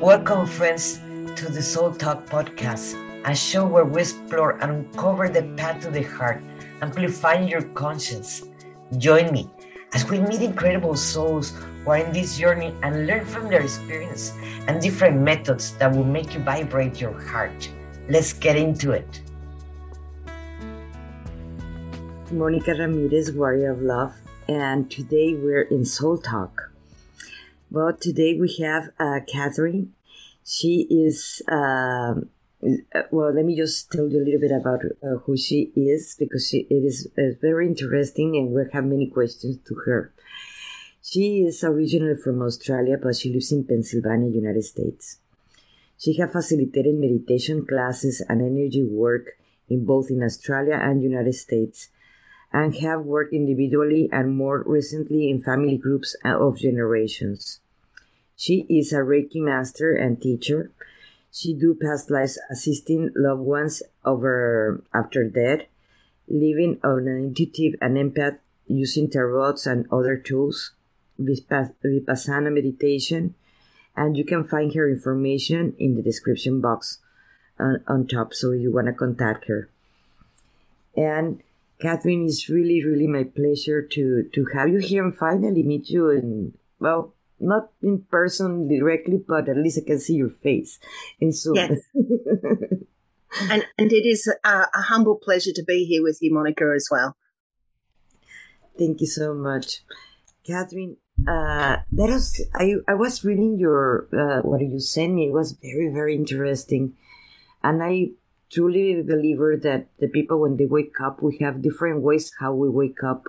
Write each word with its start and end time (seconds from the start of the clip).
Welcome, 0.00 0.46
friends, 0.46 1.00
to 1.34 1.50
the 1.50 1.60
Soul 1.60 1.90
Talk 1.90 2.24
podcast, 2.26 2.94
a 3.26 3.34
show 3.34 3.66
where 3.66 3.84
we 3.84 4.02
explore 4.02 4.52
and 4.62 4.86
uncover 4.86 5.28
the 5.28 5.42
path 5.56 5.82
to 5.82 5.90
the 5.90 6.04
heart, 6.04 6.40
amplifying 6.80 7.48
your 7.48 7.62
conscience. 7.74 8.46
Join 8.98 9.32
me 9.32 9.50
as 9.94 10.08
we 10.08 10.20
meet 10.20 10.40
incredible 10.40 10.94
souls 10.94 11.50
who 11.82 11.90
are 11.90 11.96
in 11.96 12.12
this 12.12 12.38
journey 12.38 12.72
and 12.84 13.08
learn 13.08 13.26
from 13.26 13.48
their 13.48 13.62
experience 13.62 14.30
and 14.68 14.80
different 14.80 15.20
methods 15.20 15.74
that 15.78 15.90
will 15.90 16.04
make 16.04 16.32
you 16.32 16.40
vibrate 16.44 17.00
your 17.00 17.18
heart. 17.18 17.68
Let's 18.08 18.32
get 18.32 18.54
into 18.54 18.92
it. 18.92 19.20
Monica 22.30 22.70
Ramirez, 22.72 23.32
Warrior 23.32 23.72
of 23.72 23.82
Love, 23.82 24.14
and 24.46 24.88
today 24.88 25.34
we're 25.34 25.62
in 25.62 25.84
Soul 25.84 26.18
Talk. 26.18 26.67
Well, 27.70 27.92
today 27.92 28.34
we 28.40 28.56
have 28.62 28.88
uh, 28.98 29.20
Kathryn. 29.30 29.88
She 30.42 30.86
is, 30.88 31.42
uh, 31.52 32.14
well, 33.10 33.34
let 33.34 33.44
me 33.44 33.56
just 33.56 33.92
tell 33.92 34.08
you 34.08 34.22
a 34.22 34.24
little 34.24 34.40
bit 34.40 34.52
about 34.52 34.80
uh, 35.02 35.18
who 35.26 35.36
she 35.36 35.70
is 35.76 36.16
because 36.18 36.48
she, 36.48 36.66
it 36.70 36.82
is 36.82 37.08
uh, 37.18 37.36
very 37.42 37.66
interesting 37.66 38.36
and 38.36 38.54
we 38.54 38.62
have 38.72 38.86
many 38.86 39.10
questions 39.10 39.58
to 39.66 39.74
her. 39.84 40.14
She 41.02 41.42
is 41.42 41.62
originally 41.62 42.16
from 42.16 42.40
Australia, 42.40 42.96
but 43.02 43.16
she 43.16 43.30
lives 43.30 43.52
in 43.52 43.64
Pennsylvania, 43.64 44.30
United 44.30 44.64
States. 44.64 45.18
She 45.98 46.16
has 46.16 46.32
facilitated 46.32 46.94
meditation 46.94 47.66
classes 47.66 48.22
and 48.30 48.40
energy 48.40 48.82
work 48.82 49.32
in 49.68 49.84
both 49.84 50.08
in 50.08 50.22
Australia 50.22 50.80
and 50.80 51.02
United 51.02 51.34
States 51.34 51.90
and 52.52 52.74
have 52.76 53.04
worked 53.04 53.32
individually 53.32 54.08
and 54.10 54.36
more 54.36 54.62
recently 54.66 55.30
in 55.30 55.42
family 55.42 55.76
groups 55.76 56.16
of 56.24 56.58
generations. 56.58 57.60
She 58.36 58.66
is 58.68 58.92
a 58.92 58.98
Reiki 58.98 59.36
master 59.36 59.94
and 59.94 60.20
teacher. 60.20 60.70
She 61.30 61.52
do 61.52 61.74
past 61.74 62.10
lives 62.10 62.38
assisting 62.50 63.10
loved 63.14 63.42
ones 63.42 63.82
over 64.04 64.82
after 64.94 65.24
death, 65.28 65.66
living 66.28 66.78
on 66.82 67.06
an 67.08 67.34
intuitive 67.34 67.74
and 67.82 67.96
empath 67.96 68.38
using 68.66 69.08
tarots 69.08 69.66
and 69.66 69.86
other 69.90 70.16
tools, 70.16 70.72
vipassana 71.20 72.52
meditation, 72.52 73.34
and 73.96 74.16
you 74.16 74.24
can 74.24 74.44
find 74.44 74.72
her 74.74 74.88
information 74.88 75.74
in 75.78 75.96
the 75.96 76.02
description 76.02 76.60
box 76.60 76.98
on, 77.58 77.82
on 77.88 78.06
top 78.06 78.32
so 78.32 78.52
you 78.52 78.72
want 78.72 78.86
to 78.86 78.92
contact 78.92 79.46
her. 79.48 79.68
And 80.96 81.42
Kathryn, 81.82 82.26
it's 82.26 82.48
really, 82.48 82.84
really 82.84 83.06
my 83.06 83.24
pleasure 83.24 83.82
to 83.82 84.24
to 84.34 84.46
have 84.54 84.68
you 84.68 84.78
here 84.78 85.04
and 85.04 85.16
finally 85.16 85.62
meet 85.62 85.88
you. 85.88 86.10
And 86.10 86.54
well, 86.80 87.14
not 87.40 87.70
in 87.82 88.02
person 88.10 88.68
directly, 88.68 89.22
but 89.26 89.48
at 89.48 89.56
least 89.56 89.78
I 89.78 89.86
can 89.86 90.00
see 90.00 90.14
your 90.14 90.30
face 90.30 90.78
in 91.20 91.32
Zoom. 91.32 91.56
Yes. 91.56 91.80
and 93.50 93.64
and 93.78 93.92
it 93.92 94.06
is 94.06 94.26
a, 94.44 94.48
a, 94.48 94.82
humble 94.82 95.16
pleasure 95.16 95.52
to 95.54 95.62
be 95.62 95.84
here 95.84 96.02
with 96.02 96.18
you, 96.20 96.32
Monica, 96.34 96.72
as 96.74 96.88
well. 96.90 97.16
Thank 98.76 99.00
you 99.00 99.06
so 99.06 99.34
much, 99.34 99.82
Kathryn. 100.46 100.96
Uh, 101.26 101.78
let 101.92 102.10
us. 102.10 102.40
I 102.54 102.74
I 102.88 102.94
was 102.94 103.24
reading 103.24 103.58
your 103.58 104.08
uh, 104.12 104.42
what 104.42 104.60
you 104.60 104.80
sent 104.80 105.14
me. 105.14 105.28
It 105.28 105.32
was 105.32 105.52
very 105.52 105.92
very 105.92 106.14
interesting, 106.14 106.94
and 107.62 107.82
I 107.82 108.10
truly 108.50 109.02
believe 109.02 109.38
that 109.62 109.86
the 109.98 110.08
people 110.08 110.40
when 110.40 110.56
they 110.56 110.66
wake 110.66 111.00
up 111.00 111.22
we 111.22 111.38
have 111.38 111.62
different 111.62 112.02
ways 112.02 112.32
how 112.40 112.52
we 112.52 112.68
wake 112.68 113.02
up. 113.02 113.24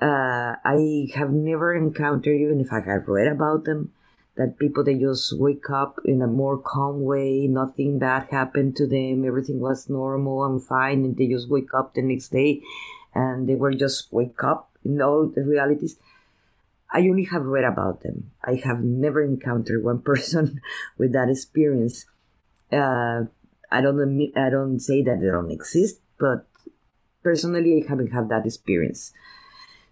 Uh, 0.00 0.54
i 0.64 1.08
have 1.14 1.32
never 1.32 1.74
encountered 1.74 2.40
even 2.40 2.60
if 2.60 2.72
i 2.72 2.80
have 2.80 3.08
read 3.08 3.26
about 3.26 3.64
them 3.64 3.92
that 4.36 4.56
people 4.56 4.84
they 4.84 4.94
just 4.94 5.36
wake 5.40 5.68
up 5.70 5.98
in 6.04 6.22
a 6.22 6.26
more 6.28 6.56
calm 6.56 7.02
way 7.02 7.48
nothing 7.48 7.98
bad 7.98 8.28
happened 8.30 8.76
to 8.76 8.86
them 8.86 9.24
everything 9.26 9.58
was 9.58 9.88
normal 9.88 10.44
and 10.44 10.62
fine 10.62 11.04
and 11.04 11.16
they 11.16 11.26
just 11.26 11.50
wake 11.50 11.74
up 11.74 11.94
the 11.94 12.02
next 12.02 12.28
day 12.28 12.62
and 13.14 13.48
they 13.48 13.56
were 13.56 13.72
just 13.72 14.12
wake 14.12 14.42
up 14.44 14.70
in 14.84 15.00
all 15.02 15.26
the 15.26 15.42
realities. 15.42 15.98
I 16.90 17.00
only 17.00 17.24
have 17.24 17.44
read 17.44 17.64
about 17.64 18.02
them. 18.02 18.30
I 18.42 18.54
have 18.64 18.82
never 18.82 19.22
encountered 19.22 19.84
one 19.84 20.00
person 20.10 20.60
with 20.96 21.12
that 21.12 21.28
experience. 21.28 22.06
Uh, 22.72 23.24
I 23.70 23.80
don't 23.80 24.32
I 24.36 24.50
don't 24.50 24.80
say 24.80 25.02
that 25.02 25.20
they 25.20 25.26
don't 25.26 25.50
exist, 25.50 26.00
but 26.18 26.46
personally, 27.22 27.82
I 27.82 27.88
haven't 27.88 28.12
had 28.12 28.28
that 28.30 28.46
experience. 28.46 29.12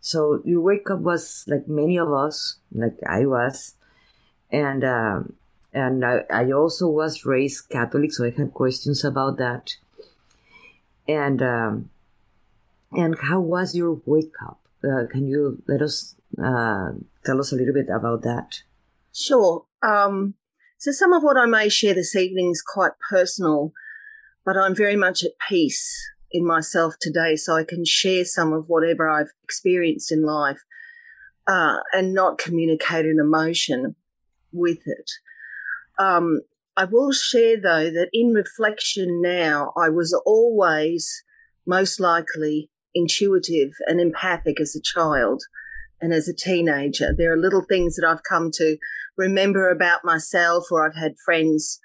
So 0.00 0.40
your 0.44 0.60
wake 0.60 0.88
up 0.90 1.00
was 1.00 1.44
like 1.46 1.66
many 1.68 1.98
of 1.98 2.12
us, 2.12 2.58
like 2.72 2.96
I 3.08 3.26
was, 3.26 3.74
and 4.50 4.84
um, 4.84 5.34
and 5.72 6.04
I, 6.04 6.24
I 6.30 6.52
also 6.52 6.88
was 6.88 7.26
raised 7.26 7.68
Catholic, 7.68 8.12
so 8.12 8.24
I 8.24 8.30
had 8.30 8.54
questions 8.54 9.04
about 9.04 9.36
that. 9.38 9.76
And 11.08 11.42
um, 11.42 11.90
and 12.92 13.16
how 13.20 13.40
was 13.40 13.74
your 13.74 14.00
wake 14.06 14.34
up? 14.42 14.60
Uh, 14.82 15.06
can 15.10 15.26
you 15.26 15.62
let 15.66 15.82
us 15.82 16.14
uh, 16.38 16.92
tell 17.24 17.40
us 17.40 17.52
a 17.52 17.56
little 17.56 17.74
bit 17.74 17.88
about 17.88 18.22
that? 18.22 18.62
Sure. 19.12 19.64
Um, 19.82 20.34
so 20.78 20.92
some 20.92 21.12
of 21.12 21.22
what 21.22 21.36
I 21.36 21.46
may 21.46 21.68
share 21.68 21.94
this 21.94 22.14
evening 22.14 22.50
is 22.50 22.62
quite 22.62 22.92
personal, 23.10 23.72
but 24.44 24.56
I'm 24.56 24.74
very 24.74 24.96
much 24.96 25.24
at 25.24 25.32
peace 25.48 25.94
in 26.30 26.46
myself 26.46 26.94
today, 27.00 27.36
so 27.36 27.56
I 27.56 27.64
can 27.64 27.84
share 27.84 28.24
some 28.24 28.52
of 28.52 28.64
whatever 28.68 29.08
I've 29.08 29.32
experienced 29.42 30.12
in 30.12 30.22
life 30.22 30.60
uh, 31.46 31.78
and 31.92 32.12
not 32.12 32.38
communicate 32.38 33.06
an 33.06 33.18
emotion 33.20 33.94
with 34.52 34.80
it. 34.86 35.10
Um, 35.98 36.40
I 36.76 36.84
will 36.84 37.12
share 37.12 37.56
though 37.56 37.90
that 37.90 38.10
in 38.12 38.34
reflection 38.34 39.22
now, 39.22 39.72
I 39.76 39.88
was 39.88 40.12
always 40.26 41.22
most 41.66 42.00
likely 42.00 42.70
intuitive 42.94 43.72
and 43.86 44.00
empathic 44.00 44.60
as 44.60 44.76
a 44.76 44.82
child 44.82 45.42
and 46.00 46.12
as 46.12 46.28
a 46.28 46.34
teenager. 46.34 47.14
There 47.16 47.32
are 47.32 47.38
little 47.38 47.64
things 47.68 47.96
that 47.96 48.06
I've 48.06 48.22
come 48.22 48.50
to 48.54 48.76
remember 49.16 49.70
about 49.70 50.04
myself, 50.04 50.64
or 50.70 50.86
I've 50.86 50.96
had 50.96 51.14
friends 51.24 51.80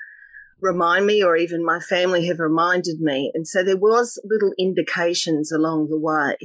remind 0.59 1.05
me, 1.05 1.23
or 1.23 1.35
even 1.35 1.65
my 1.65 1.79
family 1.79 2.27
have 2.27 2.39
reminded 2.39 2.99
me. 2.99 3.31
And 3.33 3.47
so 3.47 3.63
there 3.63 3.77
was 3.77 4.21
little 4.23 4.51
indications 4.59 5.51
along 5.51 5.87
the 5.89 5.99
way. 5.99 6.35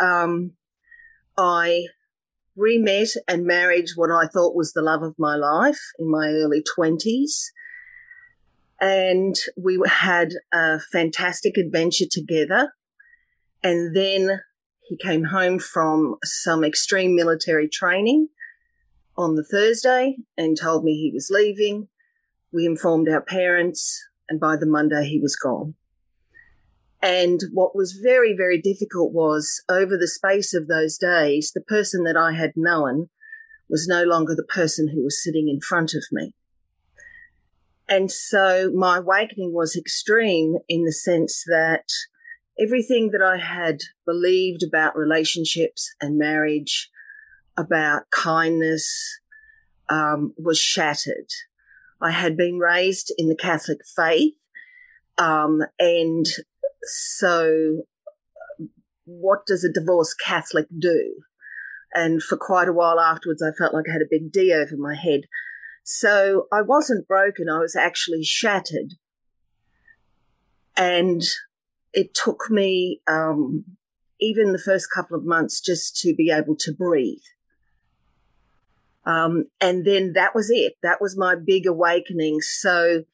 Um, 0.00 0.52
I 1.36 1.86
re-met 2.56 3.08
and 3.26 3.44
married 3.44 3.86
what 3.96 4.10
I 4.10 4.26
thought 4.26 4.54
was 4.54 4.72
the 4.72 4.82
love 4.82 5.02
of 5.02 5.14
my 5.18 5.36
life 5.36 5.80
in 5.98 6.10
my 6.10 6.28
early 6.28 6.62
twenties. 6.74 7.50
And 8.80 9.34
we 9.56 9.80
had 9.86 10.30
a 10.52 10.78
fantastic 10.92 11.56
adventure 11.56 12.06
together. 12.10 12.72
And 13.62 13.94
then 13.94 14.40
he 14.90 14.96
came 14.96 15.22
home 15.22 15.60
from 15.60 16.16
some 16.24 16.64
extreme 16.64 17.14
military 17.14 17.68
training 17.68 18.28
on 19.16 19.36
the 19.36 19.44
Thursday 19.44 20.16
and 20.36 20.58
told 20.60 20.82
me 20.82 20.94
he 20.94 21.12
was 21.14 21.30
leaving. 21.30 21.86
We 22.52 22.66
informed 22.66 23.08
our 23.08 23.20
parents, 23.20 24.04
and 24.28 24.40
by 24.40 24.56
the 24.56 24.66
Monday, 24.66 25.04
he 25.04 25.20
was 25.20 25.36
gone. 25.36 25.74
And 27.00 27.38
what 27.52 27.76
was 27.76 28.00
very, 28.02 28.34
very 28.36 28.60
difficult 28.60 29.12
was 29.12 29.62
over 29.68 29.96
the 29.96 30.08
space 30.08 30.52
of 30.54 30.66
those 30.66 30.98
days, 30.98 31.52
the 31.54 31.60
person 31.60 32.02
that 32.02 32.16
I 32.16 32.32
had 32.32 32.54
known 32.56 33.10
was 33.68 33.86
no 33.86 34.02
longer 34.02 34.34
the 34.34 34.42
person 34.42 34.88
who 34.88 35.04
was 35.04 35.22
sitting 35.22 35.48
in 35.48 35.60
front 35.60 35.94
of 35.94 36.02
me. 36.10 36.34
And 37.88 38.10
so 38.10 38.72
my 38.74 38.98
awakening 38.98 39.52
was 39.54 39.76
extreme 39.76 40.56
in 40.68 40.82
the 40.82 40.92
sense 40.92 41.44
that 41.46 41.86
everything 42.60 43.10
that 43.12 43.22
I 43.22 43.38
had 43.38 43.80
believed 44.06 44.62
about 44.62 44.96
relationships 44.96 45.90
and 46.00 46.18
marriage, 46.18 46.90
about 47.56 48.10
kindness, 48.10 49.20
um, 49.88 50.34
was 50.38 50.58
shattered. 50.58 51.30
I 52.00 52.10
had 52.10 52.36
been 52.36 52.58
raised 52.58 53.12
in 53.18 53.28
the 53.28 53.36
Catholic 53.36 53.78
faith. 53.96 54.34
Um, 55.18 55.62
and 55.78 56.26
so, 56.82 57.82
what 59.04 59.44
does 59.46 59.64
a 59.64 59.72
divorced 59.72 60.16
Catholic 60.24 60.66
do? 60.78 61.16
And 61.92 62.22
for 62.22 62.36
quite 62.36 62.68
a 62.68 62.72
while 62.72 63.00
afterwards, 63.00 63.42
I 63.42 63.50
felt 63.58 63.74
like 63.74 63.86
I 63.88 63.92
had 63.92 64.02
a 64.02 64.08
big 64.08 64.30
D 64.32 64.52
over 64.52 64.76
my 64.76 64.94
head. 64.94 65.22
So 65.82 66.46
I 66.52 66.62
wasn't 66.62 67.08
broken, 67.08 67.48
I 67.48 67.58
was 67.58 67.74
actually 67.74 68.22
shattered. 68.22 68.94
And 70.76 71.22
it 71.92 72.14
took 72.14 72.50
me 72.50 73.00
um, 73.06 73.64
even 74.20 74.52
the 74.52 74.58
first 74.58 74.88
couple 74.94 75.16
of 75.16 75.24
months 75.24 75.60
just 75.60 75.96
to 76.00 76.14
be 76.14 76.30
able 76.30 76.56
to 76.56 76.72
breathe. 76.72 77.18
Um, 79.06 79.46
and 79.60 79.84
then 79.84 80.12
that 80.12 80.34
was 80.34 80.50
it. 80.50 80.74
That 80.82 81.00
was 81.00 81.16
my 81.16 81.34
big 81.34 81.66
awakening. 81.66 82.40
So 82.42 83.04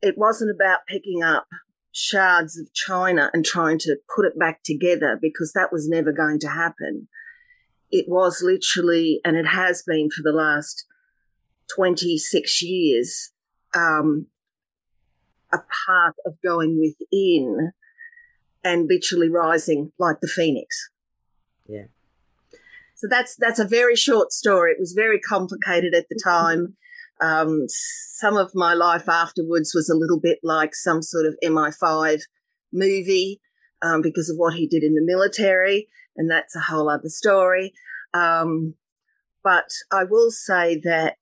it 0.00 0.16
wasn't 0.16 0.54
about 0.54 0.86
picking 0.86 1.22
up 1.22 1.46
shards 1.92 2.58
of 2.58 2.72
china 2.74 3.30
and 3.32 3.44
trying 3.44 3.78
to 3.78 3.96
put 4.14 4.26
it 4.26 4.38
back 4.38 4.62
together 4.62 5.18
because 5.20 5.52
that 5.54 5.72
was 5.72 5.88
never 5.88 6.12
going 6.12 6.38
to 6.40 6.48
happen. 6.48 7.08
It 7.90 8.06
was 8.08 8.42
literally, 8.42 9.20
and 9.24 9.36
it 9.36 9.46
has 9.46 9.82
been 9.86 10.10
for 10.10 10.22
the 10.22 10.36
last 10.36 10.84
26 11.74 12.62
years 12.62 13.30
um, 13.74 14.26
a 15.52 15.58
path 15.58 16.14
of 16.24 16.34
going 16.44 16.78
within 16.78 17.72
and 18.66 18.88
literally 18.88 19.30
rising 19.30 19.92
like 19.96 20.16
the 20.20 20.26
phoenix. 20.26 20.90
Yeah. 21.68 21.84
So 22.96 23.06
that's 23.08 23.36
that's 23.36 23.60
a 23.60 23.64
very 23.64 23.94
short 23.94 24.32
story. 24.32 24.72
It 24.72 24.80
was 24.80 24.92
very 24.92 25.20
complicated 25.20 25.94
at 25.94 26.08
the 26.10 26.20
time. 26.22 26.76
Um, 27.18 27.64
some 27.68 28.36
of 28.36 28.50
my 28.54 28.74
life 28.74 29.08
afterwards 29.08 29.72
was 29.74 29.88
a 29.88 29.96
little 29.96 30.20
bit 30.20 30.38
like 30.42 30.74
some 30.74 31.00
sort 31.00 31.24
of 31.24 31.34
MI5 31.42 32.20
movie 32.74 33.40
um, 33.80 34.02
because 34.02 34.28
of 34.28 34.36
what 34.36 34.52
he 34.52 34.66
did 34.66 34.82
in 34.82 34.94
the 34.94 35.00
military, 35.00 35.88
and 36.14 36.30
that's 36.30 36.54
a 36.54 36.60
whole 36.60 36.90
other 36.90 37.08
story. 37.08 37.72
Um, 38.12 38.74
but 39.42 39.70
I 39.90 40.04
will 40.04 40.30
say 40.30 40.78
that 40.84 41.16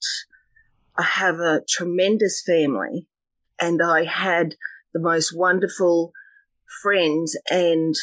I 0.98 1.04
have 1.04 1.38
a 1.38 1.62
tremendous 1.68 2.42
family, 2.44 3.06
and 3.60 3.80
I 3.80 4.02
had 4.02 4.56
the 4.94 4.98
most 4.98 5.32
wonderful 5.32 6.12
friends 6.82 7.36
and 7.50 7.94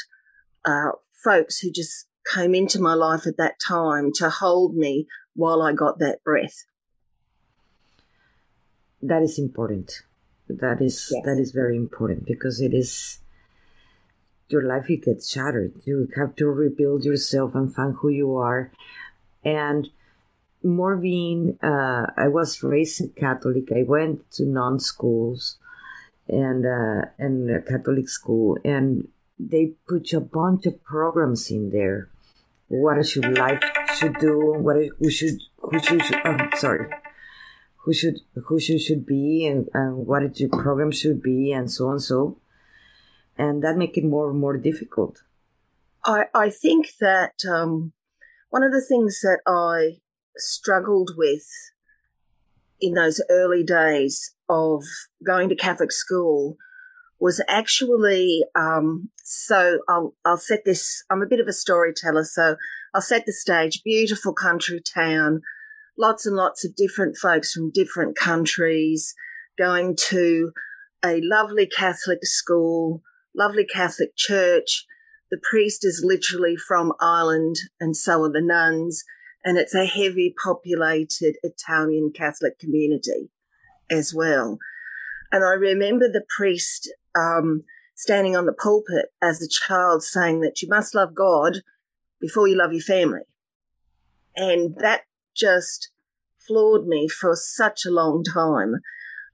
uh, 0.66 0.92
folks 1.24 1.60
who 1.60 1.72
just 1.72 2.08
came 2.34 2.54
into 2.56 2.80
my 2.80 2.94
life 2.94 3.26
at 3.26 3.38
that 3.38 3.60
time 3.60 4.12
to 4.16 4.30
hold 4.30 4.76
me 4.76 5.08
while 5.36 5.62
I 5.62 5.74
got 5.74 6.00
that 6.00 6.24
breath. 6.24 6.66
That 9.02 9.24
is 9.24 9.40
important. 9.40 10.04
That 10.48 10.82
is 10.82 11.10
yes. 11.12 11.26
that 11.26 11.40
is 11.40 11.52
very 11.52 11.78
important 11.78 12.26
because 12.26 12.62
it 12.62 12.74
is 12.74 13.20
your 14.50 14.64
life 14.64 14.90
it 14.90 15.06
gets 15.06 15.32
shattered. 15.32 15.74
You 15.86 16.10
have 16.16 16.36
to 16.36 16.48
rebuild 16.48 17.06
yourself 17.06 17.56
and 17.56 17.74
find 17.74 17.96
who 17.96 18.10
you 18.10 18.36
are. 18.36 18.72
And 19.44 19.90
more 20.64 20.98
being, 20.98 21.58
uh, 21.64 22.08
I 22.16 22.28
was 22.28 22.62
raised 22.62 23.16
Catholic. 23.16 23.72
I 23.72 23.84
went 23.84 24.30
to 24.34 24.46
non 24.46 24.80
schools 24.80 25.58
and 26.32 26.66
uh, 26.66 27.06
and 27.20 27.50
a 27.52 27.62
Catholic 27.62 28.10
school, 28.10 28.58
and 28.64 29.08
they 29.38 29.74
put 29.88 30.14
a 30.14 30.20
bunch 30.20 30.66
of 30.66 30.84
programs 30.84 31.52
in 31.52 31.70
there. 31.70 32.10
What 32.68 33.06
should 33.06 33.38
life 33.38 33.62
should 33.98 34.18
do? 34.18 34.56
What 34.58 34.78
who 35.00 35.10
should 35.10 35.42
who 35.58 35.80
should? 35.80 36.02
Oh, 36.26 36.38
sorry, 36.56 36.90
who 37.84 37.94
should 37.94 38.20
who 38.48 38.60
should 38.60 38.82
should 38.82 39.06
be, 39.06 39.46
and, 39.46 39.70
and 39.74 40.08
what 40.08 40.40
your 40.40 40.50
program 40.50 40.92
should 40.92 41.22
be, 41.22 41.52
and 41.52 41.70
so 41.70 41.90
on 41.90 42.00
so 42.00 42.38
and 43.38 43.64
that 43.64 43.78
make 43.78 43.98
it 43.98 44.04
more 44.04 44.30
and 44.30 44.40
more 44.40 44.58
difficult. 44.58 45.24
I, 46.06 46.26
I 46.34 46.50
think 46.50 46.94
that 47.00 47.34
um, 47.50 47.94
one 48.50 48.64
of 48.64 48.72
the 48.72 48.86
things 48.88 49.20
that 49.22 49.40
I 49.48 50.02
struggled 50.38 51.12
with 51.18 51.48
in 52.80 52.94
those 52.94 53.22
early 53.30 53.64
days 53.64 54.34
of 54.52 54.84
going 55.26 55.50
to 55.50 55.56
Catholic 55.56 55.92
school 55.92 56.58
was 57.20 57.42
actually 57.48 58.44
um, 58.56 59.10
so 59.24 59.80
I'll, 59.88 60.14
I'll 60.26 60.38
set 60.38 60.66
this 60.66 61.04
i'm 61.10 61.22
a 61.22 61.28
bit 61.28 61.40
of 61.40 61.48
a 61.48 61.54
storyteller 61.54 62.24
so 62.24 62.56
i'll 62.96 63.02
set 63.02 63.26
the 63.26 63.32
stage 63.32 63.84
beautiful 63.84 64.34
country 64.34 64.82
town 64.82 65.42
lots 65.98 66.26
and 66.26 66.36
lots 66.36 66.66
of 66.66 66.76
different 66.76 67.16
folks 67.16 67.54
from 67.54 67.72
different 67.72 68.18
countries 68.18 69.14
going 69.58 69.96
to 70.10 70.52
a 71.06 71.22
lovely 71.22 71.68
catholic 71.68 72.26
school 72.26 73.04
lovely 73.36 73.66
Catholic 73.66 74.16
church. 74.16 74.86
The 75.30 75.40
priest 75.50 75.86
is 75.86 76.04
literally 76.06 76.56
from 76.56 76.94
Ireland, 77.00 77.56
and 77.80 77.96
so 77.96 78.24
are 78.24 78.32
the 78.32 78.42
nuns. 78.42 79.04
And 79.44 79.58
it's 79.58 79.74
a 79.74 79.86
heavy 79.86 80.36
populated 80.44 81.36
Italian 81.42 82.12
Catholic 82.16 82.60
community 82.60 83.30
as 83.92 84.14
well. 84.14 84.58
And 85.32 85.44
I 85.44 85.54
remember 85.54 86.08
the 86.08 86.26
priest 86.36 86.92
um, 87.16 87.64
standing 87.96 88.36
on 88.36 88.46
the 88.46 88.54
pulpit 88.54 89.08
as 89.22 89.42
a 89.42 89.48
child 89.48 90.04
saying 90.04 90.42
that 90.42 90.62
you 90.62 90.68
must 90.70 90.96
love 90.96 91.14
God 91.14 91.58
before 92.20 92.48
you 92.48 92.58
love 92.58 92.74
your 92.74 92.82
family. 92.82 93.22
And 94.36 94.76
that 94.78 95.02
just 95.36 95.92
floored 96.48 96.88
me 96.88 97.08
for 97.08 97.36
such 97.36 97.86
a 97.86 97.92
long 97.92 98.24
time. 98.24 98.76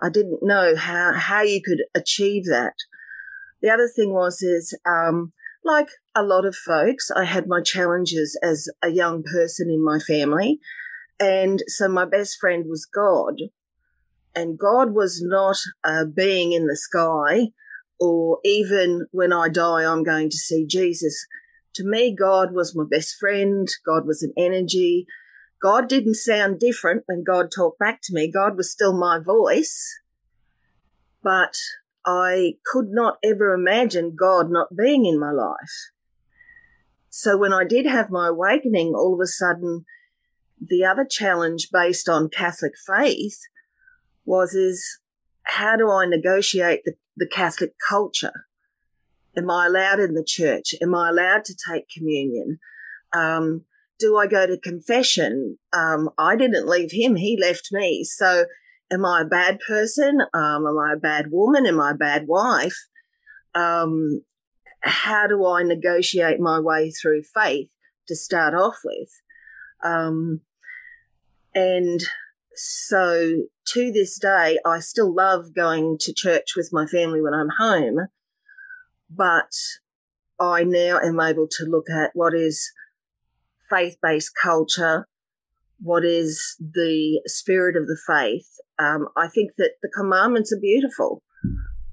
I 0.02 0.10
didn't 0.10 0.44
know 0.44 0.76
how, 0.76 1.14
how 1.14 1.42
you 1.42 1.62
could 1.64 1.84
achieve 1.96 2.46
that. 2.46 2.74
The 3.62 3.70
other 3.70 3.88
thing 3.88 4.14
was 4.14 4.42
is 4.42 4.78
um, 4.86 5.34
like 5.64 5.88
a 6.16 6.24
lot 6.24 6.46
of 6.46 6.56
folks, 6.56 7.10
I 7.10 7.26
had 7.26 7.48
my 7.48 7.62
challenges 7.62 8.40
as 8.44 8.70
a 8.84 8.90
young 8.90 9.24
person 9.24 9.70
in 9.70 9.84
my 9.84 10.00
family, 10.00 10.60
and 11.20 11.64
so 11.68 11.88
my 11.88 12.06
best 12.06 12.38
friend 12.40 12.66
was 12.68 12.86
God, 12.86 13.36
and 14.38 14.60
God 14.60 14.94
was 14.94 15.20
not 15.20 15.58
a 15.84 16.06
being 16.06 16.52
in 16.52 16.68
the 16.68 16.78
sky, 16.78 17.48
or 18.00 18.38
even 18.46 19.08
when 19.12 19.34
I 19.34 19.50
die, 19.50 19.84
I'm 19.84 20.04
going 20.04 20.30
to 20.30 20.38
see 20.38 20.68
Jesus. 20.68 21.26
To 21.74 21.84
me, 21.84 22.16
God 22.16 22.54
was 22.54 22.76
my 22.76 22.84
best 22.88 23.16
friend. 23.20 23.68
God 23.84 24.06
was 24.06 24.22
an 24.22 24.34
energy. 24.38 25.08
God 25.60 25.90
didn't 25.90 26.18
sound 26.18 26.60
different 26.60 27.02
when 27.08 27.24
God 27.24 27.48
talked 27.50 27.80
back 27.80 28.00
to 28.04 28.14
me. 28.14 28.32
God 28.32 28.56
was 28.56 28.72
still 28.72 28.96
my 28.96 29.18
voice. 29.18 29.84
But 31.24 31.56
I 32.06 32.58
could 32.64 32.90
not 32.90 33.18
ever 33.24 33.56
imagine 33.56 34.16
God 34.16 34.52
not 34.52 34.78
being 34.78 35.08
in 35.08 35.20
my 35.20 35.32
life. 35.32 35.90
So 37.10 37.38
when 37.38 37.54
I 37.54 37.64
did 37.64 37.88
have 37.88 38.12
my 38.12 38.28
awakening, 38.28 38.94
all 38.96 39.16
of 39.16 39.20
a 39.20 39.26
sudden, 39.26 39.86
the 40.62 40.86
other 40.86 41.08
challenge 41.10 41.70
based 41.74 42.08
on 42.08 42.30
Catholic 42.30 42.74
faith 42.86 43.40
was 44.28 44.54
is 44.54 45.00
how 45.44 45.76
do 45.76 45.90
I 45.90 46.06
negotiate 46.06 46.82
the, 46.86 46.94
the 47.16 47.28
Catholic 47.28 47.74
culture? 47.90 48.46
Am 49.36 49.50
I 49.50 49.68
allowed 49.68 50.00
in 50.00 50.14
the 50.14 50.24
church? 50.26 50.76
Am 50.82 50.94
I 50.94 51.10
allowed 51.10 51.46
to 51.46 51.56
take 51.70 51.90
communion? 51.90 52.60
Um, 53.16 53.64
do 54.00 54.18
I 54.18 54.28
go 54.28 54.46
to 54.46 54.60
confession? 54.60 55.58
Um, 55.74 56.10
I 56.18 56.36
didn't 56.36 56.68
leave 56.68 56.92
him; 56.92 57.16
he 57.16 57.40
left 57.40 57.70
me. 57.72 58.04
So 58.04 58.46
am 58.92 59.06
I 59.06 59.22
a 59.22 59.26
bad 59.26 59.60
person? 59.66 60.20
Um, 60.34 60.68
am 60.68 60.78
I 60.78 60.94
a 60.94 61.00
bad 61.00 61.32
woman? 61.32 61.66
Am 61.66 61.80
I 61.80 61.92
a 61.92 61.96
bad 61.96 62.28
wife? 62.28 62.78
Um, 63.56 64.22
how 64.82 65.28
do 65.28 65.46
I 65.46 65.64
negotiate 65.64 66.40
my 66.40 66.60
way 66.60 66.92
through 66.92 67.24
faith 67.24 67.70
to 68.08 68.16
start 68.16 68.54
off 68.54 68.78
with? 68.84 69.10
Um, 69.84 70.42
and 71.56 72.02
so 72.58 73.44
to 73.68 73.92
this 73.92 74.18
day, 74.18 74.58
I 74.66 74.80
still 74.80 75.14
love 75.14 75.54
going 75.56 75.98
to 76.02 76.14
church 76.14 76.56
with 76.56 76.70
my 76.72 76.86
family 76.88 77.22
when 77.22 77.34
I'm 77.34 77.50
home, 77.58 78.08
but 79.10 79.52
I 80.40 80.64
now 80.64 81.00
am 81.00 81.20
able 81.20 81.48
to 81.52 81.66
look 81.66 81.90
at 81.90 82.12
what 82.14 82.34
is 82.34 82.72
faith 83.70 83.98
based 84.02 84.32
culture, 84.42 85.08
what 85.80 86.04
is 86.04 86.56
the 86.60 87.22
spirit 87.26 87.76
of 87.76 87.88
the 87.88 87.98
faith. 88.08 88.48
Um, 88.80 89.08
I 89.16 89.28
think 89.28 89.52
that 89.58 89.74
the 89.82 89.90
commandments 89.96 90.52
are 90.52 90.60
beautiful. 90.60 91.22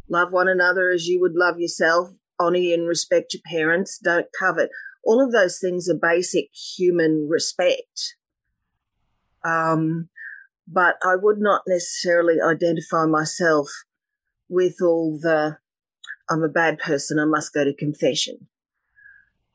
Love 0.08 0.32
one 0.32 0.48
another 0.48 0.90
as 0.90 1.06
you 1.06 1.20
would 1.20 1.34
love 1.34 1.58
yourself, 1.58 2.08
honor 2.38 2.58
and 2.58 2.88
respect 2.88 3.34
your 3.34 3.42
parents, 3.46 3.98
don't 4.02 4.26
covet. 4.38 4.70
All 5.04 5.22
of 5.22 5.32
those 5.32 5.58
things 5.58 5.88
are 5.88 5.94
basic 5.94 6.48
human 6.54 7.28
respect. 7.28 8.16
Um, 9.44 10.08
but 10.66 10.96
I 11.02 11.16
would 11.16 11.38
not 11.38 11.62
necessarily 11.66 12.36
identify 12.40 13.06
myself 13.06 13.68
with 14.48 14.76
all 14.82 15.18
the 15.20 15.58
I'm 16.28 16.42
a 16.42 16.48
bad 16.48 16.78
person, 16.78 17.18
I 17.18 17.26
must 17.26 17.52
go 17.52 17.64
to 17.64 17.74
confession. 17.74 18.48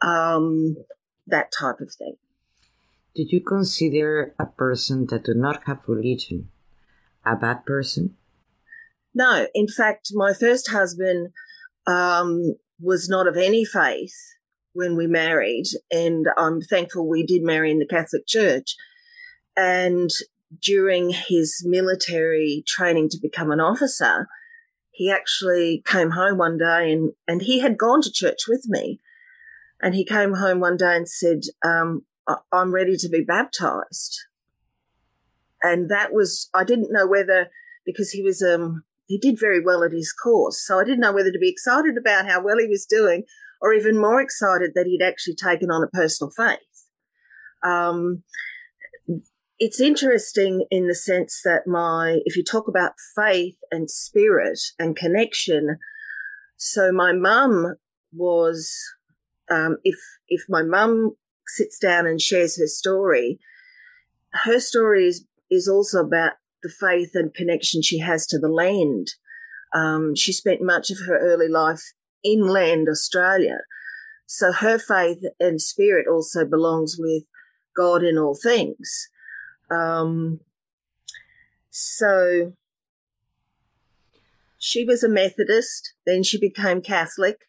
Um, 0.01 0.77
that 1.25 1.51
type 1.51 1.79
of 1.79 1.91
thing. 1.93 2.15
Did 3.15 3.31
you 3.31 3.41
consider 3.41 4.35
a 4.39 4.45
person 4.45 5.07
that 5.07 5.25
do 5.25 5.33
not 5.33 5.63
have 5.65 5.79
religion 5.87 6.49
a 7.25 7.35
bad 7.35 7.65
person? 7.65 8.15
No. 9.13 9.47
In 9.53 9.67
fact, 9.67 10.09
my 10.13 10.33
first 10.33 10.69
husband 10.69 11.29
um, 11.87 12.55
was 12.79 13.09
not 13.09 13.27
of 13.27 13.35
any 13.35 13.65
faith 13.65 14.15
when 14.73 14.95
we 14.95 15.07
married, 15.07 15.65
and 15.91 16.27
I'm 16.37 16.61
thankful 16.61 17.07
we 17.07 17.25
did 17.25 17.41
marry 17.41 17.71
in 17.71 17.79
the 17.79 17.87
Catholic 17.87 18.27
Church. 18.27 18.75
And 19.57 20.09
during 20.61 21.11
his 21.11 21.63
military 21.65 22.63
training 22.65 23.09
to 23.09 23.19
become 23.21 23.51
an 23.51 23.59
officer, 23.59 24.27
he 24.91 25.11
actually 25.11 25.83
came 25.85 26.11
home 26.11 26.37
one 26.37 26.57
day 26.57 26.91
and, 26.91 27.13
and 27.27 27.41
he 27.41 27.59
had 27.59 27.77
gone 27.77 28.01
to 28.01 28.11
church 28.11 28.47
with 28.47 28.65
me. 28.67 28.99
And 29.81 29.95
he 29.95 30.03
came 30.03 30.33
home 30.33 30.59
one 30.59 30.75
day 30.75 30.95
and 30.95 31.07
said, 31.07 31.43
um, 31.63 32.03
I'm 32.51 32.73
ready 32.73 32.97
to 32.97 33.09
be 33.09 33.23
baptized. 33.23 34.19
And 35.63 35.89
that 35.89 36.11
was, 36.11 36.49
I 36.53 36.63
didn't 36.63 36.91
know 36.91 37.07
whether, 37.07 37.49
because 37.85 38.11
he 38.11 38.21
was, 38.21 38.41
um, 38.41 38.83
he 39.05 39.17
did 39.17 39.39
very 39.39 39.63
well 39.63 39.83
at 39.83 39.93
his 39.93 40.11
course. 40.11 40.61
So 40.65 40.79
I 40.79 40.83
didn't 40.83 40.99
know 40.99 41.13
whether 41.13 41.31
to 41.31 41.39
be 41.39 41.49
excited 41.49 41.97
about 41.97 42.27
how 42.27 42.41
well 42.43 42.57
he 42.57 42.67
was 42.67 42.85
doing 42.85 43.23
or 43.61 43.73
even 43.73 43.97
more 43.97 44.21
excited 44.21 44.71
that 44.75 44.85
he'd 44.85 45.01
actually 45.01 45.35
taken 45.35 45.71
on 45.71 45.83
a 45.83 45.87
personal 45.87 46.31
faith. 46.31 46.59
Um, 47.63 48.23
it's 49.59 49.81
interesting 49.81 50.65
in 50.71 50.87
the 50.87 50.95
sense 50.95 51.41
that 51.43 51.67
my, 51.67 52.19
if 52.23 52.37
you 52.37 52.43
talk 52.43 52.69
about 52.69 52.93
faith 53.15 53.57
and 53.71 53.91
spirit 53.91 54.59
and 54.79 54.95
connection, 54.95 55.77
so 56.55 56.93
my 56.93 57.11
mum 57.11 57.75
was, 58.13 58.73
um, 59.51 59.77
if 59.83 59.97
if 60.29 60.43
my 60.47 60.63
mum 60.63 61.15
sits 61.47 61.77
down 61.77 62.07
and 62.07 62.21
shares 62.21 62.57
her 62.57 62.67
story, 62.67 63.39
her 64.45 64.59
story 64.59 65.07
is 65.07 65.25
is 65.51 65.67
also 65.67 65.99
about 66.05 66.33
the 66.63 66.69
faith 66.69 67.11
and 67.13 67.33
connection 67.33 67.81
she 67.81 67.99
has 67.99 68.25
to 68.27 68.39
the 68.39 68.49
land. 68.49 69.07
Um, 69.73 70.15
she 70.15 70.31
spent 70.31 70.61
much 70.61 70.89
of 70.89 70.97
her 71.05 71.17
early 71.19 71.49
life 71.49 71.81
inland 72.23 72.87
Australia, 72.89 73.59
so 74.25 74.51
her 74.53 74.79
faith 74.79 75.19
and 75.39 75.61
spirit 75.61 76.07
also 76.07 76.45
belongs 76.45 76.95
with 76.97 77.23
God 77.75 78.03
in 78.03 78.17
all 78.17 78.37
things. 78.41 79.09
Um, 79.71 80.39
so 81.69 82.53
she 84.57 84.83
was 84.83 85.03
a 85.03 85.09
Methodist, 85.09 85.93
then 86.05 86.23
she 86.23 86.39
became 86.39 86.81
Catholic. 86.81 87.47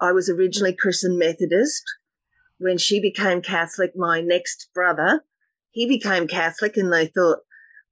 I 0.00 0.12
was 0.12 0.28
originally 0.28 0.74
christened 0.74 1.18
Methodist. 1.18 1.84
When 2.58 2.78
she 2.78 3.00
became 3.00 3.40
Catholic, 3.40 3.96
my 3.96 4.20
next 4.20 4.68
brother, 4.74 5.24
he 5.70 5.86
became 5.86 6.28
Catholic, 6.28 6.76
and 6.76 6.92
they 6.92 7.06
thought, 7.06 7.38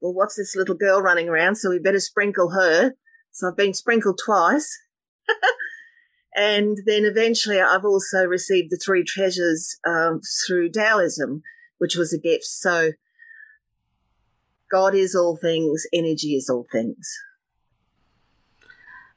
well, 0.00 0.12
what's 0.12 0.36
this 0.36 0.54
little 0.54 0.74
girl 0.74 1.00
running 1.00 1.28
around? 1.28 1.56
So 1.56 1.70
we 1.70 1.78
better 1.78 2.00
sprinkle 2.00 2.50
her. 2.50 2.94
So 3.32 3.48
I've 3.48 3.56
been 3.56 3.74
sprinkled 3.74 4.20
twice. 4.24 4.78
and 6.36 6.78
then 6.86 7.04
eventually 7.04 7.60
I've 7.60 7.84
also 7.84 8.24
received 8.24 8.70
the 8.70 8.80
three 8.82 9.04
treasures 9.04 9.78
um, 9.86 10.20
through 10.46 10.70
Taoism, 10.70 11.42
which 11.78 11.96
was 11.96 12.12
a 12.12 12.18
gift. 12.18 12.44
So 12.44 12.92
God 14.70 14.94
is 14.94 15.14
all 15.14 15.36
things, 15.36 15.86
energy 15.92 16.36
is 16.36 16.48
all 16.48 16.66
things. 16.70 17.08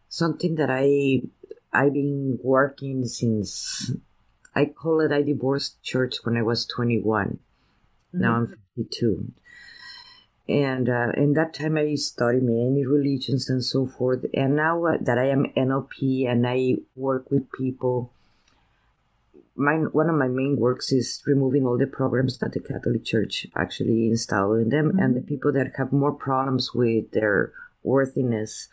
Something 0.09 0.55
that 0.55 0.69
I 0.69 1.21
I've 1.71 1.93
been 1.93 2.39
working 2.43 3.05
since 3.05 3.91
I 4.55 4.65
call 4.65 5.01
it 5.01 5.11
I 5.11 5.21
divorced 5.21 5.81
church 5.83 6.17
when 6.23 6.37
I 6.37 6.41
was 6.43 6.65
21. 6.65 7.27
Mm-hmm. 7.27 8.21
Now 8.21 8.35
I'm 8.35 8.55
52. 8.75 9.31
And 10.47 10.89
uh, 10.89 11.11
in 11.15 11.33
that 11.33 11.53
time, 11.53 11.77
I 11.77 11.95
studied 11.95 12.43
many 12.43 12.85
religions 12.85 13.49
and 13.49 13.63
so 13.63 13.87
forth. 13.87 14.25
And 14.33 14.55
now 14.55 14.97
that 14.99 15.17
I 15.17 15.29
am 15.29 15.45
NLP 15.55 16.29
and 16.29 16.45
I 16.45 16.75
work 16.95 17.31
with 17.31 17.51
people, 17.51 18.11
my 19.55 19.75
one 19.75 20.09
of 20.09 20.15
my 20.15 20.27
main 20.27 20.57
works 20.57 20.91
is 20.91 21.21
removing 21.25 21.65
all 21.65 21.77
the 21.77 21.87
programs 21.87 22.39
that 22.39 22.53
the 22.53 22.59
Catholic 22.59 23.05
Church 23.05 23.45
actually 23.55 24.07
installed 24.07 24.59
in 24.59 24.69
them, 24.69 24.89
mm-hmm. 24.89 24.99
and 24.99 25.15
the 25.15 25.21
people 25.21 25.51
that 25.53 25.73
have 25.77 25.91
more 25.91 26.11
problems 26.11 26.73
with 26.73 27.11
their 27.11 27.51
worthiness 27.83 28.69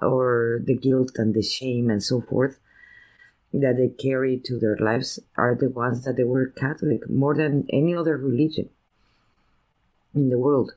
or 0.00 0.60
the 0.64 0.76
guilt 0.76 1.12
and 1.16 1.34
the 1.34 1.42
shame 1.42 1.90
and 1.90 2.02
so 2.02 2.20
forth 2.20 2.58
that 3.52 3.76
they 3.76 3.88
carry 3.88 4.38
to 4.38 4.58
their 4.58 4.76
lives 4.76 5.18
are 5.36 5.56
the 5.58 5.70
ones 5.70 6.04
that 6.04 6.16
they 6.16 6.24
were 6.24 6.46
Catholic 6.46 7.08
more 7.08 7.34
than 7.34 7.66
any 7.70 7.94
other 7.94 8.16
religion 8.16 8.68
in 10.14 10.28
the 10.28 10.38
world. 10.38 10.72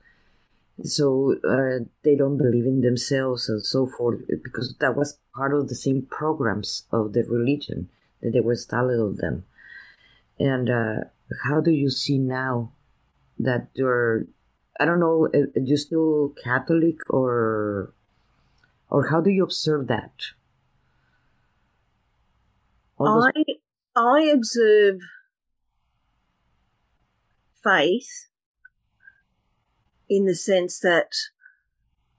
So 0.84 1.36
uh, 1.48 1.86
they 2.04 2.16
don't 2.16 2.38
believe 2.38 2.66
in 2.66 2.82
themselves 2.82 3.50
and 3.50 3.64
so 3.64 3.86
forth 3.86 4.22
because 4.28 4.76
that 4.80 4.96
was 4.96 5.20
part 5.36 5.54
of 5.54 5.68
the 5.68 5.76
same 5.76 6.08
programs 6.10 6.86
of 6.92 7.14
the 7.14 7.24
religion 7.24 7.90
that 8.22 8.44
were 8.44 8.54
installed 8.54 8.92
on 8.92 9.16
them. 9.18 9.46
And 10.40 10.70
uh, 10.70 10.96
how 11.44 11.62
do 11.62 11.72
you 11.72 11.90
see 11.90 12.18
now 12.18 12.72
that 13.40 13.68
you're, 13.74 14.26
I 14.80 14.86
don't 14.86 15.00
know, 15.00 15.28
uh, 15.34 15.48
you 15.56 15.78
still 15.78 16.34
Catholic 16.44 16.98
or, 17.10 17.94
or 18.90 19.08
how 19.08 19.22
do 19.22 19.30
you 19.30 19.44
observe 19.44 19.88
that? 19.88 20.12
I 23.00 23.32
I 23.96 24.32
observe 24.34 25.00
faith 27.64 28.28
in 30.10 30.26
the 30.26 30.36
sense 30.36 30.80
that 30.80 31.14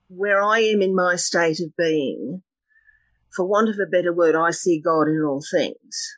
where 0.09 0.42
I 0.42 0.61
am 0.61 0.82
in 0.82 0.94
my 0.94 1.16
state 1.16 1.61
of 1.61 1.76
being, 1.76 2.42
for 3.34 3.46
want 3.46 3.68
of 3.68 3.76
a 3.78 3.90
better 3.90 4.12
word, 4.12 4.34
I 4.34 4.50
see 4.50 4.80
God 4.80 5.08
in 5.08 5.22
all 5.22 5.42
things. 5.50 6.16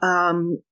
Um, 0.00 0.62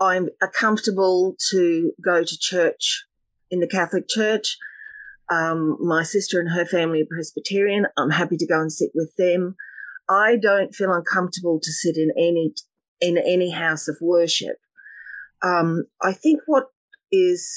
I'm 0.00 0.28
comfortable 0.52 1.36
to 1.50 1.92
go 2.04 2.22
to 2.22 2.38
church 2.38 3.04
in 3.50 3.60
the 3.60 3.66
Catholic 3.66 4.08
Church. 4.08 4.56
Um, 5.30 5.78
my 5.80 6.02
sister 6.02 6.38
and 6.38 6.50
her 6.50 6.66
family 6.66 7.02
are 7.02 7.06
Presbyterian. 7.10 7.86
I'm 7.96 8.10
happy 8.10 8.36
to 8.36 8.46
go 8.46 8.60
and 8.60 8.70
sit 8.70 8.90
with 8.94 9.12
them. 9.16 9.56
I 10.08 10.36
don't 10.36 10.74
feel 10.74 10.92
uncomfortable 10.92 11.58
to 11.62 11.72
sit 11.72 11.96
in 11.96 12.10
any 12.16 12.52
in 13.00 13.18
any 13.18 13.50
house 13.50 13.88
of 13.88 13.96
worship. 14.00 14.56
Um, 15.42 15.84
I 16.02 16.12
think 16.12 16.40
what 16.46 16.66
is 17.10 17.48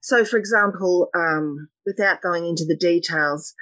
so, 0.00 0.24
for 0.24 0.36
example, 0.36 1.08
um, 1.14 1.68
without 1.86 2.22
going 2.22 2.46
into 2.46 2.64
the 2.66 2.76
details, 2.76 3.54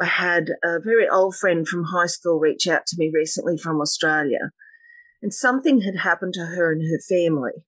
I 0.00 0.06
had 0.06 0.50
a 0.62 0.80
very 0.80 1.08
old 1.08 1.36
friend 1.36 1.66
from 1.66 1.84
high 1.84 2.06
school 2.06 2.38
reach 2.38 2.66
out 2.66 2.86
to 2.86 2.96
me 2.98 3.10
recently 3.12 3.56
from 3.56 3.80
Australia, 3.80 4.50
and 5.22 5.32
something 5.32 5.82
had 5.82 5.96
happened 5.96 6.34
to 6.34 6.46
her 6.46 6.72
and 6.72 6.82
her 6.82 7.00
family. 7.08 7.64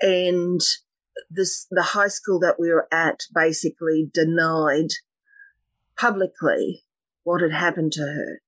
And 0.00 0.60
this, 1.30 1.66
the 1.70 1.82
high 1.82 2.08
school 2.08 2.38
that 2.40 2.58
we 2.58 2.70
were 2.70 2.88
at 2.92 3.24
basically 3.34 4.10
denied 4.12 4.90
publicly 5.96 6.84
what 7.24 7.42
had 7.42 7.52
happened 7.52 7.92
to 7.92 8.02
her. 8.02 8.40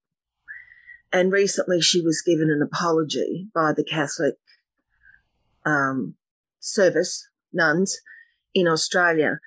And 1.13 1.33
recently 1.33 1.81
she 1.81 2.03
was 2.03 2.23
given 2.23 2.51
an 2.51 2.63
apology 2.63 3.49
by 3.55 3.73
the 3.73 3.85
Catholic 3.85 4.35
um, 5.65 6.15
service, 6.61 7.29
nuns 7.53 7.99
in 8.55 8.69
Australia. 8.69 9.39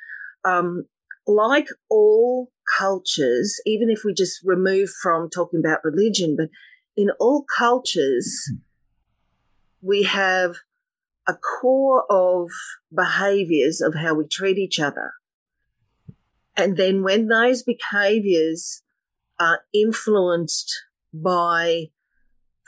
Um, 0.43 0.85
like 1.27 1.67
all 1.89 2.51
cultures, 2.77 3.59
even 3.65 3.89
if 3.89 4.03
we 4.03 4.13
just 4.13 4.41
remove 4.43 4.89
from 5.01 5.29
talking 5.29 5.59
about 5.59 5.83
religion, 5.83 6.35
but 6.37 6.49
in 6.95 7.09
all 7.19 7.45
cultures, 7.57 8.51
we 9.81 10.03
have 10.03 10.55
a 11.27 11.33
core 11.33 12.03
of 12.09 12.49
behaviors 12.93 13.81
of 13.81 13.95
how 13.95 14.13
we 14.13 14.27
treat 14.27 14.57
each 14.57 14.79
other. 14.79 15.13
And 16.57 16.77
then 16.77 17.03
when 17.03 17.27
those 17.27 17.63
behaviors 17.63 18.81
are 19.39 19.61
influenced 19.73 20.71
by 21.13 21.87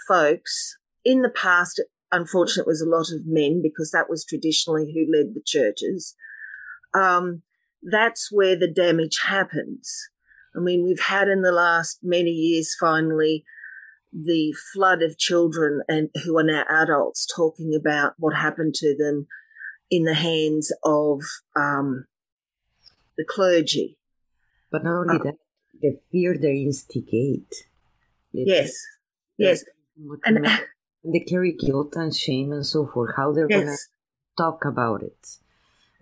folks. 0.07 0.77
In 1.05 1.21
the 1.21 1.29
past, 1.29 1.81
unfortunately, 2.11 2.61
it 2.61 2.73
was 2.73 2.81
a 2.81 2.89
lot 2.89 3.11
of 3.11 3.25
men 3.25 3.61
because 3.61 3.91
that 3.91 4.09
was 4.09 4.25
traditionally 4.25 4.91
who 4.93 5.11
led 5.11 5.33
the 5.33 5.41
churches. 5.45 6.15
Um, 6.93 7.41
that's 7.89 8.31
where 8.31 8.55
the 8.55 8.67
damage 8.67 9.19
happens. 9.27 10.09
I 10.55 10.59
mean, 10.59 10.85
we've 10.85 10.99
had 10.99 11.27
in 11.27 11.41
the 11.41 11.51
last 11.51 11.99
many 12.03 12.31
years 12.31 12.75
finally 12.79 13.43
the 14.11 14.53
flood 14.73 15.01
of 15.01 15.17
children 15.17 15.81
and 15.87 16.09
who 16.23 16.37
are 16.37 16.43
now 16.43 16.63
adults 16.69 17.25
talking 17.25 17.73
about 17.75 18.13
what 18.17 18.35
happened 18.35 18.75
to 18.75 18.95
them 18.95 19.27
in 19.89 20.03
the 20.03 20.13
hands 20.13 20.71
of 20.83 21.21
um, 21.55 22.05
the 23.17 23.25
clergy. 23.27 23.97
But 24.71 24.83
not 24.83 24.99
only 24.99 25.15
uh, 25.15 25.23
that, 25.23 25.35
the 25.81 25.99
fear 26.11 26.37
they 26.37 26.57
instigate 26.57 27.65
yes, 28.31 28.73
yes. 29.37 29.63
And 30.25 30.47
they 31.03 31.19
carry 31.19 31.51
guilt 31.51 31.95
and 31.95 32.15
shame 32.15 32.51
and 32.51 32.65
so 32.65 32.85
forth. 32.85 33.15
How 33.15 33.31
they're 33.31 33.47
yes. 33.49 33.63
going 33.63 33.75
to 33.75 33.83
talk 34.37 34.65
about 34.65 35.03
it 35.03 35.37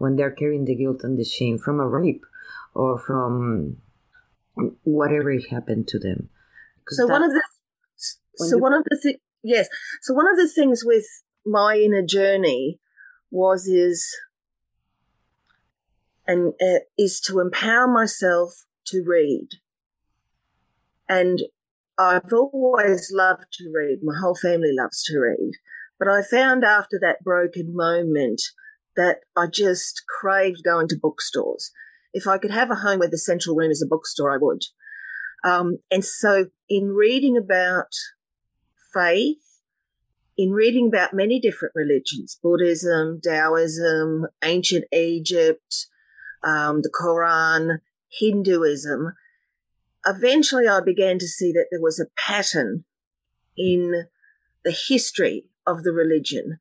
when 0.01 0.15
they're 0.15 0.31
carrying 0.31 0.65
the 0.65 0.75
guilt 0.75 1.03
and 1.03 1.17
the 1.17 1.24
shame 1.24 1.58
from 1.60 1.79
a 1.79 1.88
rape 1.88 2.25
or 2.74 2.98
from 2.98 3.77
whatever 4.84 5.31
happened 5.51 5.88
to 5.88 6.00
them. 6.00 6.29
So 6.88 7.05
one 7.05 7.24
of 7.24 7.31
the 7.31 7.43
so 8.36 8.55
you, 8.55 8.62
one 8.62 8.74
of 8.74 8.84
the 8.89 9.00
things 9.01 9.20
yes, 9.43 9.67
so 10.01 10.13
one 10.13 10.27
of 10.27 10.38
the 10.38 10.50
things 10.50 10.84
with 10.84 11.05
my 11.46 11.77
inner 11.77 12.01
journey 12.01 12.79
was 13.29 13.67
is 13.67 14.17
and 16.27 16.53
uh, 16.62 16.79
is 16.98 17.22
to 17.22 17.39
empower 17.39 17.88
myself 17.88 18.65
to 18.88 19.03
read 19.05 19.50
and 21.08 21.43
I've 21.98 22.34
always 22.34 23.12
loved 23.13 23.46
to 23.53 23.72
read. 23.72 24.00
My 24.01 24.17
whole 24.20 24.36
family 24.36 24.72
loves 24.72 25.03
to 25.03 25.20
read. 25.20 25.51
But 26.00 26.08
I 26.08 26.24
found 26.24 26.63
after 26.63 26.98
that 27.01 27.24
broken 27.24 27.75
moment 27.75 28.41
that 28.96 29.20
I 29.36 29.48
just 29.48 30.04
craved 30.08 30.64
going 30.64 30.88
to 30.90 31.00
bookstores. 31.02 31.72
If 32.14 32.28
I 32.28 32.38
could 32.38 32.52
have 32.52 32.72
a 32.72 32.76
home 32.76 33.00
where 33.00 33.10
the 33.10 33.18
central 33.18 33.56
room 33.56 33.72
is 33.72 33.82
a 33.82 33.88
bookstore, 33.88 34.34
I 34.34 34.38
would. 34.38 34.64
Um, 35.44 35.78
and 35.90 36.04
so, 36.04 36.48
in 36.70 36.90
reading 36.90 37.38
about 37.38 37.94
faith, 38.94 39.38
in 40.38 40.52
reading 40.52 40.88
about 40.88 41.14
many 41.14 41.40
different 41.40 41.74
religions 41.76 42.38
Buddhism, 42.42 43.22
Taoism, 43.24 44.28
ancient 44.44 44.86
Egypt, 44.92 45.88
um, 46.44 46.82
the 46.82 46.90
Quran, 46.90 47.80
Hinduism 48.10 49.14
eventually 50.06 50.68
I 50.68 50.82
began 50.82 51.20
to 51.20 51.28
see 51.28 51.52
that 51.54 51.68
there 51.72 51.82
was 51.82 52.00
a 52.00 52.10
pattern 52.18 52.86
in 53.58 54.06
the 54.64 54.72
history 54.72 55.50
of 55.66 55.84
the 55.84 55.92
religion. 55.92 56.58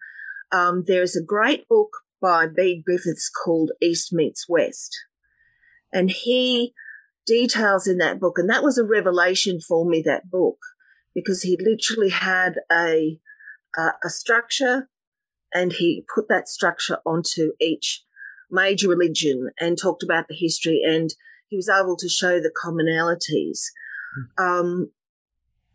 Um, 0.52 0.84
there's 0.86 1.16
a 1.16 1.22
great 1.22 1.68
book 1.68 1.90
by 2.20 2.46
Bede 2.46 2.84
Griffiths 2.84 3.30
called 3.30 3.72
East 3.80 4.12
Meets 4.12 4.48
West. 4.48 4.96
And 5.92 6.10
he 6.10 6.72
details 7.26 7.86
in 7.86 7.98
that 7.98 8.20
book, 8.20 8.38
and 8.38 8.48
that 8.50 8.62
was 8.62 8.78
a 8.78 8.84
revelation 8.84 9.60
for 9.60 9.84
me, 9.88 10.02
that 10.04 10.30
book, 10.30 10.58
because 11.14 11.42
he 11.42 11.58
literally 11.60 12.10
had 12.10 12.60
a, 12.70 13.18
a, 13.76 13.90
a 14.04 14.08
structure 14.08 14.88
and 15.52 15.72
he 15.72 16.04
put 16.14 16.28
that 16.28 16.48
structure 16.48 16.98
onto 17.04 17.52
each 17.60 18.04
major 18.50 18.88
religion 18.88 19.50
and 19.58 19.78
talked 19.78 20.02
about 20.02 20.28
the 20.28 20.34
history 20.34 20.80
and 20.84 21.14
he 21.48 21.56
was 21.56 21.68
able 21.68 21.96
to 21.96 22.08
show 22.08 22.40
the 22.40 22.52
commonalities. 22.64 23.60
Hmm. 24.14 24.44
Um, 24.44 24.90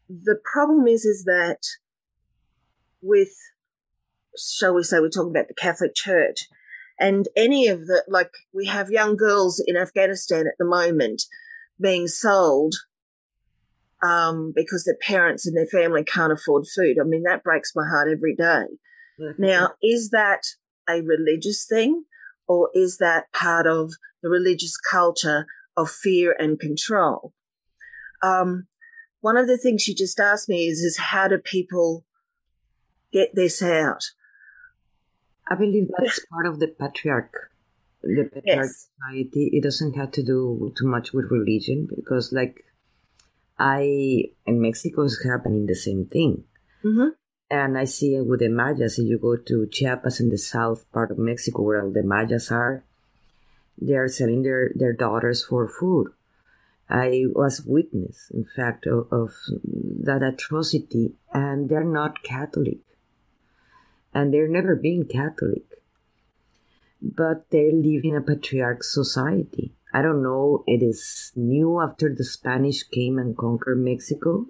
the 0.09 0.39
problem 0.53 0.87
is, 0.87 1.05
is 1.05 1.23
that 1.25 1.59
with, 3.01 3.33
shall 4.37 4.73
we 4.73 4.83
say, 4.83 4.99
we're 4.99 5.09
talking 5.09 5.31
about 5.31 5.47
the 5.47 5.53
Catholic 5.53 5.95
Church, 5.95 6.47
and 6.99 7.27
any 7.35 7.67
of 7.67 7.87
the 7.87 8.03
like 8.07 8.31
we 8.53 8.65
have 8.67 8.89
young 8.89 9.15
girls 9.15 9.61
in 9.65 9.75
Afghanistan 9.77 10.47
at 10.47 10.57
the 10.57 10.65
moment 10.65 11.23
being 11.79 12.07
sold 12.07 12.75
um, 14.03 14.53
because 14.55 14.83
their 14.83 14.97
parents 15.01 15.45
and 15.45 15.57
their 15.57 15.65
family 15.65 16.03
can't 16.03 16.33
afford 16.33 16.65
food. 16.67 16.97
I 16.99 17.03
mean, 17.03 17.23
that 17.23 17.43
breaks 17.43 17.73
my 17.75 17.87
heart 17.87 18.07
every 18.11 18.35
day. 18.35 18.65
Mm-hmm. 19.19 19.41
Now, 19.41 19.73
is 19.81 20.09
that 20.11 20.41
a 20.89 21.01
religious 21.01 21.65
thing 21.65 22.03
or 22.47 22.69
is 22.73 22.97
that 22.97 23.31
part 23.33 23.65
of 23.65 23.91
the 24.21 24.29
religious 24.29 24.77
culture 24.77 25.45
of 25.75 25.89
fear 25.89 26.35
and 26.37 26.59
control? 26.59 27.33
Um, 28.21 28.67
one 29.21 29.37
of 29.37 29.47
the 29.47 29.57
things 29.57 29.87
you 29.87 29.95
just 29.95 30.19
asked 30.19 30.49
me 30.49 30.67
is, 30.67 30.79
is 30.79 30.97
how 30.97 31.27
do 31.27 31.37
people 31.37 32.05
get 33.11 33.33
this 33.33 33.61
out? 33.61 34.03
I 35.47 35.55
believe 35.55 35.89
that's 35.97 36.25
part 36.31 36.45
of 36.45 36.59
the 36.59 36.67
patriarch, 36.67 37.51
the 38.01 38.29
patriarch 38.33 38.67
yes. 38.67 38.87
society. 38.97 39.49
It 39.53 39.63
doesn't 39.63 39.95
have 39.95 40.11
to 40.11 40.23
do 40.23 40.73
too 40.77 40.87
much 40.87 41.13
with 41.13 41.31
religion 41.31 41.87
because, 41.93 42.31
like, 42.33 42.63
I 43.57 44.25
in 44.45 44.61
Mexico 44.61 45.03
is 45.03 45.23
happening 45.23 45.65
the 45.65 45.75
same 45.75 46.05
thing. 46.05 46.43
Mm-hmm. 46.83 47.09
And 47.49 47.77
I 47.77 47.85
see 47.85 48.15
it 48.15 48.25
with 48.25 48.39
the 48.39 48.49
Mayas. 48.49 48.97
If 48.97 49.05
you 49.05 49.19
go 49.19 49.37
to 49.37 49.67
Chiapas 49.71 50.19
in 50.19 50.29
the 50.29 50.37
south 50.37 50.91
part 50.91 51.11
of 51.11 51.19
Mexico, 51.19 51.61
where 51.61 51.81
all 51.81 51.91
the 51.91 52.03
Mayas 52.03 52.51
are, 52.51 52.83
they 53.79 53.93
are 53.93 54.07
selling 54.07 54.43
their, 54.43 54.71
their 54.75 54.93
daughters 54.93 55.43
for 55.43 55.67
food. 55.67 56.07
I 56.89 57.25
was 57.33 57.63
witness, 57.65 58.31
in 58.33 58.45
fact, 58.45 58.85
of, 58.87 59.07
of 59.11 59.33
that 60.03 60.21
atrocity, 60.21 61.13
and 61.33 61.67
they're 61.67 61.83
not 61.83 62.23
Catholic 62.23 62.79
and 64.15 64.33
they're 64.33 64.47
never 64.47 64.75
being 64.75 65.05
Catholic. 65.05 65.83
But 67.01 67.49
they 67.51 67.69
live 67.71 68.05
in 68.05 68.15
a 68.15 68.21
patriarch 68.21 68.81
society. 68.81 69.73
I 69.93 70.01
don't 70.01 70.23
know, 70.23 70.63
it 70.65 70.81
is 70.81 71.31
new 71.35 71.79
after 71.81 72.13
the 72.13 72.23
Spanish 72.23 72.83
came 72.83 73.19
and 73.19 73.37
conquered 73.37 73.77
Mexico. 73.77 74.47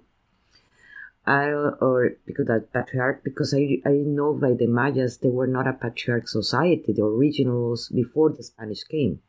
I, 1.26 1.50
or 1.50 2.12
because 2.24 2.46
that 2.46 2.72
patriarch, 2.72 3.24
because 3.24 3.52
I, 3.52 3.82
I 3.84 3.94
know 4.06 4.32
by 4.32 4.52
the 4.52 4.68
Mayas, 4.68 5.18
they 5.18 5.28
were 5.28 5.48
not 5.48 5.66
a 5.66 5.72
patriarch 5.72 6.28
society, 6.28 6.92
the 6.92 7.02
originals 7.04 7.88
before 7.88 8.30
the 8.30 8.44
Spanish 8.44 8.84
came. 8.84 9.20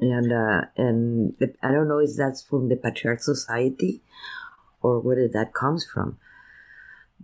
And, 0.00 0.32
uh, 0.32 0.62
and 0.78 1.36
the, 1.38 1.54
I 1.62 1.70
don't 1.70 1.88
know 1.88 1.98
if 1.98 2.16
that's 2.16 2.42
from 2.42 2.70
the 2.70 2.76
patriarch 2.76 3.22
society 3.22 4.00
or 4.80 5.00
where 5.00 5.28
that 5.28 5.52
comes 5.52 5.84
from 5.84 6.18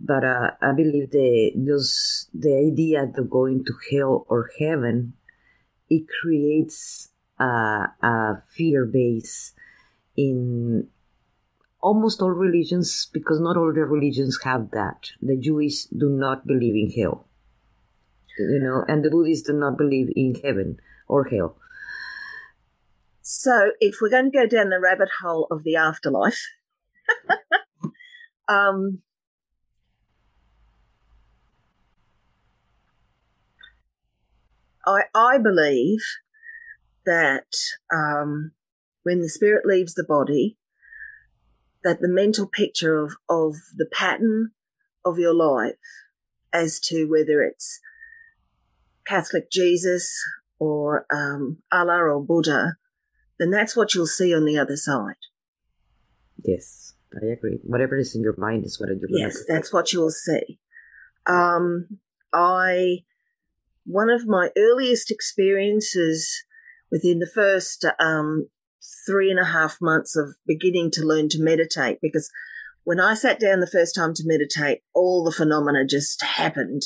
but 0.03 0.23
uh, 0.23 0.51
I 0.61 0.71
believe 0.71 1.11
the 1.11 1.51
those 1.55 2.27
the 2.33 2.55
idea 2.71 3.03
of 3.03 3.29
going 3.29 3.63
to 3.65 3.73
hell 3.91 4.25
or 4.27 4.49
heaven 4.59 5.13
it 5.89 6.05
creates 6.21 7.09
a, 7.39 7.43
a 8.01 8.43
fear 8.55 8.85
base 8.85 9.53
in 10.15 10.87
almost 11.81 12.21
all 12.21 12.31
religions 12.31 13.09
because 13.11 13.39
not 13.39 13.57
all 13.57 13.73
the 13.73 13.81
religions 13.85 14.39
have 14.43 14.71
that. 14.71 15.11
The 15.21 15.35
Jewish 15.35 15.85
do 15.85 16.09
not 16.09 16.47
believe 16.47 16.75
in 16.75 16.91
hell, 16.91 17.27
you 18.39 18.59
know, 18.59 18.85
and 18.87 19.03
the 19.03 19.09
Buddhists 19.09 19.47
do 19.47 19.53
not 19.53 19.77
believe 19.77 20.09
in 20.15 20.35
heaven 20.35 20.79
or 21.07 21.25
hell. 21.25 21.57
So, 23.21 23.71
if 23.79 23.95
we're 24.01 24.09
going 24.09 24.31
to 24.31 24.37
go 24.37 24.47
down 24.47 24.69
the 24.69 24.79
rabbit 24.79 25.09
hole 25.21 25.47
of 25.51 25.63
the 25.63 25.75
afterlife, 25.75 26.41
um, 28.47 29.01
I, 34.85 35.03
I 35.13 35.37
believe 35.37 35.99
that 37.05 37.47
um, 37.93 38.51
when 39.03 39.21
the 39.21 39.29
spirit 39.29 39.65
leaves 39.65 39.93
the 39.93 40.03
body, 40.03 40.57
that 41.83 41.99
the 41.99 42.07
mental 42.07 42.47
picture 42.47 42.99
of, 42.99 43.13
of 43.29 43.55
the 43.75 43.87
pattern 43.91 44.51
of 45.03 45.17
your 45.17 45.33
life 45.33 45.75
as 46.53 46.79
to 46.79 47.05
whether 47.05 47.41
it's 47.41 47.79
Catholic 49.07 49.51
Jesus 49.51 50.13
or 50.59 51.05
um, 51.11 51.57
Allah 51.71 52.03
or 52.03 52.23
Buddha, 52.23 52.75
then 53.39 53.49
that's 53.49 53.75
what 53.75 53.95
you'll 53.95 54.05
see 54.05 54.35
on 54.35 54.45
the 54.45 54.57
other 54.57 54.77
side. 54.77 55.15
Yes, 56.43 56.93
I 57.15 57.25
agree. 57.27 57.59
Whatever 57.63 57.97
is 57.97 58.15
in 58.15 58.21
your 58.21 58.35
mind 58.37 58.65
is 58.65 58.79
what 58.79 58.89
you're 58.89 59.09
Yes, 59.09 59.43
that's 59.47 59.73
what 59.73 59.91
you'll 59.91 60.11
see. 60.11 60.59
Um, 61.25 61.99
I 62.33 62.99
one 63.85 64.09
of 64.09 64.27
my 64.27 64.49
earliest 64.57 65.11
experiences 65.11 66.43
within 66.91 67.19
the 67.19 67.31
first 67.33 67.85
um, 67.99 68.47
three 69.05 69.31
and 69.31 69.39
a 69.39 69.45
half 69.45 69.77
months 69.81 70.15
of 70.15 70.35
beginning 70.45 70.91
to 70.91 71.01
learn 71.01 71.29
to 71.29 71.41
meditate 71.41 71.99
because 72.01 72.29
when 72.83 72.99
I 72.99 73.13
sat 73.13 73.39
down 73.39 73.59
the 73.59 73.67
first 73.67 73.95
time 73.95 74.13
to 74.15 74.23
meditate, 74.25 74.81
all 74.93 75.23
the 75.23 75.31
phenomena 75.31 75.85
just 75.87 76.21
happened. 76.23 76.81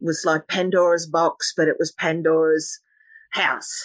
It 0.00 0.04
was 0.04 0.24
like 0.24 0.48
Pandora's 0.48 1.06
box, 1.06 1.52
but 1.56 1.68
it 1.68 1.76
was 1.78 1.92
Pandora's 1.92 2.80
house. 3.30 3.84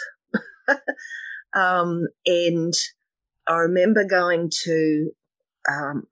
um, 1.54 2.08
and 2.26 2.74
I 3.48 3.58
remember 3.58 4.04
going 4.04 4.50
to 4.64 5.12
um, 5.70 6.08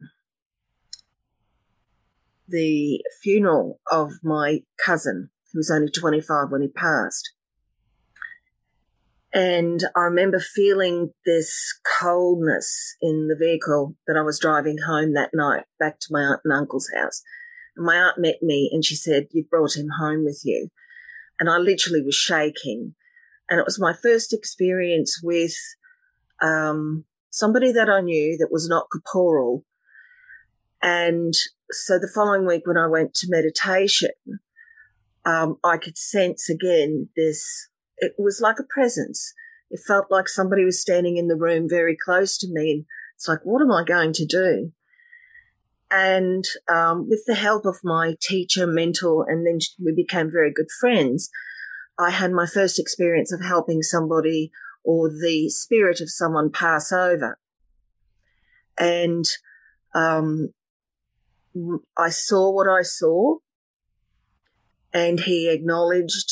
the 2.47 3.01
funeral 3.23 3.79
of 3.91 4.11
my 4.23 4.61
cousin 4.83 5.29
he 5.51 5.57
was 5.57 5.71
only 5.71 5.91
25 5.91 6.49
when 6.49 6.61
he 6.61 6.67
passed. 6.67 7.33
And 9.33 9.81
I 9.95 10.01
remember 10.01 10.39
feeling 10.39 11.11
this 11.25 11.79
coldness 11.99 12.95
in 13.01 13.27
the 13.27 13.35
vehicle 13.39 13.95
that 14.05 14.17
I 14.17 14.21
was 14.21 14.39
driving 14.39 14.77
home 14.85 15.13
that 15.13 15.31
night 15.33 15.63
back 15.79 15.99
to 15.99 16.07
my 16.11 16.21
aunt 16.21 16.41
and 16.43 16.53
uncle's 16.53 16.89
house. 16.93 17.21
And 17.77 17.85
my 17.85 17.95
aunt 17.95 18.17
met 18.17 18.41
me 18.41 18.69
and 18.73 18.83
she 18.83 18.95
said, 18.95 19.27
You 19.31 19.45
brought 19.49 19.77
him 19.77 19.87
home 19.99 20.25
with 20.25 20.41
you. 20.43 20.67
And 21.39 21.49
I 21.49 21.57
literally 21.57 22.01
was 22.01 22.15
shaking. 22.15 22.93
And 23.49 23.59
it 23.59 23.65
was 23.65 23.79
my 23.79 23.93
first 23.93 24.33
experience 24.33 25.21
with 25.23 25.55
um, 26.41 27.05
somebody 27.29 27.71
that 27.71 27.89
I 27.89 28.01
knew 28.01 28.37
that 28.37 28.51
was 28.51 28.67
not 28.67 28.87
corporal. 28.91 29.63
And 30.81 31.33
so 31.71 31.99
the 31.99 32.11
following 32.13 32.45
week, 32.45 32.63
when 32.65 32.77
I 32.77 32.87
went 32.87 33.13
to 33.15 33.27
meditation, 33.29 34.09
um, 35.25 35.57
I 35.63 35.77
could 35.77 35.97
sense 35.97 36.49
again 36.49 37.09
this, 37.15 37.69
it 37.97 38.13
was 38.17 38.39
like 38.41 38.59
a 38.59 38.63
presence. 38.63 39.33
It 39.69 39.79
felt 39.85 40.11
like 40.11 40.27
somebody 40.27 40.65
was 40.65 40.81
standing 40.81 41.17
in 41.17 41.27
the 41.27 41.35
room 41.35 41.67
very 41.69 41.95
close 41.95 42.37
to 42.39 42.47
me. 42.49 42.71
And 42.71 42.85
it's 43.15 43.27
like, 43.27 43.39
what 43.43 43.61
am 43.61 43.71
I 43.71 43.83
going 43.83 44.13
to 44.13 44.25
do? 44.25 44.71
And 45.89 46.45
um, 46.69 47.09
with 47.09 47.23
the 47.27 47.35
help 47.35 47.65
of 47.65 47.77
my 47.83 48.15
teacher, 48.21 48.65
mentor, 48.65 49.29
and 49.29 49.45
then 49.45 49.59
we 49.83 49.93
became 49.93 50.31
very 50.31 50.51
good 50.51 50.69
friends, 50.79 51.29
I 51.99 52.11
had 52.11 52.31
my 52.31 52.47
first 52.47 52.79
experience 52.79 53.31
of 53.31 53.41
helping 53.41 53.81
somebody 53.81 54.51
or 54.83 55.09
the 55.09 55.49
spirit 55.49 56.01
of 56.01 56.09
someone 56.09 56.49
pass 56.51 56.91
over. 56.91 57.37
And 58.79 59.25
um, 59.93 60.53
I 61.97 62.09
saw 62.09 62.51
what 62.51 62.67
I 62.67 62.81
saw 62.81 63.37
and 64.93 65.21
he 65.21 65.49
acknowledged. 65.49 66.29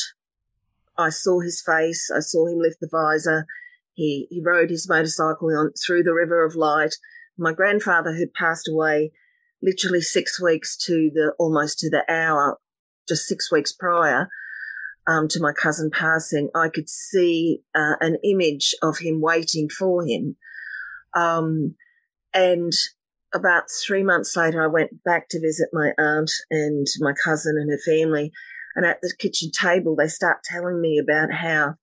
I 0.98 1.08
saw 1.08 1.40
his 1.40 1.62
face. 1.62 2.10
I 2.14 2.20
saw 2.20 2.46
him 2.46 2.58
lift 2.58 2.80
the 2.80 2.88
visor. 2.90 3.46
He 3.94 4.26
he 4.30 4.42
rode 4.44 4.70
his 4.70 4.88
motorcycle 4.88 5.48
on 5.56 5.72
through 5.84 6.02
the 6.02 6.14
river 6.14 6.44
of 6.44 6.54
light. 6.54 6.96
My 7.38 7.52
grandfather, 7.52 8.12
who'd 8.12 8.34
passed 8.34 8.68
away 8.68 9.12
literally 9.62 10.00
six 10.00 10.40
weeks 10.40 10.76
to 10.86 11.10
the 11.12 11.32
almost 11.38 11.78
to 11.80 11.90
the 11.90 12.04
hour, 12.10 12.58
just 13.08 13.26
six 13.26 13.50
weeks 13.50 13.72
prior 13.72 14.28
um, 15.06 15.28
to 15.28 15.40
my 15.40 15.52
cousin 15.52 15.90
passing, 15.90 16.50
I 16.54 16.68
could 16.68 16.88
see 16.88 17.62
uh, 17.74 17.94
an 18.00 18.18
image 18.22 18.74
of 18.82 18.98
him 18.98 19.20
waiting 19.20 19.68
for 19.68 20.04
him. 20.04 20.36
Um, 21.14 21.74
and 22.32 22.72
about 23.32 23.64
three 23.70 24.02
months 24.02 24.36
later, 24.36 24.62
I 24.62 24.66
went 24.66 25.04
back 25.04 25.28
to 25.28 25.40
visit 25.40 25.68
my 25.72 25.92
aunt 25.98 26.30
and 26.50 26.86
my 27.00 27.12
cousin 27.24 27.56
and 27.58 27.70
her 27.70 27.78
family. 27.78 28.32
And 28.76 28.86
at 28.86 29.00
the 29.00 29.12
kitchen 29.18 29.50
table, 29.50 29.96
they 29.96 30.08
start 30.08 30.44
telling 30.44 30.80
me 30.80 30.98
about 30.98 31.32
how 31.32 31.76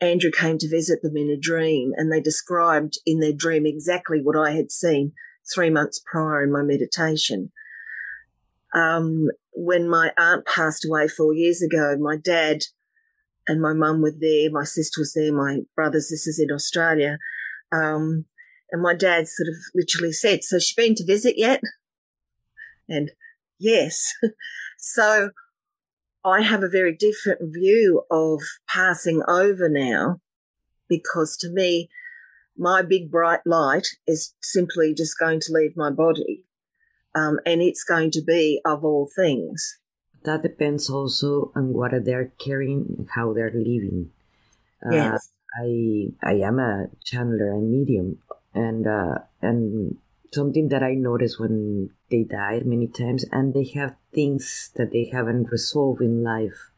Andrew 0.00 0.30
came 0.30 0.58
to 0.58 0.68
visit 0.68 1.00
them 1.02 1.16
in 1.16 1.30
a 1.30 1.36
dream, 1.36 1.92
and 1.96 2.12
they 2.12 2.20
described 2.20 2.98
in 3.06 3.20
their 3.20 3.32
dream 3.32 3.64
exactly 3.64 4.20
what 4.22 4.36
I 4.36 4.52
had 4.52 4.70
seen 4.70 5.12
three 5.54 5.70
months 5.70 6.02
prior 6.04 6.42
in 6.42 6.52
my 6.52 6.62
meditation. 6.62 7.50
Um, 8.74 9.28
when 9.54 9.88
my 9.88 10.12
aunt 10.18 10.44
passed 10.44 10.84
away 10.84 11.08
four 11.08 11.32
years 11.32 11.62
ago, 11.62 11.96
my 11.98 12.16
dad 12.16 12.64
and 13.48 13.62
my 13.62 13.72
mum 13.72 14.02
were 14.02 14.14
there, 14.16 14.50
my 14.50 14.64
sister 14.64 15.00
was 15.00 15.14
there, 15.14 15.32
my 15.32 15.60
brothers, 15.74 16.08
this 16.10 16.26
is 16.26 16.38
in 16.38 16.52
Australia. 16.52 17.18
Um, 17.72 18.26
and 18.70 18.82
my 18.82 18.94
dad 18.94 19.28
sort 19.28 19.48
of 19.48 19.54
literally 19.74 20.12
said, 20.12 20.42
So 20.42 20.58
she's 20.58 20.74
been 20.74 20.94
to 20.96 21.04
visit 21.04 21.34
yet? 21.36 21.60
And 22.88 23.10
yes. 23.58 24.12
so 24.78 25.30
I 26.24 26.42
have 26.42 26.62
a 26.62 26.68
very 26.68 26.94
different 26.94 27.40
view 27.54 28.02
of 28.10 28.40
passing 28.68 29.22
over 29.28 29.68
now 29.68 30.20
because 30.88 31.36
to 31.38 31.50
me, 31.50 31.88
my 32.56 32.82
big 32.82 33.10
bright 33.10 33.40
light 33.44 33.86
is 34.06 34.34
simply 34.42 34.94
just 34.94 35.18
going 35.18 35.40
to 35.40 35.52
leave 35.52 35.76
my 35.76 35.90
body. 35.90 36.44
Um, 37.14 37.38
and 37.46 37.62
it's 37.62 37.84
going 37.84 38.10
to 38.12 38.22
be 38.22 38.60
of 38.64 38.84
all 38.84 39.08
things. 39.14 39.78
That 40.24 40.42
depends 40.42 40.90
also 40.90 41.52
on 41.54 41.72
what 41.72 41.92
they're 42.04 42.32
carrying, 42.38 43.08
how 43.14 43.32
they're 43.32 43.52
living. 43.54 44.10
Uh, 44.84 44.94
yes. 44.94 45.30
I 45.58 46.08
I 46.22 46.34
am 46.44 46.58
a 46.58 46.88
channeler 47.04 47.52
and 47.54 47.70
medium, 47.70 48.18
and 48.56 48.86
uh, 48.86 49.18
and 49.42 49.98
something 50.32 50.68
that 50.68 50.82
I 50.82 50.94
notice 50.94 51.38
when 51.38 51.90
they 52.10 52.24
die 52.24 52.62
many 52.64 52.88
times, 52.88 53.24
and 53.30 53.52
they 53.52 53.66
have 53.74 53.96
things 54.12 54.70
that 54.76 54.92
they 54.92 55.10
haven't 55.12 55.52
resolved 55.52 56.00
in 56.00 56.24
life. 56.24 56.70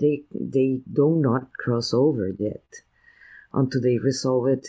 They 0.00 0.24
they 0.32 0.80
do 0.90 1.16
not 1.16 1.52
cross 1.52 1.92
over 1.92 2.28
yet 2.38 2.82
until 3.52 3.82
they 3.82 3.98
resolve 3.98 4.48
it. 4.48 4.68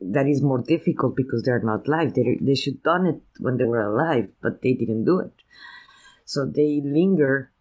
That 0.00 0.26
is 0.26 0.42
more 0.42 0.58
difficult 0.58 1.16
because 1.16 1.42
they're 1.42 1.60
not 1.60 1.86
alive. 1.86 2.14
They 2.14 2.38
they 2.40 2.54
should 2.54 2.82
done 2.82 3.06
it 3.06 3.20
when 3.38 3.58
they 3.58 3.64
were 3.64 3.86
alive, 3.92 4.32
but 4.40 4.62
they 4.62 4.72
didn't 4.72 5.04
do 5.04 5.20
it. 5.20 5.34
So 6.24 6.44
they 6.46 6.80
linger, 6.82 7.52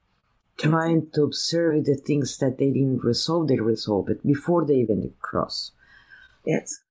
trying 0.57 1.11
to 1.13 1.23
observe 1.23 1.85
the 1.85 1.95
things 1.95 2.37
that 2.37 2.57
they 2.57 2.71
didn't 2.71 3.03
resolve. 3.03 3.49
They 3.49 3.59
resolve 3.59 4.09
it 4.09 4.25
before 4.25 4.65
they 4.65 4.75
even 4.75 5.13
cross. 5.19 5.71
Yes 6.45 6.84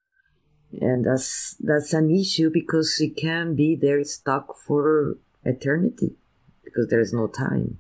and 0.81 1.05
that's 1.05 1.57
that's 1.61 1.93
an 1.93 2.11
issue 2.11 2.51
because 2.53 2.97
it 3.01 3.17
can 3.17 3.55
be 3.55 3.75
there 3.75 4.03
stuck 4.05 4.57
for 4.57 5.17
eternity 5.45 6.17
because 6.65 6.89
there 6.89 7.01
is 7.01 7.13
no 7.13 7.27
time. 7.27 7.79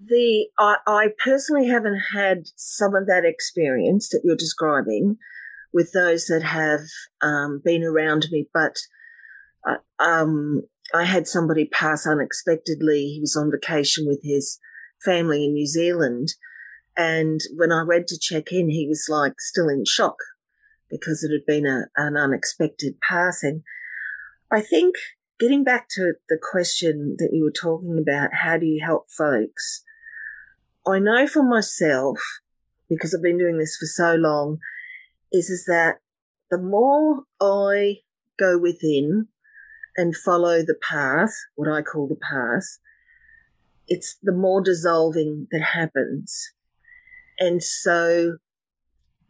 The 0.00 0.48
I, 0.58 0.76
I, 0.86 1.08
personally 1.22 1.68
haven't 1.68 1.98
had 2.12 2.48
some 2.56 2.94
of 2.94 3.06
that 3.06 3.24
experience 3.24 4.10
that 4.10 4.20
you're 4.22 4.36
describing 4.36 5.16
with 5.72 5.92
those 5.92 6.26
that 6.26 6.42
have 6.42 6.80
um, 7.22 7.62
been 7.64 7.82
around 7.82 8.26
me 8.30 8.46
but 8.52 8.76
uh, 9.66 9.76
um, 9.98 10.62
i 10.94 11.04
had 11.04 11.26
somebody 11.26 11.64
pass 11.64 12.06
unexpectedly. 12.06 13.08
He 13.14 13.20
was 13.20 13.34
on 13.34 13.50
vacation 13.50 14.06
with 14.06 14.20
his 14.22 14.60
family 15.02 15.46
in 15.46 15.54
new 15.54 15.66
zealand. 15.66 16.34
And 16.96 17.40
when 17.56 17.72
i 17.72 17.82
went 17.82 18.08
to 18.08 18.18
check 18.18 18.52
in 18.52 18.68
he 18.68 18.86
was 18.86 19.06
like 19.08 19.40
still 19.40 19.68
in 19.68 19.84
shock 19.86 20.16
because 20.90 21.22
it 21.22 21.32
had 21.32 21.46
been 21.46 21.66
a, 21.66 21.86
an 21.96 22.16
unexpected 22.16 22.94
passing. 23.08 23.62
I 24.50 24.60
think 24.60 24.94
getting 25.40 25.64
back 25.64 25.88
to 25.90 26.14
the 26.28 26.38
question 26.40 27.16
that 27.18 27.30
you 27.32 27.44
were 27.44 27.50
talking 27.50 27.98
about, 28.00 28.30
how 28.32 28.56
do 28.56 28.66
you 28.66 28.84
help 28.84 29.10
folks? 29.10 29.82
I 30.86 30.98
know 30.98 31.26
for 31.26 31.42
myself, 31.42 32.18
because 32.88 33.14
I've 33.14 33.22
been 33.22 33.38
doing 33.38 33.58
this 33.58 33.76
for 33.76 33.86
so 33.86 34.14
long, 34.14 34.58
is, 35.32 35.50
is 35.50 35.64
that 35.66 35.96
the 36.50 36.58
more 36.58 37.24
I 37.40 38.00
go 38.38 38.58
within 38.58 39.28
and 39.96 40.14
follow 40.14 40.58
the 40.58 40.78
path, 40.88 41.32
what 41.54 41.68
I 41.70 41.82
call 41.82 42.06
the 42.06 42.16
path, 42.16 42.78
it's 43.88 44.16
the 44.22 44.32
more 44.32 44.62
dissolving 44.62 45.46
that 45.50 45.62
happens. 45.62 46.52
And 47.38 47.62
so 47.62 48.36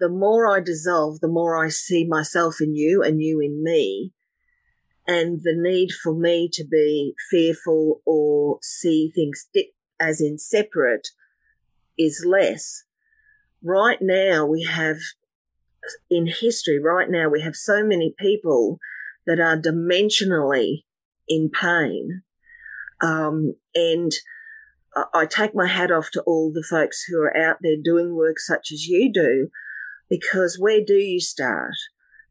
the 0.01 0.09
more 0.09 0.47
I 0.49 0.61
dissolve, 0.61 1.21
the 1.21 1.29
more 1.29 1.63
I 1.63 1.69
see 1.69 2.05
myself 2.05 2.61
in 2.61 2.75
you 2.75 3.03
and 3.03 3.21
you 3.21 3.41
in 3.41 3.63
me. 3.63 4.13
And 5.07 5.41
the 5.43 5.55
need 5.55 5.91
for 5.93 6.15
me 6.15 6.49
to 6.55 6.65
be 6.65 7.15
fearful 7.31 8.01
or 8.07 8.59
see 8.63 9.13
things 9.15 9.49
as 10.01 10.21
in 10.21 10.39
separate 10.39 11.09
is 11.99 12.25
less. 12.27 12.85
Right 13.63 13.99
now, 14.01 14.47
we 14.47 14.65
have 14.65 14.97
in 16.11 16.27
history, 16.27 16.79
right 16.79 17.09
now, 17.11 17.29
we 17.29 17.43
have 17.43 17.55
so 17.55 17.85
many 17.85 18.15
people 18.19 18.79
that 19.27 19.39
are 19.41 19.59
dimensionally 19.59 20.85
in 21.29 21.51
pain. 21.51 22.23
Um, 23.03 23.55
and 23.75 24.13
I 25.13 25.27
take 25.27 25.55
my 25.55 25.67
hat 25.67 25.91
off 25.91 26.11
to 26.13 26.23
all 26.23 26.53
the 26.53 26.63
folks 26.69 27.05
who 27.05 27.21
are 27.21 27.37
out 27.37 27.59
there 27.61 27.77
doing 27.83 28.15
work 28.15 28.39
such 28.39 28.71
as 28.73 28.87
you 28.87 29.13
do 29.13 29.51
because 30.09 30.59
where 30.59 30.81
do 30.85 30.95
you 30.95 31.21
start? 31.21 31.75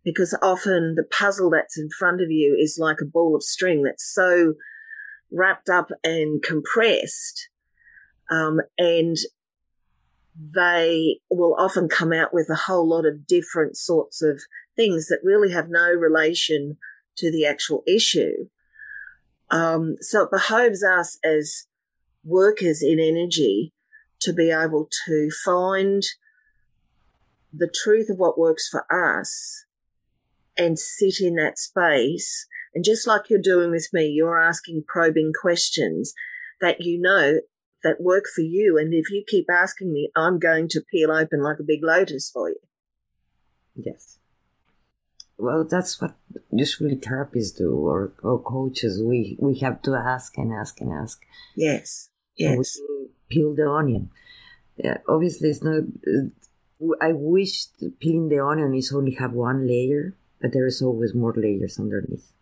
Because 0.04 0.38
often 0.42 0.96
the 0.96 1.04
puzzle 1.04 1.50
that's 1.50 1.78
in 1.78 1.90
front 1.98 2.22
of 2.22 2.30
you 2.30 2.58
is 2.60 2.78
like 2.80 2.98
a 3.02 3.06
ball 3.06 3.36
of 3.36 3.44
string 3.44 3.84
that's 3.84 4.06
so 4.14 4.54
wrapped 5.32 5.70
up 5.70 5.90
and 6.04 6.42
compressed. 6.44 7.50
Um, 8.30 8.60
and 8.78 9.18
they 10.36 11.20
will 11.30 11.56
often 11.60 11.88
come 11.88 12.12
out 12.12 12.34
with 12.34 12.50
a 12.50 12.56
whole 12.56 12.88
lot 12.88 13.06
of 13.06 13.28
different 13.28 13.78
sorts 13.78 14.22
of 14.22 14.42
things 14.76 15.08
that 15.08 15.20
really 15.24 15.52
have 15.52 15.70
no 15.70 15.92
relation 15.92 16.78
to 17.18 17.32
the 17.32 17.46
actual 17.46 17.84
issue. 17.88 18.48
Um, 19.52 19.98
so 20.02 20.24
it 20.24 20.32
behoves 20.32 20.84
us 20.84 21.18
as 21.24 21.68
workers 22.24 22.82
in 22.82 23.00
energy 23.00 23.74
to 24.22 24.34
be 24.34 24.50
able 24.50 24.90
to 25.06 25.30
find 25.46 26.02
the 27.54 27.72
truth 27.84 28.10
of 28.10 28.18
what 28.18 28.40
works 28.40 28.68
for 28.68 28.86
us 28.92 29.66
and 30.58 30.78
sit 30.78 31.20
in 31.20 31.36
that 31.36 31.60
space. 31.60 32.48
And 32.74 32.84
just 32.84 33.08
like 33.08 33.30
you're 33.30 33.42
doing 33.42 33.72
with 33.72 33.88
me, 33.94 34.08
you're 34.08 34.42
asking 34.42 34.84
probing 34.88 35.32
questions 35.40 36.14
that 36.62 36.82
you 36.82 37.00
know 37.00 37.40
that 37.84 38.02
work 38.02 38.26
for 38.34 38.42
you. 38.42 38.78
And 38.80 38.94
if 38.94 39.12
you 39.12 39.24
keep 39.28 39.46
asking 39.52 39.92
me, 39.92 40.10
I'm 40.16 40.40
going 40.40 40.68
to 40.70 40.82
peel 40.92 41.12
open 41.12 41.44
like 41.44 41.60
a 41.60 41.64
big 41.64 41.84
lotus 41.84 42.32
for 42.34 42.50
you. 42.50 42.60
Yes. 43.76 44.18
Well, 45.38 45.66
that's 45.66 46.00
what 46.00 46.16
usually 46.52 46.96
therapists 46.96 47.58
do 47.58 47.74
or, 47.76 48.14
or 48.24 48.40
coaches. 48.42 49.02
We, 49.04 49.38
we 49.40 49.60
have 49.60 49.82
to 49.84 49.96
ask 49.96 50.38
and 50.38 50.54
ask 50.54 50.80
and 50.80 50.94
ask. 50.94 51.22
Yes. 51.56 52.10
Yes. 52.38 52.80
peel 53.30 53.54
the 53.56 53.70
onion. 53.70 54.10
Yeah, 54.78 54.98
obviously, 55.08 55.50
it's 55.50 55.64
not 55.64 55.84
I 57.02 57.12
wish 57.14 57.68
peeling 58.00 58.30
the 58.30 58.44
onion 58.44 58.74
is 58.74 58.94
only 58.94 59.14
have 59.16 59.34
one 59.34 59.68
layer, 59.68 60.16
but 60.42 60.54
there 60.54 60.66
is 60.66 60.82
always 60.82 61.14
more 61.14 61.34
layers 61.36 61.80
underneath. 61.80 62.34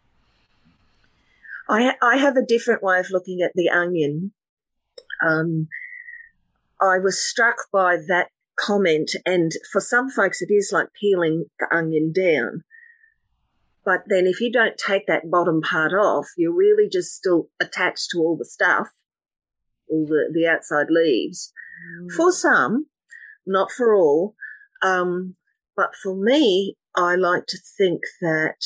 I 1.70 1.94
I 2.02 2.18
have 2.18 2.36
a 2.36 2.46
different 2.46 2.84
way 2.84 3.00
of 3.00 3.12
looking 3.12 3.42
at 3.42 3.52
the 3.56 3.70
onion. 3.70 4.34
Um, 5.24 5.68
I 6.82 6.98
was 6.98 7.24
struck 7.24 7.58
by 7.72 7.98
that 8.08 8.30
comment, 8.58 9.12
and 9.26 9.52
for 9.72 9.80
some 9.80 10.10
folks, 10.10 10.42
it 10.42 10.52
is 10.52 10.72
like 10.74 10.88
peeling 11.00 11.46
the 11.60 11.68
onion 11.76 12.12
down. 12.12 12.64
But 13.84 14.04
then, 14.08 14.26
if 14.28 14.42
you 14.42 14.52
don't 14.52 14.78
take 14.78 15.08
that 15.08 15.32
bottom 15.32 15.62
part 15.62 15.94
off, 15.94 16.28
you're 16.38 16.54
really 16.54 16.88
just 16.90 17.16
still 17.16 17.50
attached 17.60 18.10
to 18.12 18.20
all 18.20 18.38
the 18.38 18.46
stuff, 18.46 18.90
all 19.90 20.06
the, 20.06 20.30
the 20.32 20.48
outside 20.48 20.88
leaves. 20.90 21.52
Mm. 22.04 22.12
For 22.12 22.32
some, 22.32 22.88
not 23.46 23.72
for 23.72 23.96
all. 23.96 24.36
Um, 24.82 25.36
but 25.76 25.96
for 26.02 26.16
me, 26.16 26.78
I 26.96 27.16
like 27.16 27.46
to 27.48 27.58
think 27.78 28.02
that 28.22 28.58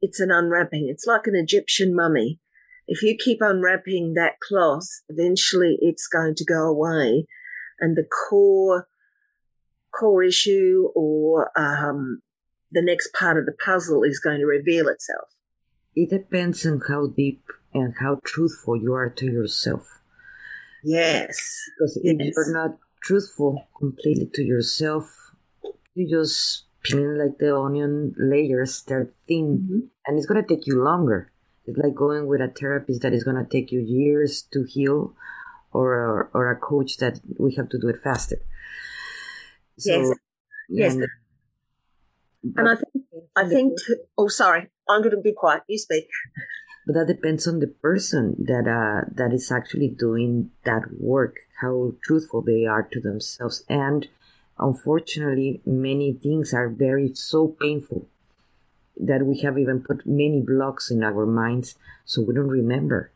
it's 0.00 0.20
an 0.20 0.30
unwrapping. 0.30 0.88
It's 0.88 1.06
like 1.06 1.26
an 1.26 1.36
Egyptian 1.36 1.94
mummy. 1.94 2.40
If 2.86 3.02
you 3.02 3.16
keep 3.22 3.38
unwrapping 3.42 4.14
that 4.14 4.40
cloth, 4.40 4.88
eventually 5.08 5.76
it's 5.80 6.06
going 6.06 6.34
to 6.36 6.44
go 6.44 6.68
away, 6.68 7.26
and 7.80 7.96
the 7.96 8.04
core 8.04 8.88
core 9.98 10.22
issue 10.22 10.88
or 10.94 11.50
um, 11.58 12.20
the 12.70 12.82
next 12.82 13.12
part 13.12 13.38
of 13.38 13.46
the 13.46 13.52
puzzle 13.64 14.02
is 14.04 14.20
going 14.20 14.38
to 14.38 14.46
reveal 14.46 14.88
itself. 14.88 15.28
it 15.96 16.10
depends 16.10 16.64
on 16.66 16.80
how 16.88 17.08
deep 17.08 17.42
and 17.74 17.94
how 18.00 18.20
truthful 18.24 18.76
you 18.76 18.92
are 18.94 19.10
to 19.10 19.26
yourself. 19.26 20.00
Yes. 20.84 21.36
Because 21.76 21.98
yes. 22.02 22.16
if 22.18 22.34
you're 22.36 22.52
not 22.52 22.78
truthful 23.02 23.68
completely 23.78 24.30
to 24.34 24.42
yourself, 24.42 25.04
you 25.94 26.08
just 26.08 26.64
peel 26.82 27.18
like 27.18 27.38
the 27.38 27.56
onion 27.56 28.14
layers, 28.18 28.82
they're 28.82 29.10
thin, 29.26 29.58
Mm-hmm. 29.58 29.78
and 30.06 30.16
it's 30.18 30.26
going 30.26 30.42
to 30.42 30.48
take 30.48 30.66
you 30.66 30.82
longer. 30.82 31.30
It's 31.66 31.76
like 31.78 31.94
going 31.94 32.26
with 32.26 32.40
a 32.40 32.48
therapist 32.48 33.02
that 33.02 33.12
is 33.12 33.24
going 33.24 33.36
to 33.36 33.48
take 33.50 33.70
you 33.72 33.80
years 33.80 34.42
to 34.52 34.64
heal, 34.64 35.14
or, 35.72 36.30
or 36.32 36.50
a 36.50 36.56
coach 36.56 36.96
that 36.98 37.20
we 37.38 37.54
have 37.56 37.68
to 37.70 37.78
do 37.78 37.88
it 37.88 37.98
faster. 38.02 38.40
So, 39.78 39.92
Yes. 39.92 40.10
Yes. 40.68 40.94
and- 40.94 41.06
And 42.56 42.68
I 42.68 42.76
think, 42.76 43.04
I 43.36 43.48
think, 43.48 43.72
oh, 44.16 44.28
sorry, 44.28 44.68
I'm 44.88 45.02
going 45.02 45.10
to 45.14 45.20
be 45.20 45.32
quiet. 45.32 45.62
You 45.68 45.76
speak. 45.76 46.06
But 46.88 46.94
that 46.94 47.08
depends 47.08 47.46
on 47.46 47.58
the 47.60 47.66
person 47.66 48.34
that 48.48 48.66
uh, 48.66 49.10
that 49.14 49.34
is 49.34 49.52
actually 49.52 49.88
doing 49.88 50.52
that 50.64 50.84
work, 50.98 51.36
how 51.60 51.92
truthful 52.00 52.40
they 52.40 52.64
are 52.64 52.82
to 52.82 52.98
themselves, 52.98 53.62
and 53.68 54.08
unfortunately, 54.58 55.60
many 55.66 56.14
things 56.14 56.54
are 56.54 56.70
very 56.70 57.12
so 57.12 57.48
painful 57.60 58.08
that 58.96 59.26
we 59.26 59.40
have 59.40 59.58
even 59.58 59.82
put 59.82 60.06
many 60.06 60.40
blocks 60.40 60.90
in 60.90 61.04
our 61.04 61.26
minds, 61.26 61.76
so 62.06 62.22
we 62.22 62.32
don't 62.34 62.48
remember. 62.48 63.12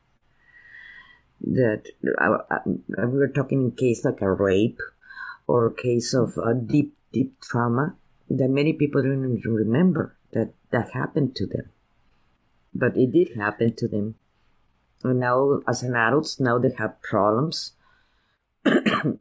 That 1.41 1.89
uh, 2.21 2.45
uh, 2.51 2.59
we 3.09 3.19
were 3.25 3.29
talking 3.29 3.63
in 3.63 3.71
case 3.71 4.05
like 4.05 4.21
a 4.21 4.31
rape 4.31 4.83
or 5.47 5.71
case 5.71 6.13
of 6.13 6.37
a 6.37 6.53
deep, 6.53 6.95
deep 7.11 7.41
trauma 7.41 7.97
that 8.29 8.51
many 8.51 8.75
people 8.75 9.03
don't 9.03 9.25
even 9.25 9.55
remember 9.55 10.15
that 10.35 10.53
that 10.73 10.91
happened 10.91 11.35
to 11.37 11.47
them 11.47 11.72
but 12.75 12.97
it 12.97 13.13
did 13.13 13.37
happen 13.37 13.75
to 13.77 13.89
them. 13.89 14.15
And 15.05 15.21
now, 15.21 15.61
as 15.67 15.83
an 15.83 15.97
adults, 15.97 16.39
now 16.39 16.59
they 16.59 16.73
have 16.79 17.01
problems 17.03 17.73
that 18.65 19.17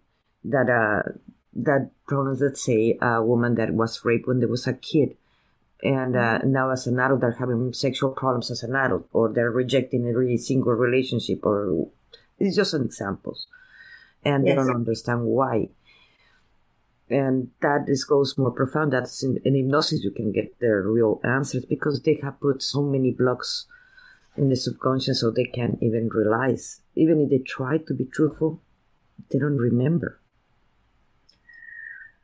uh, 0.46 1.12
that 1.54 1.92
problems. 2.08 2.42
Let's 2.42 2.64
say 2.64 2.98
a 3.02 3.24
woman 3.24 3.56
that 3.56 3.74
was 3.74 4.06
raped 4.06 4.28
when 4.28 4.40
they 4.40 4.46
was 4.46 4.68
a 4.68 4.74
kid, 4.74 5.18
and 5.82 6.16
uh, 6.16 6.40
now 6.46 6.70
as 6.70 6.86
an 6.86 7.00
adult, 7.00 7.22
they're 7.22 7.32
having 7.32 7.74
sexual 7.74 8.12
problems 8.12 8.52
as 8.52 8.62
an 8.64 8.76
adult, 8.76 9.08
or 9.12 9.30
they're 9.30 9.50
rejecting 9.50 10.08
every 10.08 10.38
single 10.38 10.74
relationship, 10.74 11.46
or 11.46 11.88
it's 12.38 12.56
just 12.56 12.76
an 12.76 12.86
examples, 12.86 13.48
and 14.24 14.46
they 14.46 14.54
don't 14.54 14.76
understand 14.76 15.24
why. 15.24 15.70
And 17.12 17.52
that 17.62 17.86
this 17.88 18.04
goes 18.04 18.38
more 18.38 18.52
profound. 18.52 18.94
That's 18.94 19.22
in, 19.24 19.40
in 19.44 19.56
hypnosis 19.56 20.04
you 20.04 20.12
can 20.12 20.32
get 20.32 20.60
their 20.60 20.82
real 20.82 21.20
answers 21.24 21.66
because 21.66 22.02
they 22.02 22.20
have 22.24 22.40
put 22.40 22.64
so 22.64 22.82
many 22.82 23.12
blocks 23.12 23.66
in 24.38 24.50
the 24.50 24.56
subconscious 24.56 25.22
so 25.22 25.30
they 25.30 25.46
can't 25.46 25.78
even 25.82 26.10
realize. 26.10 26.82
Even 26.96 27.20
if 27.22 27.30
they 27.30 27.40
try 27.40 27.78
to 27.78 27.94
be 27.94 28.06
truthful, 28.06 28.62
they 29.30 29.40
don't 29.40 29.58
remember. 29.58 30.20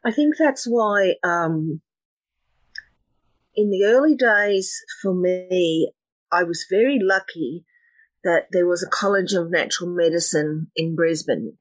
I 0.06 0.12
think 0.12 0.36
that's 0.38 0.66
why 0.66 1.16
um, 1.24 1.82
in 3.56 3.70
the 3.70 3.84
early 3.86 4.16
days 4.16 4.74
for 5.02 5.14
me, 5.14 5.92
I 6.32 6.44
was 6.44 6.66
very 6.70 7.00
lucky 7.02 7.66
that 8.24 8.48
there 8.52 8.68
was 8.68 8.84
a 8.84 8.90
College 8.90 9.34
of 9.34 9.52
Natural 9.52 9.90
Medicine 9.90 10.68
in 10.76 10.96
Brisbane. 10.96 11.58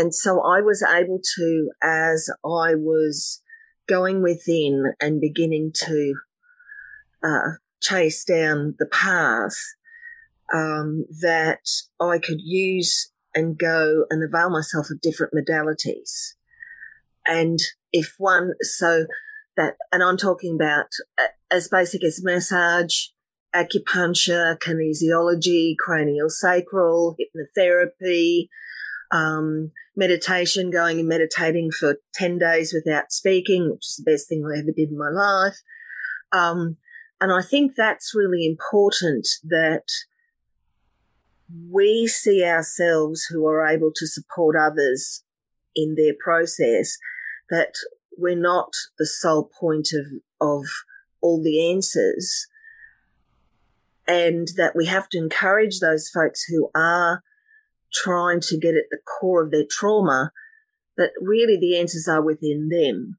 And 0.00 0.14
so 0.14 0.40
I 0.40 0.62
was 0.62 0.82
able 0.82 1.20
to, 1.36 1.70
as 1.82 2.30
I 2.42 2.74
was 2.74 3.42
going 3.86 4.22
within 4.22 4.94
and 4.98 5.20
beginning 5.20 5.72
to 5.74 6.14
uh, 7.22 7.50
chase 7.82 8.24
down 8.24 8.76
the 8.78 8.86
path, 8.86 9.52
um, 10.54 11.04
that 11.20 11.60
I 12.00 12.18
could 12.18 12.40
use 12.40 13.12
and 13.34 13.58
go 13.58 14.06
and 14.08 14.24
avail 14.24 14.48
myself 14.48 14.88
of 14.90 15.02
different 15.02 15.34
modalities. 15.34 16.32
And 17.26 17.58
if 17.92 18.14
one 18.16 18.52
so 18.62 19.04
that 19.56 19.74
and 19.92 20.02
i'm 20.02 20.16
talking 20.16 20.54
about 20.54 20.86
uh, 21.18 21.26
as 21.50 21.68
basic 21.68 22.04
as 22.04 22.22
massage 22.22 23.08
acupuncture 23.54 24.56
kinesiology 24.58 25.74
cranial 25.76 26.30
sacral 26.30 27.16
hypnotherapy 27.18 28.48
um, 29.12 29.72
meditation 29.96 30.70
going 30.70 30.98
and 30.98 31.08
meditating 31.08 31.70
for 31.70 31.98
10 32.14 32.38
days 32.38 32.72
without 32.72 33.12
speaking 33.12 33.70
which 33.70 33.86
is 33.86 33.96
the 33.96 34.10
best 34.10 34.28
thing 34.28 34.44
i 34.44 34.58
ever 34.58 34.70
did 34.74 34.90
in 34.90 34.98
my 34.98 35.10
life. 35.10 35.56
Um, 36.32 36.76
and 37.20 37.32
i 37.32 37.42
think 37.42 37.74
that's 37.74 38.14
really 38.14 38.46
important 38.46 39.26
that 39.44 39.88
we 41.68 42.06
see 42.06 42.44
ourselves 42.44 43.24
who 43.24 43.46
are 43.46 43.66
able 43.66 43.90
to 43.94 44.06
support 44.06 44.56
others 44.56 45.24
in 45.74 45.96
their 45.96 46.14
process 46.18 46.96
that 47.50 47.74
we're 48.16 48.36
not 48.36 48.72
the 48.98 49.06
sole 49.06 49.50
point 49.58 49.88
of 49.92 50.06
of 50.40 50.64
all 51.20 51.42
the 51.42 51.70
answers. 51.70 52.46
And 54.06 54.48
that 54.56 54.74
we 54.74 54.86
have 54.86 55.08
to 55.10 55.18
encourage 55.18 55.78
those 55.78 56.08
folks 56.08 56.44
who 56.44 56.70
are 56.74 57.22
trying 57.92 58.40
to 58.40 58.58
get 58.58 58.74
at 58.74 58.84
the 58.90 58.98
core 58.98 59.42
of 59.44 59.50
their 59.50 59.64
trauma 59.68 60.32
that 60.96 61.10
really 61.20 61.58
the 61.58 61.78
answers 61.78 62.08
are 62.08 62.22
within 62.22 62.68
them. 62.68 63.18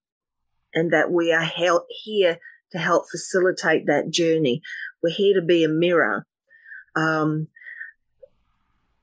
And 0.74 0.92
that 0.94 1.12
we 1.12 1.34
are 1.34 1.44
hel- 1.44 1.86
here 2.04 2.40
to 2.72 2.78
help 2.78 3.06
facilitate 3.12 3.88
that 3.88 4.10
journey. 4.10 4.62
We're 5.04 5.14
here 5.14 5.40
to 5.40 5.46
be 5.46 5.64
a 5.64 5.70
mirror. 5.70 6.26
Um, 6.96 7.48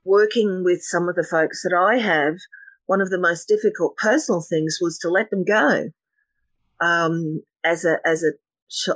working 0.03 0.63
with 0.63 0.81
some 0.81 1.07
of 1.09 1.15
the 1.15 1.23
folks 1.23 1.61
that 1.63 1.75
i 1.75 1.97
have 1.97 2.35
one 2.89 3.01
of 3.01 3.11
the 3.11 3.19
most 3.19 3.47
difficult 3.47 3.95
personal 3.97 4.41
things 4.41 4.79
was 4.81 4.97
to 4.97 5.09
let 5.09 5.29
them 5.29 5.45
go. 5.45 5.91
Um, 6.81 7.43
as 7.63 7.85
a, 7.85 7.97
as 8.03 8.23
a, 8.23 8.31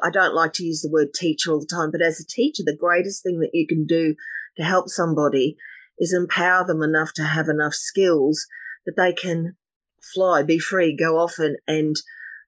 I 0.03 0.09
don't 0.09 0.33
like 0.33 0.53
to 0.53 0.63
use 0.63 0.81
the 0.81 0.89
word 0.89 1.13
teacher 1.13 1.51
all 1.51 1.59
the 1.59 1.67
time, 1.67 1.91
but 1.91 2.01
as 2.01 2.19
a 2.19 2.25
teacher, 2.25 2.63
the 2.65 2.75
greatest 2.75 3.21
thing 3.21 3.39
that 3.41 3.51
you 3.53 3.67
can 3.67 3.85
do 3.85 4.15
to 4.57 4.63
help 4.63 4.89
somebody 4.89 5.57
is 5.99 6.13
empower 6.13 6.65
them 6.65 6.81
enough 6.81 7.13
to 7.13 7.23
have 7.23 7.47
enough 7.47 7.73
skills 7.73 8.45
that 8.85 8.95
they 8.97 9.13
can 9.13 9.55
fly, 10.13 10.43
be 10.43 10.59
free, 10.59 10.95
go 10.95 11.17
off 11.17 11.39
and, 11.39 11.57
and 11.67 11.95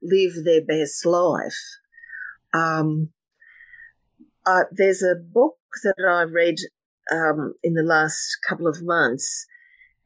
live 0.02 0.44
their 0.44 0.62
best 0.62 1.06
life. 1.06 1.58
Um, 2.54 3.10
uh, 4.46 4.64
there's 4.72 5.02
a 5.02 5.16
book 5.16 5.56
that 5.84 6.06
I 6.08 6.24
read 6.24 6.56
um, 7.12 7.54
in 7.64 7.74
the 7.74 7.84
last 7.84 8.38
couple 8.48 8.68
of 8.68 8.82
months 8.82 9.46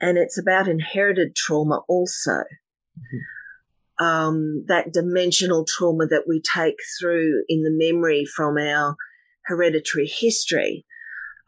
and 0.02 0.18
it's 0.18 0.38
about 0.38 0.68
inherited 0.68 1.36
trauma 1.36 1.82
also. 1.88 2.32
Mm-hmm. 2.32 4.06
Um, 4.06 4.64
that 4.68 4.94
dimensional 4.94 5.66
trauma 5.68 6.08
that 6.08 6.24
we 6.26 6.42
take 6.42 6.78
through 6.98 7.44
in 7.50 7.64
the 7.64 7.70
memory 7.70 8.24
from 8.24 8.58
our 8.58 8.96
hereditary 9.44 10.08
history. 10.08 10.86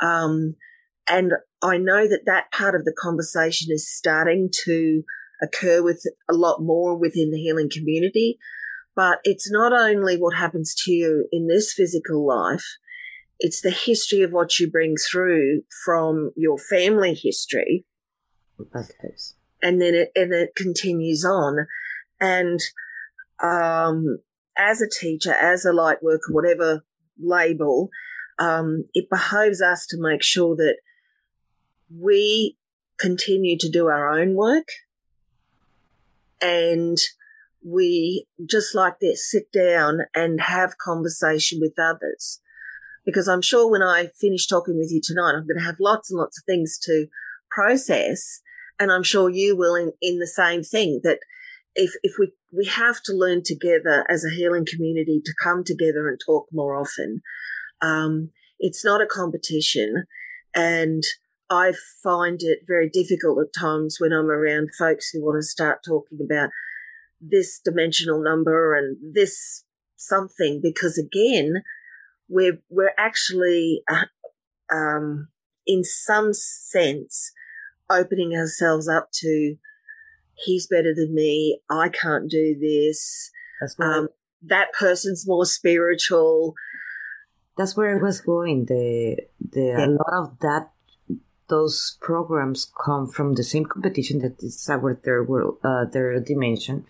Um, 0.02 0.56
and 1.08 1.34
I 1.62 1.78
know 1.78 2.08
that 2.08 2.26
that 2.26 2.52
part 2.52 2.76
of 2.76 2.86
the 2.86 2.96
conversation 2.98 3.70
is 3.72 3.92
starting 3.92 4.50
to 4.66 5.04
occur 5.42 5.82
with 5.82 6.04
a 6.30 6.34
lot 6.34 6.62
more 6.62 6.98
within 6.98 7.32
the 7.32 7.40
healing 7.40 7.70
community. 7.72 8.38
But 8.96 9.20
it's 9.24 9.50
not 9.50 9.74
only 9.74 10.18
what 10.18 10.36
happens 10.36 10.76
to 10.84 10.92
you 10.92 11.28
in 11.32 11.48
this 11.48 11.74
physical 11.74 12.28
life, 12.28 12.66
it's 13.40 13.62
the 13.62 13.72
history 13.72 14.22
of 14.22 14.32
what 14.32 14.60
you 14.60 14.70
bring 14.70 14.96
through 14.98 15.64
from 15.86 16.32
your 16.36 16.58
family 16.58 17.14
history. 17.14 17.86
And 19.64 19.82
then 19.82 19.96
it 19.96 20.12
and 20.16 20.34
it 20.34 20.56
continues 20.56 21.24
on. 21.24 21.68
And 22.20 22.60
um, 23.42 24.20
as 24.58 24.82
a 24.82 24.90
teacher 24.90 25.34
as 25.34 25.66
a 25.66 25.74
light 25.74 26.04
worker 26.04 26.32
whatever 26.32 26.84
label 27.20 27.90
um, 28.40 28.86
it 28.94 29.10
behoves 29.10 29.62
us 29.62 29.86
to 29.88 29.98
make 30.00 30.24
sure 30.24 30.56
that 30.56 30.78
we 32.00 32.58
continue 33.00 33.58
to 33.58 33.70
do 33.70 33.88
our 33.88 34.10
own 34.10 34.36
work. 34.36 34.68
And 36.42 36.98
we 37.64 38.26
just 38.50 38.74
like 38.74 39.00
this 39.00 39.30
sit 39.30 39.52
down 39.52 40.00
and 40.16 40.42
have 40.42 40.78
conversation 40.78 41.60
with 41.62 41.74
others. 41.78 42.40
Because 43.06 43.28
i'm 43.28 43.42
sure 43.42 43.70
when 43.70 43.84
i 43.84 44.10
finish 44.20 44.48
talking 44.48 44.78
with 44.78 44.92
you 44.92 45.02
tonight 45.04 45.34
i'm 45.36 45.48
going 45.48 45.58
to 45.58 45.66
have 45.66 45.80
lots 45.80 46.12
and 46.12 46.20
lots 46.20 46.40
of 46.40 46.44
things 46.46 46.80
to 46.84 47.08
process. 47.52 48.42
And 48.80 48.92
I'm 48.92 49.04
sure 49.04 49.30
you 49.30 49.56
will 49.56 49.76
in, 49.76 49.92
in 50.02 50.18
the 50.18 50.28
same 50.28 50.64
thing 50.64 51.02
that 51.04 51.20
if, 51.76 51.92
if 52.02 52.14
we, 52.18 52.32
we 52.52 52.66
have 52.66 53.02
to 53.04 53.14
learn 53.14 53.44
together 53.44 54.06
as 54.10 54.26
a 54.26 54.36
healing 54.36 54.66
community 54.66 55.22
to 55.24 55.34
come 55.42 55.64
together 55.64 56.08
and 56.08 56.20
talk 56.26 56.48
more 56.52 56.76
often. 56.76 57.22
Um, 57.82 58.32
it's 58.60 58.84
not 58.84 59.02
a 59.02 59.06
competition. 59.06 60.06
And 60.56 61.04
I 61.52 61.74
find 62.02 62.42
it 62.42 62.60
very 62.66 62.90
difficult 62.90 63.38
at 63.40 63.54
times 63.54 63.98
when 64.00 64.14
I'm 64.14 64.30
around 64.30 64.70
folks 64.80 65.10
who 65.10 65.22
want 65.22 65.38
to 65.38 65.44
start 65.44 65.84
talking 65.86 66.20
about 66.24 66.50
this 67.20 67.60
dimensional 67.60 68.24
number 68.24 68.74
and 68.74 68.98
this 69.14 69.66
something 69.98 70.62
because 70.64 70.98
again, 70.98 71.62
we're 72.30 72.62
we're 72.70 72.94
actually, 72.98 73.84
uh, 73.92 74.06
um, 74.74 75.28
in 75.68 75.84
some 75.84 76.34
sense, 76.34 77.34
opening 77.90 78.34
ourselves 78.34 78.88
up 78.88 79.10
to 79.16 79.58
he's 80.36 80.68
better 80.68 80.94
than 80.96 81.14
me. 81.14 81.60
I 81.70 81.90
can't 81.90 82.32
do 82.32 82.58
this. 82.60 83.30
Um, 83.78 84.08
that 84.44 84.72
person's 84.72 85.28
more 85.28 85.46
spiritual. 85.46 86.56
That's 87.58 87.76
where 87.76 88.00
I 88.00 88.02
was 88.02 88.22
going. 88.22 88.66
The 88.66 89.18
the 89.52 89.62
yeah. 89.62 89.86
a 89.86 89.88
lot 89.88 90.14
of 90.14 90.40
that 90.40 90.72
those 91.52 91.98
programs 92.02 92.72
come 92.84 93.08
from 93.08 93.36
the 93.36 93.44
same 93.44 93.66
competition 93.66 94.20
that 94.20 94.42
is 94.42 94.68
our 94.70 94.96
third 94.96 95.28
world, 95.28 95.60
uh, 95.64 95.86
third 95.86 96.26
dimension, 96.26 96.86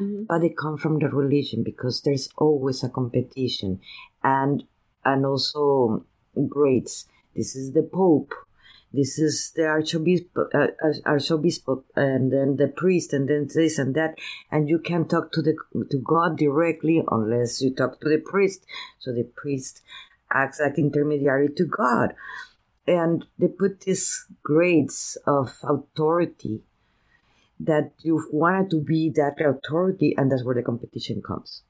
mm-hmm. 0.00 0.24
but 0.24 0.40
they 0.40 0.48
come 0.48 0.76
from 0.76 0.98
the 0.98 1.08
religion 1.08 1.62
because 1.62 2.02
there's 2.02 2.28
always 2.36 2.82
a 2.82 2.88
competition, 2.88 3.78
and 4.24 4.64
and 5.04 5.24
also 5.24 6.04
grades. 6.48 7.06
This 7.36 7.54
is 7.54 7.72
the 7.72 7.82
Pope 7.82 8.32
this 8.96 9.18
is 9.18 9.52
the 9.54 9.66
archbishop, 9.66 10.30
uh, 10.54 10.68
archbishop, 11.04 11.84
and 11.96 12.32
then 12.32 12.56
the 12.56 12.68
priest, 12.68 13.12
and 13.12 13.28
then 13.28 13.48
this 13.52 13.78
and 13.78 13.94
that, 13.94 14.14
and 14.50 14.70
you 14.70 14.78
can 14.78 15.06
talk 15.06 15.32
to 15.32 15.42
the 15.42 15.54
to 15.90 15.98
God 15.98 16.38
directly 16.38 17.04
unless 17.10 17.60
you 17.60 17.74
talk 17.74 18.00
to 18.00 18.08
the 18.08 18.18
priest. 18.18 18.64
So 18.98 19.12
the 19.12 19.24
priest 19.24 19.82
acts 20.32 20.60
like 20.60 20.78
intermediary 20.78 21.50
to 21.56 21.64
God, 21.64 22.14
and 22.86 23.24
they 23.38 23.48
put 23.48 23.80
these 23.80 24.26
grades 24.42 25.18
of 25.26 25.58
authority 25.62 26.62
that 27.58 27.92
you 28.02 28.26
wanted 28.32 28.70
to 28.70 28.80
be 28.80 29.10
that 29.10 29.40
authority, 29.40 30.14
and 30.16 30.30
that's 30.30 30.44
where 30.44 30.54
the 30.54 30.62
competition 30.62 31.22
comes. 31.22 31.62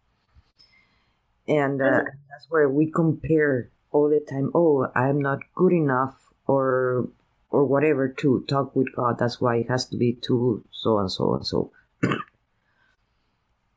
And 1.49 1.81
uh, 1.81 2.03
that's 2.29 2.47
where 2.49 2.69
we 2.69 2.91
compare 2.91 3.71
all 3.93 4.11
the 4.11 4.21
time. 4.21 4.51
Oh, 4.55 4.89
I'm 4.97 5.21
not 5.21 5.39
good 5.55 5.73
enough 5.73 6.19
or 6.47 7.09
or 7.51 7.65
whatever 7.65 8.09
to 8.09 8.45
talk 8.49 8.75
with 8.75 8.89
God. 8.95 9.19
That's 9.19 9.41
why 9.41 9.59
it 9.59 9.71
has 9.71 9.87
to 9.87 9.97
be 9.97 10.19
two 10.21 10.65
so 10.71 10.99
and 10.99 11.11
so 11.11 11.35
and 11.35 11.47
so. 11.47 11.71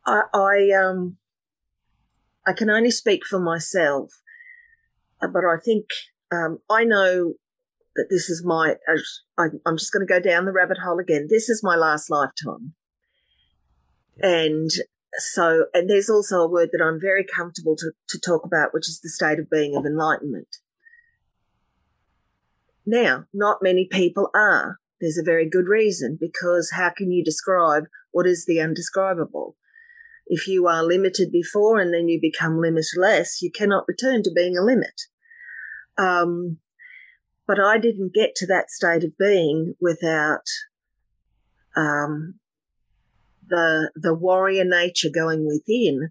I, 0.06 0.22
I 0.34 0.70
um 0.72 1.18
I 2.46 2.54
can 2.54 2.70
only 2.70 2.90
speak 2.90 3.26
for 3.26 3.40
myself, 3.40 4.22
uh, 5.22 5.28
but 5.28 5.46
I 5.46 5.58
think 5.64 5.86
um, 6.32 6.60
I 6.70 6.84
know 6.84 7.34
that 7.96 8.08
this 8.10 8.30
is 8.30 8.44
my. 8.46 8.76
I, 9.38 9.48
I'm 9.66 9.78
just 9.78 9.92
going 9.92 10.06
to 10.06 10.14
go 10.14 10.20
down 10.20 10.46
the 10.46 10.52
rabbit 10.52 10.78
hole 10.84 11.00
again. 11.00 11.28
This 11.30 11.50
is 11.50 11.62
my 11.64 11.76
last 11.76 12.10
lifetime, 12.10 12.74
and 14.22 14.70
so 15.18 15.66
and 15.74 15.90
there's 15.90 16.10
also 16.10 16.42
a 16.42 16.50
word 16.50 16.70
that 16.72 16.84
I'm 16.84 17.00
very 17.02 17.26
comfortable 17.26 17.76
to 17.78 17.92
to 18.10 18.20
talk 18.20 18.46
about, 18.46 18.74
which 18.74 18.88
is 18.88 19.00
the 19.02 19.10
state 19.10 19.40
of 19.40 19.50
being 19.50 19.76
of 19.76 19.86
enlightenment. 19.86 20.58
Now, 22.86 23.26
not 23.34 23.62
many 23.62 23.88
people 23.90 24.30
are. 24.34 24.80
There's 25.00 25.18
a 25.18 25.24
very 25.24 25.50
good 25.50 25.68
reason 25.68 26.18
because 26.20 26.72
how 26.74 26.92
can 26.96 27.12
you 27.12 27.24
describe 27.24 27.84
what 28.12 28.26
is 28.26 28.46
the 28.46 28.60
undescribable? 28.60 29.56
If 30.28 30.48
you 30.48 30.68
are 30.68 30.84
limited 30.84 31.32
before 31.32 31.80
and 31.80 31.94
then 31.94 32.08
you 32.08 32.20
become 32.22 32.60
limitless, 32.60 33.42
you 33.42 33.52
cannot 33.52 33.88
return 33.88 34.24
to 34.24 34.32
being 34.36 34.58
a 34.58 34.64
limit. 34.64 35.02
Um, 36.00 36.58
but 37.48 37.60
I 37.60 37.78
didn't 37.78 38.14
get 38.14 38.36
to 38.36 38.48
that 38.48 38.70
state 38.70 39.04
of 39.04 39.18
being 39.18 39.76
without 39.82 40.46
um, 41.76 42.36
the 43.48 43.92
the 43.96 44.14
warrior 44.14 44.66
nature 44.66 45.10
going 45.14 45.46
within. 45.46 46.10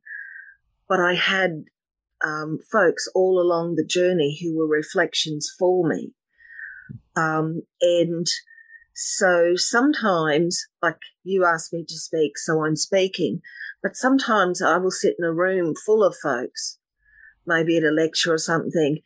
But 0.88 1.00
I 1.00 1.14
had 1.14 1.64
um, 2.24 2.58
folks 2.70 3.08
all 3.14 3.40
along 3.40 3.74
the 3.74 3.84
journey 3.84 4.38
who 4.42 4.58
were 4.58 4.66
reflections 4.66 5.52
for 5.58 5.88
me. 5.88 6.12
Um, 7.16 7.62
and 7.80 8.26
so 8.94 9.52
sometimes, 9.54 10.66
like 10.82 10.98
you 11.22 11.44
asked 11.44 11.72
me 11.72 11.84
to 11.86 11.94
speak, 11.94 12.36
so 12.36 12.64
I'm 12.64 12.76
speaking, 12.76 13.40
but 13.82 13.96
sometimes 13.96 14.60
I 14.60 14.78
will 14.78 14.90
sit 14.90 15.14
in 15.18 15.24
a 15.24 15.32
room 15.32 15.74
full 15.86 16.02
of 16.02 16.16
folks, 16.20 16.78
maybe 17.46 17.76
at 17.76 17.84
a 17.84 17.90
lecture 17.90 18.34
or 18.34 18.38
something, 18.38 18.98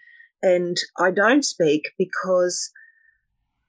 and 0.43 0.77
I 0.99 1.11
don't 1.11 1.45
speak 1.45 1.91
because, 1.99 2.71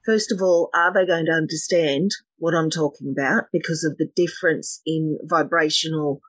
first 0.06 0.32
of 0.32 0.42
all, 0.42 0.70
are 0.74 0.94
they 0.94 1.06
going 1.06 1.26
to 1.26 1.32
understand 1.32 2.12
what 2.38 2.56
I'm 2.56 2.70
talking 2.70 3.14
about 3.18 3.46
because 3.52 3.84
of 3.84 3.98
the 3.98 4.10
difference 4.16 4.82
in 4.86 5.18
vibrational 5.24 6.22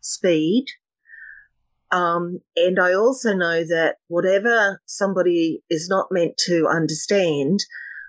speed? 0.00 0.66
Um, 1.92 2.40
and 2.56 2.80
I 2.80 2.94
also 2.94 3.34
know 3.34 3.64
that 3.64 3.96
whatever 4.08 4.80
somebody 4.86 5.62
is 5.70 5.88
not 5.88 6.08
meant 6.10 6.36
to 6.46 6.66
understand, 6.66 7.60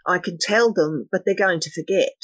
I 0.06 0.17
can 0.19 0.38
tell 0.39 0.73
them, 0.73 1.08
but 1.12 1.23
they're 1.25 1.36
going 1.36 1.60
to 1.60 1.71
forget. 1.71 2.15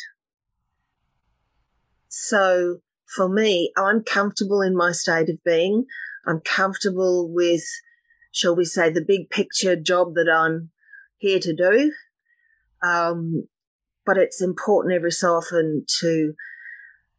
So 2.07 2.77
for 3.15 3.29
me, 3.29 3.71
I'm 3.77 4.03
comfortable 4.03 4.61
in 4.61 4.75
my 4.75 4.91
state 4.91 5.29
of 5.29 5.43
being. 5.43 5.85
I'm 6.25 6.39
comfortable 6.39 7.29
with, 7.31 7.63
shall 8.33 8.55
we 8.55 8.65
say, 8.65 8.89
the 8.89 9.05
big 9.05 9.29
picture 9.29 9.77
job 9.77 10.15
that 10.15 10.29
I'm 10.29 10.71
here 11.17 11.39
to 11.39 11.55
do. 11.55 11.93
Um, 12.81 13.47
but 14.05 14.17
it's 14.17 14.41
important 14.41 14.93
every 14.93 15.11
so 15.11 15.35
often 15.35 15.85
to 16.01 16.33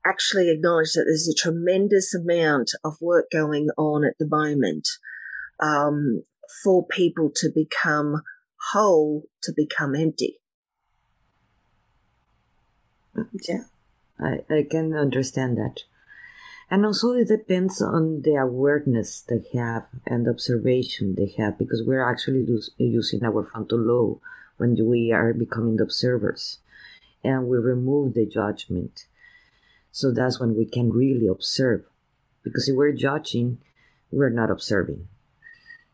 actually 0.05 0.51
acknowledge 0.51 0.93
that 0.93 1.05
there's 1.07 1.29
a 1.29 1.35
tremendous 1.35 2.15
amount 2.15 2.73
of 2.85 3.01
work 3.01 3.31
going 3.31 3.69
on 3.79 4.05
at 4.05 4.19
the 4.19 4.27
moment 4.27 4.87
um, 5.61 6.25
for 6.63 6.87
people 6.87 7.31
to 7.37 7.49
become 7.49 8.23
whole, 8.73 9.23
to 9.43 9.53
become 9.57 9.95
empty. 9.95 10.41
Yeah, 13.49 13.63
I, 14.19 14.41
I 14.51 14.67
can 14.69 14.95
understand 14.95 15.57
that. 15.57 15.85
And 16.71 16.85
also, 16.85 17.13
it 17.13 17.29
depends 17.29 17.81
on 17.83 18.23
the 18.23 18.37
awareness 18.37 19.21
they 19.21 19.45
have 19.59 19.87
and 20.07 20.27
observation 20.29 21.15
they 21.15 21.35
have, 21.39 21.59
because 21.59 21.83
we're 21.87 22.09
actually 22.09 22.47
using 22.79 23.25
our 23.25 23.45
frontal 23.45 23.79
lobe 23.79 24.21
when 24.57 24.77
we 24.89 25.13
are 25.13 25.33
becoming 25.33 25.77
the 25.77 25.85
observers. 25.85 26.59
And 27.23 27.49
we 27.49 27.59
remove 27.59 28.15
the 28.15 28.27
judgment 28.27 29.07
so 29.95 30.11
that's 30.11 30.41
when 30.41 30.57
we 30.57 30.67
can 30.67 30.91
really 30.91 31.29
observe. 31.29 31.85
Because 32.43 32.69
if 32.69 32.75
we're 32.75 32.91
judging, 32.91 33.59
we're 34.11 34.29
not 34.29 34.51
observing. 34.51 35.07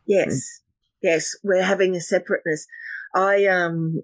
Yes. 0.07 0.61
Yes. 1.03 1.35
We're 1.43 1.61
having 1.61 1.95
a 1.95 2.01
separateness. 2.01 2.65
I 3.13 3.45
um 3.45 4.01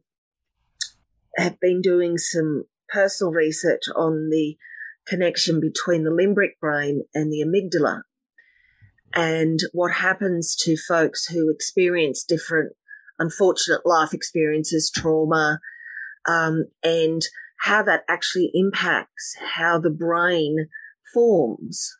have 1.36 1.60
been 1.60 1.82
doing 1.82 2.20
some 2.20 2.66
personal 2.90 3.34
research 3.34 3.86
on 3.96 4.30
the 4.30 4.56
connection 5.08 5.60
between 5.60 6.04
the 6.04 6.12
limbic 6.12 6.60
brain 6.60 7.04
and 7.14 7.32
the 7.32 7.44
amygdala 7.44 8.02
and 9.14 9.60
what 9.72 9.94
happens 9.94 10.56
to 10.56 10.76
folks 10.78 11.26
who 11.28 11.50
experience 11.50 12.24
different 12.24 12.74
unfortunate 13.20 13.86
life 13.86 14.14
experiences, 14.14 14.92
trauma, 14.94 15.60
um, 16.28 16.66
and 16.84 17.24
how 17.62 17.82
that 17.82 18.04
actually 18.08 18.52
impacts 18.54 19.36
how 19.56 19.80
the 19.80 19.90
brain 19.90 20.68
forms. 21.14 21.96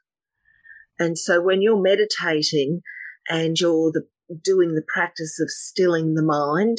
And 1.00 1.18
so 1.18 1.42
when 1.42 1.62
you're 1.62 1.82
meditating 1.82 2.82
and 3.30 3.60
you're 3.60 3.92
the, 3.92 4.06
doing 4.44 4.76
the 4.76 4.86
practice 4.88 5.40
of 5.40 5.50
stilling 5.50 6.14
the 6.14 6.24
mind, 6.24 6.78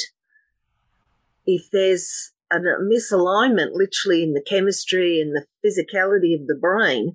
if 1.46 1.62
there's 1.72 2.32
a 2.50 2.56
misalignment 2.56 3.72
literally 3.74 4.22
in 4.22 4.32
the 4.32 4.42
chemistry 4.42 5.20
and 5.20 5.34
the 5.34 5.46
physicality 5.64 6.34
of 6.34 6.46
the 6.46 6.59
brain, 6.61 7.14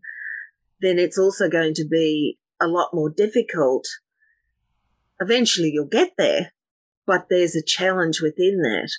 then 0.81 0.99
it's 0.99 1.17
also 1.17 1.49
going 1.49 1.73
to 1.75 1.85
be 1.89 2.37
a 2.61 2.67
lot 2.67 2.93
more 2.93 3.09
difficult. 3.09 3.87
Eventually 5.19 5.71
you'll 5.73 5.87
get 5.87 6.13
there, 6.17 6.53
but 7.05 7.27
there's 7.29 7.55
a 7.55 7.63
challenge 7.63 8.21
within 8.21 8.61
that. 8.61 8.91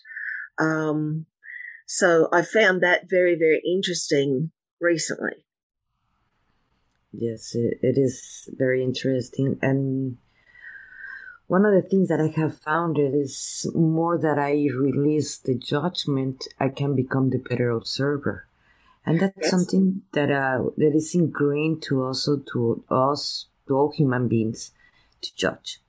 Um, 0.62 1.26
so 1.87 2.28
I 2.32 2.43
found 2.43 2.82
that 2.82 3.09
very, 3.09 3.37
very 3.37 3.62
interesting 3.64 4.51
recently. 4.80 5.45
Yes, 7.12 7.55
it, 7.55 7.78
it 7.82 7.97
is 7.97 8.49
very 8.57 8.82
interesting. 8.82 9.59
And 9.62 10.16
one 11.55 11.64
of 11.64 11.74
the 11.74 11.88
things 11.88 12.09
that 12.09 12.20
I 12.20 12.28
have 12.40 12.59
found 12.59 12.98
is 12.98 13.70
more 13.74 14.16
that 14.18 14.38
I 14.38 14.52
release 14.88 15.38
the 15.38 15.55
judgment, 15.55 16.38
I 16.59 16.68
can 16.68 16.94
become 16.94 17.30
the 17.30 17.38
better 17.38 17.70
observer. 17.70 18.46
And 19.07 19.20
that's 19.20 19.36
yes. 19.40 19.50
something 19.50 20.02
that 20.12 20.30
uh, 20.30 20.70
that 20.78 20.94
is 20.94 21.14
ingrained 21.14 21.82
to 21.86 22.02
also 22.05 22.32
to 22.52 22.84
us, 22.90 23.46
to 23.66 23.76
all 23.76 23.92
human 23.92 24.28
beings, 24.28 24.72
to 25.20 25.30
judge 25.36 25.80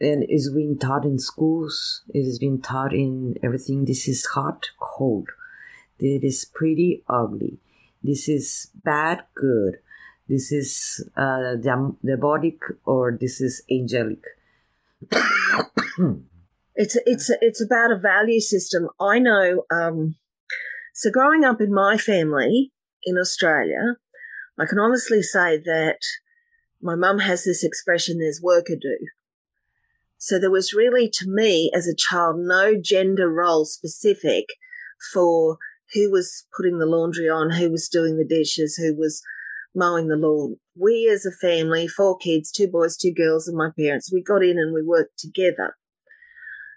and 0.00 0.24
it's 0.28 0.50
been 0.50 0.78
taught 0.78 1.04
in 1.04 1.18
schools. 1.18 2.02
It 2.14 2.24
has 2.24 2.38
been 2.38 2.60
taught 2.60 2.92
in 2.92 3.36
everything. 3.42 3.84
This 3.84 4.06
is 4.06 4.24
hot, 4.26 4.70
cold. 4.78 5.28
It 5.98 6.22
is 6.22 6.44
pretty 6.44 7.02
ugly. 7.08 7.58
This 8.02 8.28
is 8.28 8.70
bad, 8.84 9.24
good. 9.34 9.78
This 10.28 10.52
is 10.52 11.08
uh, 11.16 11.56
demonic 11.56 12.60
or 12.84 13.16
this 13.18 13.40
is 13.40 13.62
angelic? 13.70 14.22
it's 16.74 16.96
it's 17.06 17.30
it's 17.40 17.64
about 17.64 17.92
a 17.92 17.98
value 17.98 18.40
system. 18.40 18.88
I 19.00 19.18
know. 19.18 19.64
Um, 19.70 20.16
so 20.92 21.10
growing 21.10 21.44
up 21.44 21.60
in 21.60 21.72
my 21.72 21.96
family 21.96 22.72
in 23.04 23.16
Australia, 23.16 23.96
I 24.58 24.66
can 24.66 24.78
honestly 24.78 25.22
say 25.22 25.56
that 25.58 26.00
my 26.82 26.94
mum 26.94 27.20
has 27.20 27.44
this 27.44 27.64
expression: 27.64 28.18
"There's 28.18 28.42
work 28.42 28.66
to 28.66 28.76
do." 28.76 28.98
So 30.18 30.38
there 30.38 30.50
was 30.50 30.74
really, 30.74 31.08
to 31.08 31.28
me 31.28 31.70
as 31.72 31.86
a 31.86 31.94
child, 31.94 32.36
no 32.40 32.74
gender 32.78 33.30
role 33.30 33.64
specific 33.64 34.46
for 35.12 35.58
who 35.94 36.10
was 36.10 36.44
putting 36.54 36.78
the 36.78 36.86
laundry 36.86 37.28
on, 37.28 37.50
who 37.50 37.70
was 37.70 37.88
doing 37.88 38.16
the 38.16 38.26
dishes, 38.26 38.76
who 38.76 38.94
was 38.94 39.22
mowing 39.74 40.08
the 40.08 40.16
lawn. 40.16 40.56
We 40.76 41.10
as 41.12 41.26
a 41.26 41.32
family, 41.32 41.88
four 41.88 42.16
kids, 42.16 42.50
two 42.50 42.68
boys, 42.68 42.96
two 42.96 43.12
girls, 43.12 43.48
and 43.48 43.56
my 43.56 43.70
parents, 43.78 44.12
we 44.12 44.22
got 44.22 44.42
in 44.42 44.58
and 44.58 44.72
we 44.72 44.82
worked 44.82 45.18
together. 45.18 45.76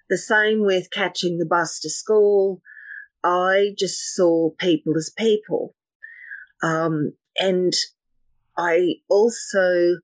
The 0.09 0.17
same 0.17 0.65
with 0.65 0.91
catching 0.91 1.37
the 1.37 1.45
bus 1.45 1.79
to 1.79 1.89
school. 1.89 2.61
I 3.23 3.73
just 3.77 4.13
saw 4.13 4.51
people 4.59 4.97
as 4.97 5.11
people. 5.15 5.75
Um, 6.63 7.13
and 7.39 7.73
I 8.57 8.95
also 9.09 9.97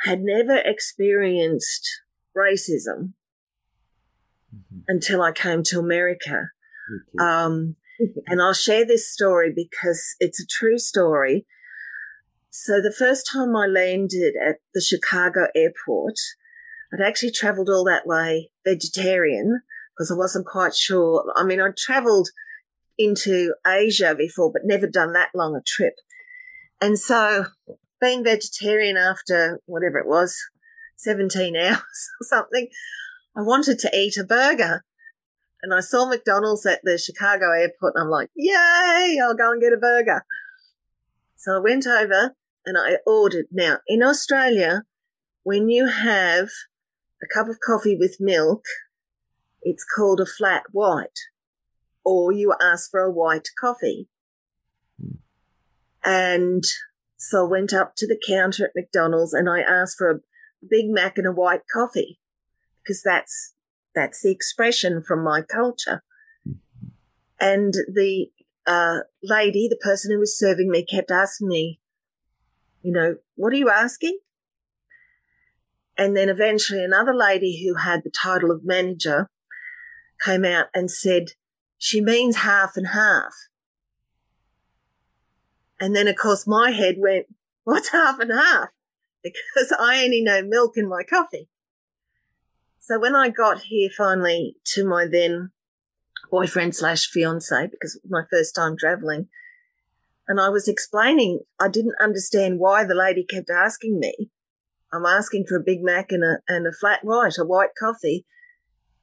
had 0.00 0.22
never 0.22 0.56
experienced 0.56 1.88
racism 2.36 3.12
mm-hmm. 4.54 4.80
until 4.88 5.22
I 5.22 5.32
came 5.32 5.62
to 5.64 5.78
America. 5.78 6.50
Um, 7.18 7.76
and 8.26 8.40
I'll 8.40 8.52
share 8.52 8.84
this 8.84 9.10
story 9.10 9.52
because 9.54 10.16
it's 10.20 10.40
a 10.40 10.46
true 10.46 10.78
story. 10.78 11.46
So 12.58 12.80
the 12.80 12.90
first 12.90 13.28
time 13.30 13.54
I 13.54 13.66
landed 13.66 14.34
at 14.34 14.60
the 14.72 14.80
Chicago 14.80 15.48
airport, 15.54 16.14
I'd 16.90 17.06
actually 17.06 17.32
traveled 17.32 17.68
all 17.68 17.84
that 17.84 18.06
way 18.06 18.50
vegetarian 18.64 19.60
because 19.92 20.10
I 20.10 20.14
wasn't 20.14 20.46
quite 20.46 20.74
sure. 20.74 21.30
I 21.36 21.44
mean, 21.44 21.60
I'd 21.60 21.76
traveled 21.76 22.30
into 22.96 23.54
Asia 23.66 24.14
before, 24.16 24.50
but 24.50 24.62
never 24.64 24.86
done 24.86 25.12
that 25.12 25.32
long 25.34 25.54
a 25.54 25.60
trip. 25.66 25.96
And 26.80 26.98
so 26.98 27.44
being 28.00 28.24
vegetarian 28.24 28.96
after 28.96 29.60
whatever 29.66 29.98
it 29.98 30.08
was, 30.08 30.34
17 30.96 31.56
hours 31.62 32.08
or 32.20 32.24
something, 32.24 32.68
I 33.36 33.42
wanted 33.42 33.78
to 33.80 33.94
eat 33.94 34.16
a 34.16 34.24
burger. 34.24 34.82
And 35.60 35.74
I 35.74 35.80
saw 35.80 36.08
McDonald's 36.08 36.64
at 36.64 36.80
the 36.84 36.96
Chicago 36.96 37.52
airport 37.52 37.96
and 37.96 38.04
I'm 38.04 38.10
like, 38.10 38.30
yay, 38.34 39.18
I'll 39.22 39.36
go 39.36 39.52
and 39.52 39.60
get 39.60 39.74
a 39.74 39.76
burger. 39.76 40.24
So 41.36 41.56
I 41.56 41.58
went 41.58 41.86
over 41.86 42.34
and 42.66 42.76
I 42.76 42.98
ordered. 43.06 43.46
Now, 43.50 43.78
in 43.86 44.02
Australia, 44.02 44.82
when 45.44 45.68
you 45.68 45.86
have 45.86 46.48
a 47.22 47.26
cup 47.32 47.48
of 47.48 47.60
coffee 47.64 47.96
with 47.96 48.16
milk, 48.20 48.64
it's 49.62 49.84
called 49.84 50.20
a 50.20 50.26
flat 50.26 50.64
white, 50.72 51.18
or 52.04 52.32
you 52.32 52.54
ask 52.60 52.90
for 52.90 53.00
a 53.00 53.10
white 53.10 53.48
coffee. 53.60 54.08
And 56.04 56.64
so 57.16 57.46
I 57.46 57.48
went 57.48 57.72
up 57.72 57.94
to 57.96 58.06
the 58.06 58.20
counter 58.26 58.66
at 58.66 58.76
McDonald's 58.76 59.32
and 59.32 59.48
I 59.48 59.60
asked 59.60 59.98
for 59.98 60.10
a 60.10 60.20
Big 60.68 60.86
Mac 60.88 61.18
and 61.18 61.26
a 61.26 61.32
white 61.32 61.62
coffee 61.72 62.20
because 62.82 63.02
that's 63.02 63.54
that's 63.94 64.22
the 64.22 64.30
expression 64.30 65.02
from 65.02 65.24
my 65.24 65.42
culture. 65.42 66.02
And 67.40 67.72
the 67.72 68.26
uh, 68.66 69.00
lady, 69.22 69.68
the 69.68 69.76
person 69.76 70.12
who 70.12 70.18
was 70.18 70.38
serving 70.38 70.70
me, 70.70 70.84
kept 70.84 71.10
asking 71.10 71.48
me, 71.48 71.80
you 72.86 72.92
know, 72.92 73.16
what 73.34 73.52
are 73.52 73.56
you 73.56 73.68
asking? 73.68 74.16
And 75.98 76.16
then 76.16 76.28
eventually 76.28 76.84
another 76.84 77.12
lady 77.12 77.64
who 77.64 77.74
had 77.74 78.04
the 78.04 78.10
title 78.10 78.52
of 78.52 78.64
manager 78.64 79.28
came 80.24 80.44
out 80.44 80.66
and 80.72 80.88
said, 80.88 81.30
she 81.78 82.00
means 82.00 82.36
half 82.36 82.76
and 82.76 82.86
half. 82.86 83.34
And 85.80 85.96
then, 85.96 86.06
of 86.06 86.14
course, 86.14 86.46
my 86.46 86.70
head 86.70 86.94
went, 86.98 87.26
what's 87.64 87.88
half 87.88 88.20
and 88.20 88.30
half? 88.30 88.68
because 89.24 89.74
I 89.76 90.04
only 90.04 90.22
know 90.22 90.42
milk 90.44 90.74
in 90.76 90.88
my 90.88 91.02
coffee. 91.02 91.48
So 92.78 93.00
when 93.00 93.16
I 93.16 93.30
got 93.30 93.62
here 93.62 93.90
finally 93.98 94.58
to 94.74 94.86
my 94.86 95.08
then 95.10 95.50
boyfriend 96.30 96.76
slash 96.76 97.08
fiance, 97.08 97.66
because 97.66 97.96
it 97.96 98.02
was 98.04 98.12
my 98.12 98.22
first 98.30 98.54
time 98.54 98.76
traveling, 98.78 99.26
and 100.28 100.40
I 100.40 100.48
was 100.48 100.68
explaining, 100.68 101.40
I 101.60 101.68
didn't 101.68 101.94
understand 102.00 102.58
why 102.58 102.84
the 102.84 102.94
lady 102.94 103.24
kept 103.24 103.50
asking 103.50 103.98
me. 103.98 104.30
I'm 104.92 105.06
asking 105.06 105.44
for 105.48 105.56
a 105.56 105.64
Big 105.64 105.82
Mac 105.82 106.10
and 106.10 106.24
a, 106.24 106.38
and 106.48 106.66
a 106.66 106.72
flat 106.72 107.00
white, 107.02 107.38
a 107.38 107.44
white 107.44 107.70
coffee. 107.78 108.24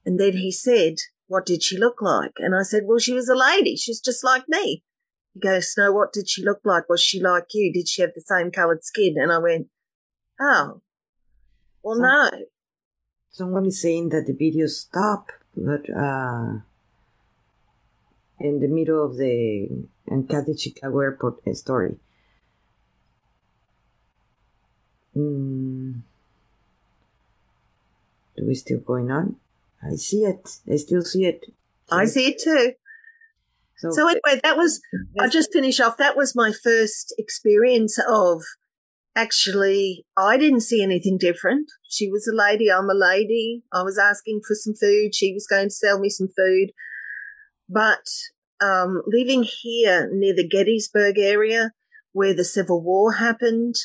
And 0.05 0.19
then 0.19 0.34
he 0.34 0.51
said, 0.51 0.95
what 1.28 1.45
did 1.45 1.63
she 1.63 1.78
look 1.78 2.01
like? 2.01 2.34
And 2.38 2.55
I 2.55 2.63
said, 2.63 2.84
well, 2.86 2.99
she 2.99 3.13
was 3.13 3.30
a 3.30 3.36
lady. 3.36 3.76
She's 3.76 4.01
just 4.01 4.24
like 4.24 4.43
me. 4.47 4.84
He 5.34 5.39
goes, 5.39 5.71
Snow, 5.71 5.91
what 5.91 6.13
did 6.13 6.30
she 6.30 6.43
look 6.43 6.59
like? 6.63 6.88
Was 6.89 7.01
she 7.01 7.19
like 7.19 7.45
you? 7.53 7.74
Did 7.74 7.88
she 7.88 8.01
have 8.01 8.11
the 8.13 8.21
same 8.21 8.51
coloured 8.51 8.84
skin? 8.84 9.15
And 9.17 9.32
I 9.32 9.39
went, 9.39 9.67
Oh. 10.39 10.82
Well, 11.84 11.95
Some, 11.95 12.03
no. 12.03 12.30
Someone 13.32 13.65
is 13.65 13.82
saying 13.82 14.09
that 14.09 14.28
the 14.28 14.34
video 14.34 14.67
stopped, 14.67 15.34
but 15.55 15.89
uh, 15.89 16.59
in 18.39 18.59
the 18.59 18.67
middle 18.67 19.03
of 19.03 19.17
the 19.17 19.69
Enchanted 20.09 20.59
Chicago 20.59 20.99
Airport 20.99 21.55
story. 21.55 21.95
Mm. 25.15 26.01
Do 28.36 28.45
we 28.47 28.55
still 28.55 28.79
going 28.79 29.11
on? 29.11 29.36
I 29.81 29.95
see 29.95 30.23
it. 30.23 30.57
I 30.71 30.77
still 30.77 31.03
see 31.03 31.25
it. 31.25 31.45
I 31.91 32.05
see 32.05 32.27
it 32.27 32.41
too. 32.41 32.73
So, 33.77 33.91
so 33.91 34.07
anyway, 34.07 34.39
that 34.43 34.57
was. 34.57 34.81
I'll 35.19 35.29
just 35.29 35.51
finish 35.53 35.79
off. 35.79 35.97
That 35.97 36.15
was 36.15 36.36
my 36.36 36.51
first 36.63 37.13
experience 37.17 37.99
of 38.09 38.43
actually, 39.15 40.05
I 40.17 40.38
didn't 40.38 40.61
see 40.61 40.81
anything 40.81 41.17
different. 41.17 41.69
She 41.88 42.09
was 42.09 42.27
a 42.27 42.36
lady, 42.36 42.71
I'm 42.71 42.89
a 42.89 42.95
lady. 42.95 43.63
I 43.71 43.84
was 43.84 43.97
asking 43.97 44.41
for 44.47 44.55
some 44.55 44.73
food. 44.73 45.13
She 45.13 45.34
was 45.34 45.47
going 45.47 45.67
to 45.67 45.73
sell 45.73 45.99
me 45.99 46.09
some 46.09 46.27
food. 46.27 46.71
But 47.74 48.07
um, 48.61 49.01
living 49.07 49.43
here 49.43 50.09
near 50.13 50.36
the 50.36 50.47
Gettysburg 50.47 51.17
area 51.17 51.71
where 52.11 52.34
the 52.34 52.43
Civil 52.43 52.82
War 52.82 53.13
happened, 53.13 53.76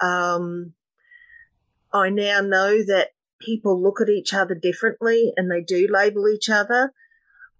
um, 0.00 0.72
I 1.92 2.08
now 2.08 2.40
know 2.40 2.82
that 2.84 3.10
people 3.40 3.80
look 3.80 4.00
at 4.00 4.08
each 4.08 4.32
other 4.32 4.54
differently 4.54 5.32
and 5.36 5.50
they 5.50 5.60
do 5.60 5.86
label 5.90 6.26
each 6.28 6.48
other. 6.48 6.92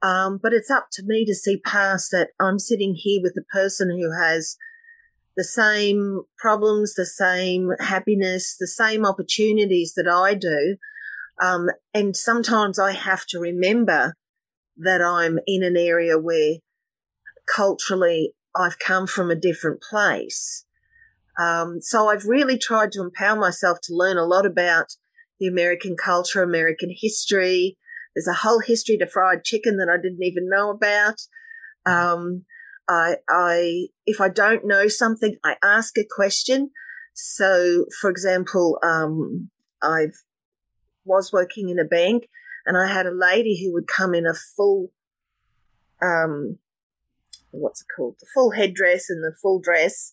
Um, 0.01 0.39
but 0.43 0.53
it's 0.53 0.71
up 0.71 0.87
to 0.93 1.03
me 1.05 1.27
to 1.27 1.35
see 1.35 1.61
past 1.61 2.13
that. 2.13 2.31
I'm 2.41 2.59
sitting 2.59 2.95
here 2.97 3.21
with 3.23 3.37
a 3.37 3.53
person 3.53 3.91
who 3.91 4.11
has 4.19 4.57
the 5.37 5.45
same 5.45 6.23
problems, 6.39 6.95
the 6.95 7.07
same 7.07 7.73
happiness, 7.79 8.57
the 8.59 8.67
same 8.67 9.05
opportunities 9.05 9.95
that 9.97 10.09
I 10.09 10.35
do. 10.35 10.77
Um, 11.43 11.69
and 11.93 12.17
sometimes 12.17 12.79
I 12.79 12.93
have 12.93 13.27
to 13.27 13.39
remember 13.39 14.15
that 14.79 15.03
I'm 15.03 15.39
in 15.47 15.63
an 15.63 15.77
area 15.77 16.19
where 16.19 16.57
culturally 17.55 18.35
I've 18.55 18.79
come 18.79 19.07
from 19.07 19.31
a 19.31 19.37
different 19.37 19.83
place. 19.83 20.65
Um, 21.39 21.81
so 21.81 22.09
I've 22.09 22.25
really 22.25 22.59
tried 22.59 22.93
to 22.93 23.03
empower 23.03 23.39
myself 23.39 23.79
to 23.85 23.95
learn 23.95 24.17
a 24.17 24.25
lot 24.25 24.47
about 24.47 24.87
the 25.39 25.47
American 25.47 25.97
culture, 25.97 26.43
American 26.43 26.91
history. 26.93 27.77
There's 28.15 28.27
a 28.27 28.41
whole 28.41 28.61
history 28.61 28.99
to 28.99 29.07
fried 29.07 29.45
chicken 29.45 29.77
that 29.77 29.89
I 29.89 29.97
didn't 29.97 30.23
even 30.23 30.49
know 30.49 30.71
about. 30.71 31.21
Um, 31.87 32.45
I, 32.89 33.17
I, 33.29 33.87
if 34.07 34.21
I 34.21 34.29
don't 34.29 34.67
know 34.67 34.89
something, 34.89 35.37
I 35.45 35.57
ask 35.63 35.97
a 35.97 36.07
question. 36.11 36.71
So, 37.15 37.85
for 38.01 38.11
example, 38.11 38.79
um, 38.83 39.51
I 39.83 40.09
was 41.05 41.33
working 41.33 41.69
in 41.69 41.79
a 41.79 41.85
bank 41.85 42.29
and 42.69 42.77
I 42.77 42.87
had 42.87 43.07
a 43.07 43.11
lady 43.11 43.59
who 43.59 43.73
would 43.73 43.87
come 43.89 44.15
in 44.15 44.27
a 44.27 44.35
full, 44.35 44.93
um, 46.03 46.59
what's 47.51 47.81
it 47.81 47.87
called? 47.97 48.17
The 48.21 48.27
full 48.35 48.51
headdress 48.51 49.09
and 49.09 49.25
the 49.25 49.35
full 49.41 49.59
dress. 49.59 50.13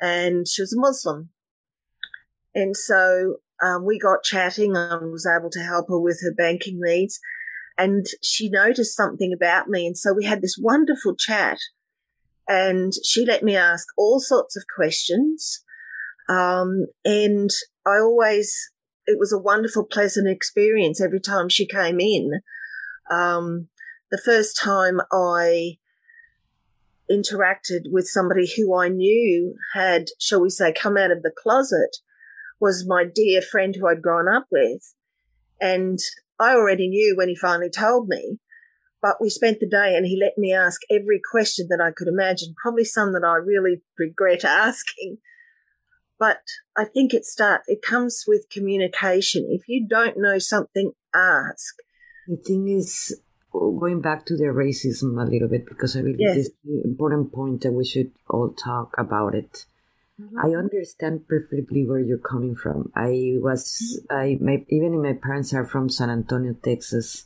And 0.00 0.46
she 0.46 0.62
was 0.62 0.72
a 0.72 0.80
Muslim. 0.80 1.30
And 2.54 2.76
so 2.76 3.38
um, 3.60 3.84
we 3.84 3.98
got 3.98 4.22
chatting. 4.22 4.76
I 4.76 4.96
was 4.96 5.26
able 5.26 5.50
to 5.50 5.62
help 5.64 5.88
her 5.88 5.98
with 5.98 6.20
her 6.22 6.32
banking 6.32 6.78
needs. 6.80 7.18
And 7.76 8.06
she 8.22 8.48
noticed 8.48 8.96
something 8.96 9.32
about 9.34 9.68
me. 9.68 9.84
And 9.84 9.98
so 9.98 10.12
we 10.12 10.24
had 10.24 10.40
this 10.40 10.56
wonderful 10.60 11.16
chat 11.16 11.58
and 12.48 12.92
she 13.04 13.26
let 13.26 13.42
me 13.42 13.56
ask 13.56 13.88
all 13.98 14.20
sorts 14.20 14.56
of 14.56 14.62
questions. 14.72 15.64
Um, 16.28 16.86
and 17.04 17.50
I 17.84 17.98
always, 17.98 18.70
it 19.06 19.18
was 19.18 19.32
a 19.32 19.38
wonderful, 19.38 19.84
pleasant 19.84 20.28
experience 20.28 21.00
every 21.00 21.20
time 21.20 21.48
she 21.48 21.66
came 21.66 22.00
in. 22.00 22.40
Um, 23.10 23.68
the 24.10 24.20
first 24.24 24.58
time 24.58 25.00
I 25.12 25.78
interacted 27.10 27.82
with 27.90 28.06
somebody 28.06 28.50
who 28.56 28.74
I 28.76 28.88
knew 28.88 29.54
had, 29.74 30.06
shall 30.18 30.40
we 30.40 30.50
say, 30.50 30.72
come 30.72 30.96
out 30.96 31.10
of 31.10 31.22
the 31.22 31.32
closet 31.36 31.98
was 32.60 32.86
my 32.86 33.04
dear 33.04 33.42
friend 33.42 33.74
who 33.74 33.88
I'd 33.88 34.02
grown 34.02 34.28
up 34.28 34.46
with. 34.50 34.94
And 35.60 35.98
I 36.38 36.54
already 36.54 36.88
knew 36.88 37.14
when 37.16 37.28
he 37.28 37.36
finally 37.36 37.70
told 37.70 38.08
me, 38.08 38.38
but 39.00 39.16
we 39.20 39.30
spent 39.30 39.58
the 39.58 39.68
day 39.68 39.96
and 39.96 40.06
he 40.06 40.18
let 40.20 40.38
me 40.38 40.52
ask 40.52 40.80
every 40.90 41.20
question 41.30 41.66
that 41.70 41.80
I 41.80 41.90
could 41.90 42.08
imagine, 42.08 42.54
probably 42.62 42.84
some 42.84 43.12
that 43.14 43.24
I 43.24 43.34
really 43.34 43.82
regret 43.98 44.44
asking. 44.44 45.18
But 46.22 46.44
I 46.76 46.84
think 46.84 47.14
it 47.14 47.24
starts, 47.24 47.68
it 47.68 47.82
comes 47.82 48.26
with 48.28 48.48
communication. 48.48 49.48
If 49.50 49.62
you 49.66 49.88
don't 49.88 50.16
know 50.16 50.38
something, 50.38 50.92
ask. 51.12 51.74
The 52.28 52.36
thing 52.36 52.68
is, 52.68 53.20
going 53.50 54.00
back 54.00 54.24
to 54.26 54.36
the 54.36 54.44
racism 54.44 55.20
a 55.20 55.28
little 55.28 55.48
bit, 55.48 55.66
because 55.66 55.96
I 55.96 56.02
believe 56.02 56.20
yes. 56.20 56.36
this 56.36 56.46
is 56.46 56.52
an 56.64 56.82
important 56.84 57.32
point 57.32 57.62
that 57.62 57.72
we 57.72 57.84
should 57.84 58.12
all 58.30 58.50
talk 58.50 58.94
about 58.96 59.34
it. 59.34 59.66
Mm-hmm. 60.20 60.38
I 60.38 60.56
understand 60.56 61.26
perfectly 61.26 61.84
where 61.88 61.98
you're 61.98 62.18
coming 62.18 62.54
from. 62.54 62.92
I 62.94 63.38
was, 63.38 64.00
mm-hmm. 64.08 64.16
I, 64.16 64.38
my, 64.40 64.64
even 64.68 64.94
if 64.94 65.00
my 65.00 65.14
parents 65.14 65.52
are 65.52 65.66
from 65.66 65.88
San 65.88 66.08
Antonio, 66.08 66.54
Texas, 66.62 67.24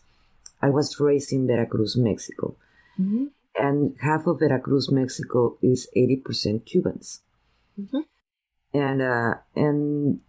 I 0.63 0.71
was 0.71 0.99
raised 0.99 1.35
in 1.35 1.47
Veracruz, 1.47 1.99
Mexico. 1.99 2.57
Mm-hmm. 2.99 3.27
And 3.57 3.95
half 4.01 4.27
of 4.27 4.39
Veracruz, 4.39 4.91
Mexico 4.91 5.59
is 5.61 5.87
80% 5.95 6.65
Cubans. 6.65 7.21
Mm-hmm. 7.79 8.01
And, 8.77 9.01
uh, 9.01 9.35
and 9.55 10.21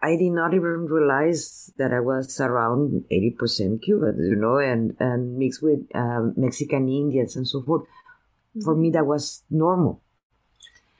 I 0.00 0.16
did 0.16 0.32
not 0.32 0.54
even 0.54 0.86
realize 0.86 1.70
that 1.76 1.92
I 1.92 2.00
was 2.00 2.40
around 2.40 3.04
80% 3.12 3.82
Cubans, 3.82 4.26
you 4.26 4.36
know, 4.36 4.56
and, 4.56 4.96
and 4.98 5.36
mixed 5.36 5.62
with 5.62 5.80
um, 5.94 6.32
Mexican 6.38 6.88
Indians 6.88 7.36
and 7.36 7.46
so 7.46 7.62
forth. 7.62 7.82
Mm-hmm. 7.82 8.62
For 8.62 8.74
me, 8.74 8.90
that 8.92 9.04
was 9.04 9.42
normal. 9.50 10.00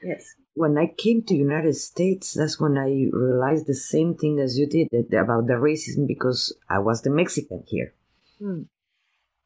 Yes. 0.03 0.35
When 0.53 0.77
I 0.77 0.93
came 0.95 1.23
to 1.23 1.33
United 1.33 1.75
States, 1.75 2.33
that's 2.35 2.59
when 2.59 2.77
I 2.77 3.09
realized 3.11 3.65
the 3.65 3.73
same 3.73 4.13
thing 4.13 4.39
as 4.39 4.59
you 4.59 4.67
did 4.67 4.89
about 5.11 5.47
the 5.47 5.53
racism 5.53 6.05
because 6.05 6.55
I 6.69 6.77
was 6.77 7.01
the 7.01 7.09
Mexican 7.09 7.63
here. 7.67 7.93
Mm. 8.39 8.65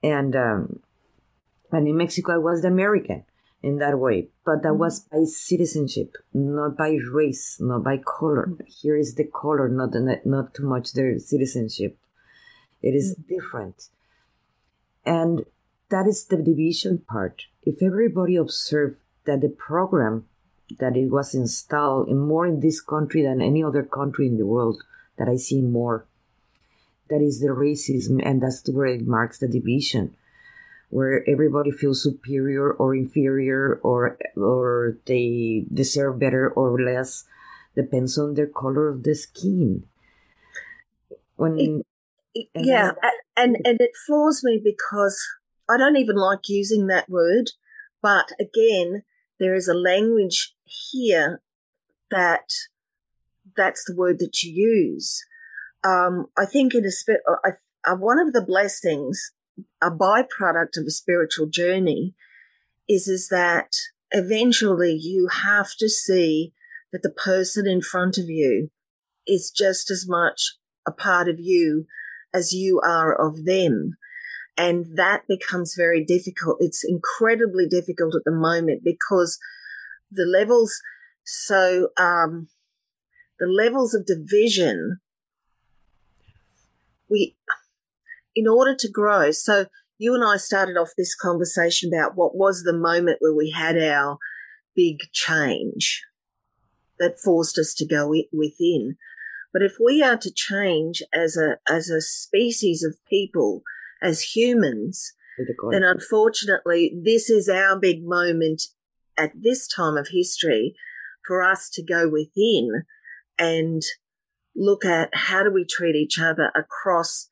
And, 0.02 0.36
um, 0.36 0.80
and 1.72 1.88
in 1.88 1.96
Mexico, 1.96 2.34
I 2.34 2.38
was 2.38 2.64
the 2.64 2.68
American 2.68 3.24
in 3.64 3.78
that 3.78 3.98
way. 3.98 4.28
But 4.46 4.62
that 4.62 4.76
was 4.76 5.06
mm-hmm. 5.06 5.22
by 5.22 5.26
citizenship, 5.26 6.18
not 6.34 6.78
by 6.78 6.98
race, 7.12 7.58
not 7.60 7.84
by 7.84 7.98
color. 7.98 8.48
Mm-hmm. 8.48 8.66
Here 8.68 8.98
is 8.98 9.16
the 9.16 9.24
color, 9.24 9.70
not 9.70 9.92
the, 9.92 10.22
not 10.26 10.54
too 10.54 10.68
much 10.68 10.92
their 10.92 11.18
citizenship. 11.18 11.98
It 12.82 12.94
is 12.94 13.16
mm-hmm. 13.16 13.34
different, 13.34 13.88
and 15.06 15.46
that 15.90 16.06
is 16.06 16.26
the 16.26 16.38
division 16.38 17.00
part. 17.08 17.44
If 17.64 17.82
everybody 17.82 18.36
observed 18.36 18.98
that 19.26 19.42
the 19.42 19.50
program 19.50 20.28
that 20.80 20.98
it 20.98 21.10
was 21.10 21.34
installed 21.34 22.10
in 22.10 22.18
more 22.18 22.46
in 22.46 22.60
this 22.60 22.82
country 22.82 23.22
than 23.22 23.42
any 23.42 23.64
other 23.64 23.84
country 23.84 24.28
in 24.28 24.38
the 24.38 24.46
world 24.46 24.84
that 25.18 25.30
I 25.30 25.38
see 25.38 25.62
more, 25.62 26.06
that 27.10 27.22
is 27.22 27.40
the 27.40 27.48
racism, 27.48 28.20
and 28.26 28.42
that's 28.42 28.68
where 28.70 28.88
it 28.88 29.08
marks 29.08 29.38
the 29.38 29.48
division 29.48 30.16
where 30.94 31.28
everybody 31.28 31.72
feels 31.72 32.04
superior 32.04 32.72
or 32.72 32.94
inferior 32.94 33.80
or 33.82 34.16
or 34.38 35.00
they 35.08 35.66
deserve 35.74 36.20
better 36.20 36.52
or 36.52 36.80
less 36.80 37.26
depends 37.76 38.16
on 38.20 38.36
their 38.36 38.46
color 38.46 38.90
of 38.90 39.02
the 39.02 39.16
skin. 39.16 39.86
When 41.36 41.58
it, 41.58 41.86
it, 42.36 42.48
and 42.54 42.66
yeah 42.66 42.92
and 43.36 43.58
and 43.66 43.82
it 43.82 43.92
floors 44.06 44.44
me 44.44 44.62
because 44.64 45.20
i 45.68 45.78
don't 45.78 45.98
even 45.98 46.16
like 46.16 46.48
using 46.48 46.88
that 46.88 47.10
word 47.10 47.50
but 48.02 48.30
again 48.40 49.02
there 49.40 49.56
is 49.56 49.68
a 49.68 49.74
language 49.74 50.54
here 50.64 51.42
that 52.12 52.50
that's 53.58 53.84
the 53.86 53.96
word 53.96 54.20
that 54.20 54.44
you 54.44 54.52
use. 54.52 55.24
Um, 55.84 56.28
i 56.38 56.46
think 56.46 56.76
in 56.76 56.86
a 56.86 56.92
spe- 56.92 57.26
I, 57.44 57.94
one 57.94 58.20
of 58.20 58.32
the 58.32 58.46
blessings 58.46 59.32
a 59.82 59.92
byproduct 59.92 60.78
of 60.78 60.86
a 60.88 60.92
spiritual 60.92 61.48
journey 61.48 62.16
is 62.90 63.08
is 63.08 63.30
that 63.30 63.74
eventually 64.12 64.94
you 64.94 65.28
have 65.28 65.70
to 65.80 65.90
see 65.90 66.54
that 66.92 67.02
the 67.02 67.10
person 67.10 67.68
in 67.68 67.82
front 67.82 68.18
of 68.18 68.26
you 68.28 68.70
is 69.28 69.52
just 69.56 69.90
as 69.90 70.06
much 70.08 70.56
a 70.88 70.92
part 70.92 71.28
of 71.28 71.40
you 71.40 71.86
as 72.34 72.54
you 72.54 72.82
are 72.84 73.14
of 73.14 73.46
them. 73.46 73.94
And 74.58 74.98
that 74.98 75.24
becomes 75.28 75.76
very 75.76 76.04
difficult. 76.06 76.58
It's 76.60 76.84
incredibly 76.88 77.68
difficult 77.68 78.16
at 78.16 78.24
the 78.26 78.32
moment 78.32 78.82
because 78.84 79.40
the 80.12 80.26
levels, 80.26 80.80
so, 81.24 81.90
um, 81.98 82.50
the 83.40 83.48
levels 83.48 83.96
of 83.96 84.06
division, 84.06 85.00
we, 87.10 87.36
in 88.36 88.48
order 88.48 88.76
to 88.76 88.90
grow. 88.90 89.32
So 89.32 89.68
you 89.98 90.16
and 90.16 90.24
I 90.24 90.38
started 90.38 90.78
off 90.78 90.92
this 90.98 91.16
conversation 91.16 91.92
about 91.94 92.16
what 92.16 92.36
was 92.36 92.64
the 92.64 92.74
moment 92.74 93.18
where 93.20 93.34
we 93.34 93.52
had 93.52 93.78
our 93.78 94.18
big 94.76 94.98
change 95.12 96.04
that 97.00 97.20
forced 97.20 97.58
us 97.58 97.74
to 97.76 97.88
go 97.88 98.08
within. 98.32 98.98
But 99.52 99.62
if 99.62 99.76
we 99.84 100.02
are 100.02 100.18
to 100.18 100.34
change 100.34 101.04
as 101.14 101.38
a 101.38 101.58
as 101.72 101.90
a 101.90 102.02
species 102.02 102.84
of 102.84 102.98
people, 103.08 103.62
as 104.02 104.22
humans, 104.22 105.14
then 105.72 105.84
unfortunately 105.84 107.00
this 107.04 107.30
is 107.30 107.48
our 107.48 107.80
big 107.80 108.04
moment 108.04 108.64
at 109.18 109.32
this 109.40 109.68
time 109.68 109.96
of 109.96 110.08
history 110.12 110.76
for 111.26 111.44
us 111.44 111.70
to 111.70 111.84
go 111.84 112.10
within 112.10 112.84
and 113.38 113.82
look 114.56 114.86
at 114.86 115.10
how 115.14 115.44
do 115.44 115.52
we 115.52 115.66
treat 115.66 115.96
each 115.96 116.20
other 116.20 116.52
across 116.56 117.30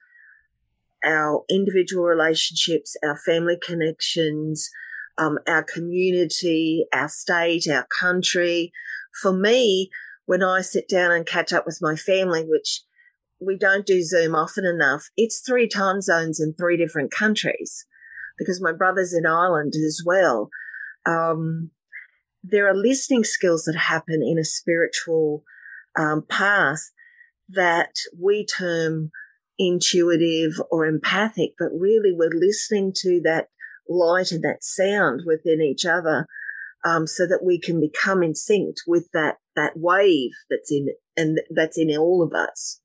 our 1.04 1.44
individual 1.50 2.04
relationships, 2.04 2.96
our 3.04 3.18
family 3.18 3.58
connections, 3.62 4.70
um, 5.18 5.38
our 5.48 5.64
community, 5.64 6.86
our 6.94 7.10
state, 7.10 7.68
our 7.70 7.88
country. 8.00 8.72
For 9.22 9.34
me, 9.34 9.90
when 10.26 10.44
I 10.44 10.62
sit 10.62 10.88
down 10.88 11.12
and 11.12 11.26
catch 11.26 11.52
up 11.52 11.66
with 11.66 11.80
my 11.82 11.96
family, 11.96 12.44
which 12.44 12.82
we 13.40 13.58
don't 13.58 13.86
do 13.86 14.04
Zoom 14.04 14.36
often 14.36 14.66
enough, 14.66 15.10
it's 15.18 15.42
three 15.42 15.68
time 15.68 16.02
zones 16.02 16.40
in 16.40 16.54
three 16.54 16.78
different 16.78 17.12
countries 17.12 17.86
because 18.38 18.62
my 18.62 18.72
brother's 18.72 19.14
in 19.14 19.26
Ireland 19.26 19.74
as 19.76 20.02
well. 20.06 20.50
Um, 21.06 21.72
there 22.44 22.68
are 22.68 22.76
listening 22.76 23.24
skills 23.24 23.64
that 23.66 23.78
happen 23.78 24.24
in 24.24 24.40
a 24.40 24.46
spiritual 24.46 25.44
um, 25.98 26.24
path 26.28 26.92
that 27.50 27.94
we 28.20 28.46
term 28.46 29.12
intuitive 29.62 30.60
or 30.72 30.88
empathic, 30.88 31.54
but 31.60 31.70
really 31.72 32.12
we're 32.12 32.34
listening 32.34 32.92
to 32.96 33.22
that 33.24 33.50
light 33.88 34.32
and 34.32 34.44
that 34.44 34.64
sound 34.64 35.22
within 35.26 35.62
each 35.62 35.86
other 35.86 36.26
um, 36.84 37.06
so 37.06 37.28
that 37.28 37.44
we 37.44 37.60
can 37.60 37.80
become 37.80 38.24
in 38.24 38.34
sync 38.34 38.78
with 38.88 39.08
that 39.14 39.38
that 39.56 39.74
wave 39.76 40.32
that's 40.50 40.72
in 40.72 40.88
and 41.16 41.40
that's 41.52 41.78
in 41.78 41.96
all 41.96 42.24
of 42.24 42.34
us. 42.34 42.82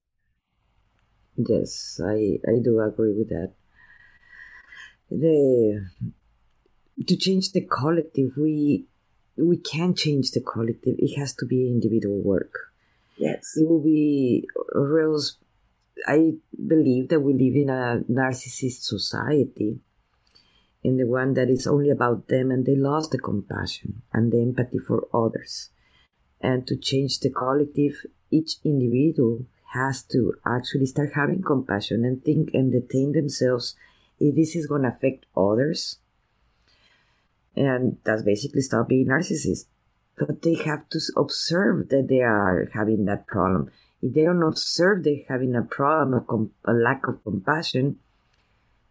Yes, 1.37 1.99
I 2.05 2.39
I 2.47 2.59
do 2.62 2.81
agree 2.81 3.14
with 3.16 3.31
that. 3.31 3.53
The 5.11 5.89
to 7.07 7.16
change 7.16 7.53
the 7.53 7.62
collective, 7.62 8.33
we 8.37 8.87
we 9.39 9.57
can't 9.57 9.97
change 9.97 10.33
the 10.33 10.41
collective. 10.41 10.97
It 10.99 11.16
has 11.18 11.33
to 11.37 11.47
be 11.47 11.68
individual 11.68 12.20
work. 12.20 12.53
Yes, 13.16 13.55
it 13.57 13.66
will 13.66 13.83
be 13.83 14.47
real 14.74 15.18
I 16.07 16.34
believe 16.66 17.09
that 17.09 17.20
we 17.20 17.32
live 17.32 17.55
in 17.55 17.70
a 17.70 18.03
narcissist 18.11 18.82
society, 18.82 19.80
in 20.86 20.97
the 20.99 21.07
one 21.07 21.34
that 21.34 21.51
is 21.51 21.66
only 21.66 21.90
about 21.90 22.28
them 22.28 22.51
and 22.51 22.64
they 22.64 22.76
lost 22.76 23.11
the 23.11 23.18
compassion 23.18 24.03
and 24.12 24.30
the 24.30 24.40
empathy 24.40 24.78
for 24.78 25.09
others. 25.12 25.70
And 26.40 26.64
to 26.68 26.76
change 26.76 27.18
the 27.20 27.30
collective, 27.30 28.07
each 28.30 28.59
individual 28.62 29.47
has 29.72 30.03
to 30.05 30.34
actually 30.47 30.86
start 30.86 31.14
having 31.14 31.42
compassion 31.42 32.05
and 32.05 32.22
think 32.22 32.51
and 32.55 32.70
detain 32.70 33.12
themselves 33.12 33.74
if 34.20 34.36
this 34.36 34.55
is 34.55 34.66
going 34.66 34.82
to 34.82 34.88
affect 34.88 35.26
others. 35.36 35.99
And 37.57 37.99
that's 38.05 38.22
basically 38.22 38.61
stop 38.61 38.88
being 38.88 39.09
narcissist. 39.09 39.66
But 40.16 40.42
they 40.42 40.55
have 40.55 40.88
to 40.90 41.01
observe 41.16 41.88
that 41.88 42.07
they 42.09 42.20
are 42.20 42.68
having 42.72 43.07
that 43.07 43.26
problem 43.26 43.70
if 44.03 44.14
they 44.14 44.24
don't 44.24 44.42
observe 44.42 45.05
they're 45.05 45.24
having 45.28 45.55
a 45.55 45.62
problem, 45.62 46.14
a, 46.14 46.20
com- 46.20 46.53
a 46.64 46.72
lack 46.72 47.07
of 47.09 47.22
compassion, 47.24 47.99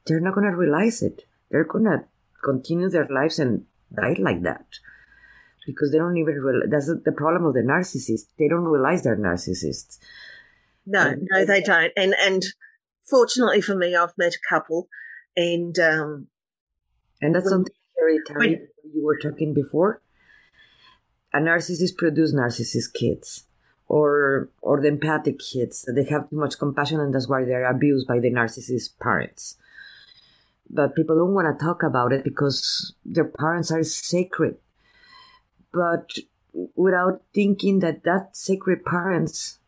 they're 0.06 0.20
not 0.20 0.36
going 0.36 0.50
to 0.50 0.56
realize 0.56 1.02
it. 1.02 1.26
They're 1.50 1.64
going 1.64 1.86
to 1.86 2.06
continue 2.44 2.90
their 2.90 3.08
lives 3.08 3.40
and 3.40 3.66
die 3.94 4.16
like 4.20 4.42
that 4.44 4.66
because 5.66 5.92
they 5.92 5.98
don't 5.98 6.18
even 6.18 6.36
realize 6.36 6.70
that's 6.70 7.04
the 7.04 7.12
problem 7.12 7.46
of 7.46 7.54
the 7.54 7.62
narcissist. 7.62 8.28
They 8.38 8.48
don't 8.48 8.66
realize 8.66 9.04
they're 9.04 9.18
narcissists. 9.18 10.00
No, 10.86 11.10
and, 11.10 11.28
no, 11.32 11.46
they 11.46 11.62
don't. 11.62 11.92
And 11.96 12.16
and 12.20 12.44
fortunately 13.04 13.62
for 13.62 13.76
me, 13.76 13.96
I've 13.96 14.18
met 14.18 14.36
a 14.36 14.50
couple, 14.50 14.88
and 15.36 15.78
um, 15.80 16.28
and 17.22 17.34
that's 17.34 17.50
something 17.50 17.74
very 17.98 18.20
hereditary 18.28 18.68
you 18.94 19.04
were 19.04 19.18
talking 19.18 19.54
before. 19.54 20.02
A 21.34 21.40
narcissist 21.40 21.98
produces 21.98 22.36
narcissist 22.36 22.94
kids 22.94 23.46
or 23.88 24.50
or 24.62 24.82
the 24.82 24.88
empathic 24.88 25.40
kids 25.40 25.88
they 25.94 26.04
have 26.06 26.30
too 26.30 26.38
much 26.38 26.58
compassion 26.58 27.00
and 27.00 27.14
that's 27.14 27.28
why 27.28 27.44
they're 27.44 27.70
abused 27.70 28.08
by 28.08 28.20
the 28.20 28.32
narcissist 28.32 28.98
parents. 29.00 29.58
But 30.70 30.96
people 30.96 31.16
don't 31.16 31.34
want 31.34 31.48
to 31.48 31.64
talk 31.64 31.84
about 31.84 32.12
it 32.12 32.24
because 32.24 32.94
their 33.06 33.26
parents 33.26 33.72
are 33.72 33.84
sacred. 33.84 34.58
But 35.72 36.10
without 36.76 37.22
thinking 37.34 37.80
that 37.80 38.04
that 38.04 38.36
sacred 38.36 38.86
parents 38.86 39.60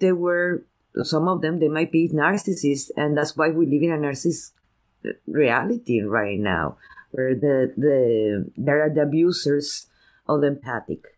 they 0.00 0.12
were 0.12 0.64
some 1.02 1.28
of 1.28 1.40
them 1.40 1.60
they 1.60 1.68
might 1.68 1.92
be 1.92 2.08
narcissists 2.08 2.90
and 2.96 3.16
that's 3.16 3.36
why 3.36 3.48
we 3.48 3.64
live 3.64 3.82
in 3.82 3.92
a 3.92 3.96
narcissist 3.96 4.50
reality 5.26 6.00
right 6.00 6.38
now 6.38 6.76
where 7.12 7.34
the 7.34 7.72
the 7.76 8.50
there 8.56 8.82
are 8.84 8.90
the 8.90 9.02
abusers 9.02 9.86
of 10.28 10.40
the 10.40 10.48
empathic 10.48 11.16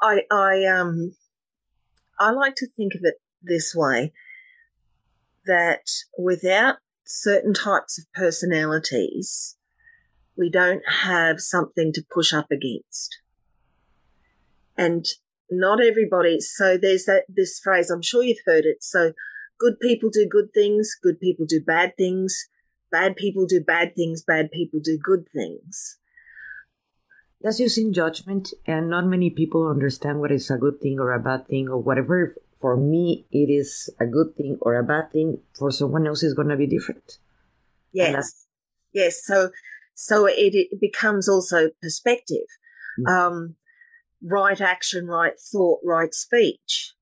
I 0.00 0.22
I 0.30 0.64
um 0.64 1.14
I 2.18 2.30
like 2.30 2.54
to 2.56 2.66
think 2.66 2.94
of 2.94 3.00
it 3.04 3.20
this 3.42 3.74
way 3.74 4.12
that 5.46 5.88
without 6.18 6.76
certain 7.04 7.54
types 7.54 7.98
of 7.98 8.04
personalities, 8.14 9.56
we 10.36 10.50
don't 10.50 10.82
have 10.88 11.40
something 11.40 11.92
to 11.92 12.04
push 12.12 12.32
up 12.32 12.50
against. 12.50 13.20
And 14.76 15.04
not 15.50 15.80
everybody, 15.82 16.40
so 16.40 16.76
there's 16.76 17.04
that, 17.04 17.24
this 17.28 17.60
phrase, 17.62 17.90
I'm 17.90 18.02
sure 18.02 18.22
you've 18.22 18.38
heard 18.44 18.64
it. 18.64 18.82
So 18.82 19.12
good 19.58 19.78
people 19.80 20.10
do 20.10 20.26
good 20.28 20.52
things, 20.52 20.96
good 21.00 21.20
people 21.20 21.46
do 21.46 21.60
bad 21.64 21.96
things, 21.96 22.48
bad 22.90 23.16
people 23.16 23.46
do 23.46 23.62
bad 23.62 23.94
things, 23.94 24.22
bad 24.22 24.50
people 24.50 24.80
do 24.82 24.98
good 25.02 25.26
things 25.32 25.98
that's 27.46 27.60
using 27.60 27.92
judgment 27.92 28.52
and 28.66 28.90
not 28.90 29.06
many 29.06 29.30
people 29.30 29.68
understand 29.68 30.18
what 30.18 30.32
is 30.32 30.50
a 30.50 30.56
good 30.56 30.80
thing 30.80 30.98
or 30.98 31.12
a 31.12 31.20
bad 31.20 31.46
thing 31.46 31.68
or 31.68 31.78
whatever. 31.78 32.34
For 32.60 32.76
me 32.76 33.24
it 33.30 33.48
is 33.48 33.88
a 34.00 34.06
good 34.06 34.34
thing 34.36 34.58
or 34.60 34.74
a 34.74 34.82
bad 34.82 35.12
thing 35.12 35.38
for 35.56 35.70
someone 35.70 36.08
else 36.08 36.24
is 36.24 36.34
going 36.34 36.48
to 36.48 36.56
be 36.56 36.66
different. 36.66 37.18
Yes. 37.92 38.46
yes 38.92 39.24
so 39.24 39.50
so 39.94 40.26
it, 40.26 40.54
it 40.54 40.80
becomes 40.80 41.28
also 41.28 41.70
perspective. 41.80 42.48
Mm-hmm. 42.98 43.14
um, 43.14 43.56
right 44.24 44.60
action 44.60 45.06
right 45.06 45.34
thought 45.52 45.80
right 45.84 46.14
speech 46.14 46.94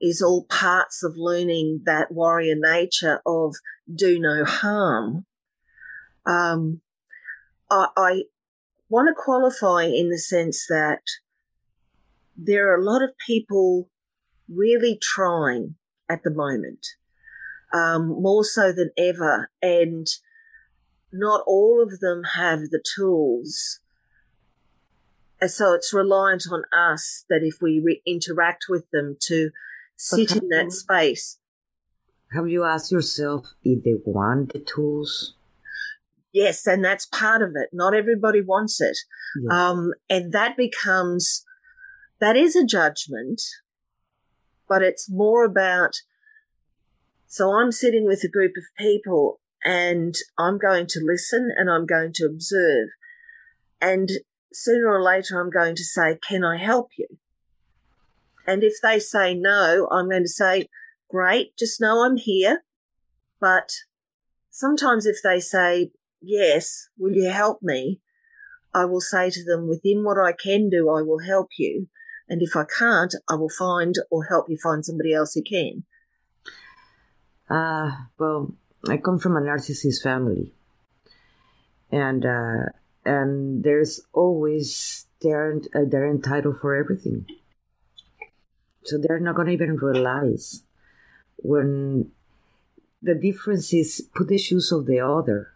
is 0.00 0.22
all 0.22 0.44
parts 0.44 1.02
of 1.02 1.14
learning 1.16 1.82
that 1.84 2.10
warrior 2.10 2.54
nature 2.56 3.20
of 3.26 3.54
do 3.92 4.18
no 4.18 4.44
harm. 4.44 5.26
Um, 6.24 6.80
I, 7.68 7.88
I 7.96 8.22
want 8.90 9.08
to 9.08 9.14
qualify 9.16 9.84
in 9.84 10.10
the 10.10 10.18
sense 10.18 10.66
that 10.68 11.02
there 12.36 12.70
are 12.70 12.78
a 12.78 12.84
lot 12.84 13.02
of 13.02 13.10
people 13.24 13.88
really 14.48 14.98
trying 15.00 15.76
at 16.08 16.22
the 16.24 16.30
moment, 16.30 16.86
um, 17.72 18.08
more 18.20 18.44
so 18.44 18.72
than 18.72 18.90
ever. 18.98 19.50
And 19.62 20.06
not 21.12 21.42
all 21.46 21.82
of 21.82 22.00
them 22.00 22.22
have 22.34 22.70
the 22.70 22.82
tools. 22.96 23.80
And 25.40 25.50
so 25.50 25.72
it's 25.72 25.94
reliant 25.94 26.44
on 26.50 26.64
us 26.72 27.24
that 27.30 27.40
if 27.42 27.62
we 27.62 27.80
re- 27.82 28.02
interact 28.06 28.66
with 28.68 28.90
them 28.90 29.16
to 29.22 29.50
sit 29.96 30.32
in 30.32 30.48
that 30.48 30.72
space. 30.72 31.38
Have 32.32 32.48
you 32.48 32.64
asked 32.64 32.92
yourself 32.92 33.54
if 33.64 33.82
they 33.84 33.94
want 34.04 34.52
the 34.52 34.60
tools? 34.60 35.34
Yes, 36.32 36.66
and 36.66 36.84
that's 36.84 37.06
part 37.06 37.42
of 37.42 37.50
it. 37.56 37.70
Not 37.72 37.94
everybody 37.94 38.40
wants 38.40 38.80
it. 38.80 38.96
Yes. 39.42 39.52
Um, 39.52 39.92
and 40.08 40.32
that 40.32 40.56
becomes, 40.56 41.44
that 42.20 42.36
is 42.36 42.54
a 42.54 42.64
judgment, 42.64 43.42
but 44.68 44.82
it's 44.82 45.10
more 45.10 45.44
about, 45.44 45.92
so 47.26 47.52
I'm 47.52 47.72
sitting 47.72 48.06
with 48.06 48.22
a 48.24 48.28
group 48.28 48.52
of 48.56 48.64
people 48.78 49.40
and 49.64 50.14
I'm 50.38 50.58
going 50.58 50.86
to 50.88 51.00
listen 51.02 51.50
and 51.56 51.68
I'm 51.70 51.86
going 51.86 52.12
to 52.14 52.26
observe. 52.26 52.88
And 53.80 54.10
sooner 54.52 54.88
or 54.88 55.02
later, 55.02 55.40
I'm 55.40 55.50
going 55.50 55.74
to 55.76 55.84
say, 55.84 56.18
Can 56.26 56.44
I 56.44 56.58
help 56.58 56.90
you? 56.96 57.06
And 58.46 58.62
if 58.62 58.74
they 58.82 58.98
say 58.98 59.34
no, 59.34 59.88
I'm 59.90 60.08
going 60.08 60.22
to 60.22 60.28
say, 60.28 60.68
Great, 61.10 61.56
just 61.58 61.80
know 61.80 62.04
I'm 62.04 62.16
here. 62.16 62.62
But 63.40 63.70
sometimes 64.50 65.06
if 65.06 65.16
they 65.22 65.40
say, 65.40 65.90
yes, 66.20 66.88
will 66.98 67.12
you 67.12 67.30
help 67.30 67.62
me? 67.62 68.00
I 68.74 68.84
will 68.84 69.00
say 69.00 69.30
to 69.30 69.44
them, 69.44 69.68
within 69.68 70.04
what 70.04 70.18
I 70.18 70.32
can 70.32 70.68
do, 70.68 70.88
I 70.88 71.02
will 71.02 71.20
help 71.20 71.48
you. 71.58 71.88
And 72.28 72.42
if 72.42 72.54
I 72.54 72.64
can't, 72.78 73.14
I 73.28 73.34
will 73.34 73.50
find 73.50 73.94
or 74.10 74.24
help 74.24 74.46
you 74.48 74.56
find 74.56 74.84
somebody 74.84 75.12
else 75.12 75.34
who 75.34 75.42
can. 75.42 75.84
Uh, 77.48 77.90
well, 78.18 78.54
I 78.88 78.98
come 78.98 79.18
from 79.18 79.36
a 79.36 79.40
narcissist 79.40 80.02
family. 80.02 80.52
And, 81.90 82.24
uh, 82.24 82.66
and 83.04 83.64
there's 83.64 84.00
always, 84.12 85.06
they're, 85.20 85.60
uh, 85.74 85.80
they're 85.88 86.08
entitled 86.08 86.60
for 86.60 86.76
everything. 86.76 87.26
So 88.84 88.96
they're 88.96 89.18
not 89.18 89.34
going 89.34 89.48
to 89.48 89.52
even 89.52 89.76
realize 89.76 90.62
when 91.36 92.12
the 93.02 93.14
difference 93.14 93.72
is 93.74 94.08
put 94.14 94.28
the 94.28 94.38
shoes 94.38 94.70
of 94.70 94.86
the 94.86 95.00
other 95.00 95.52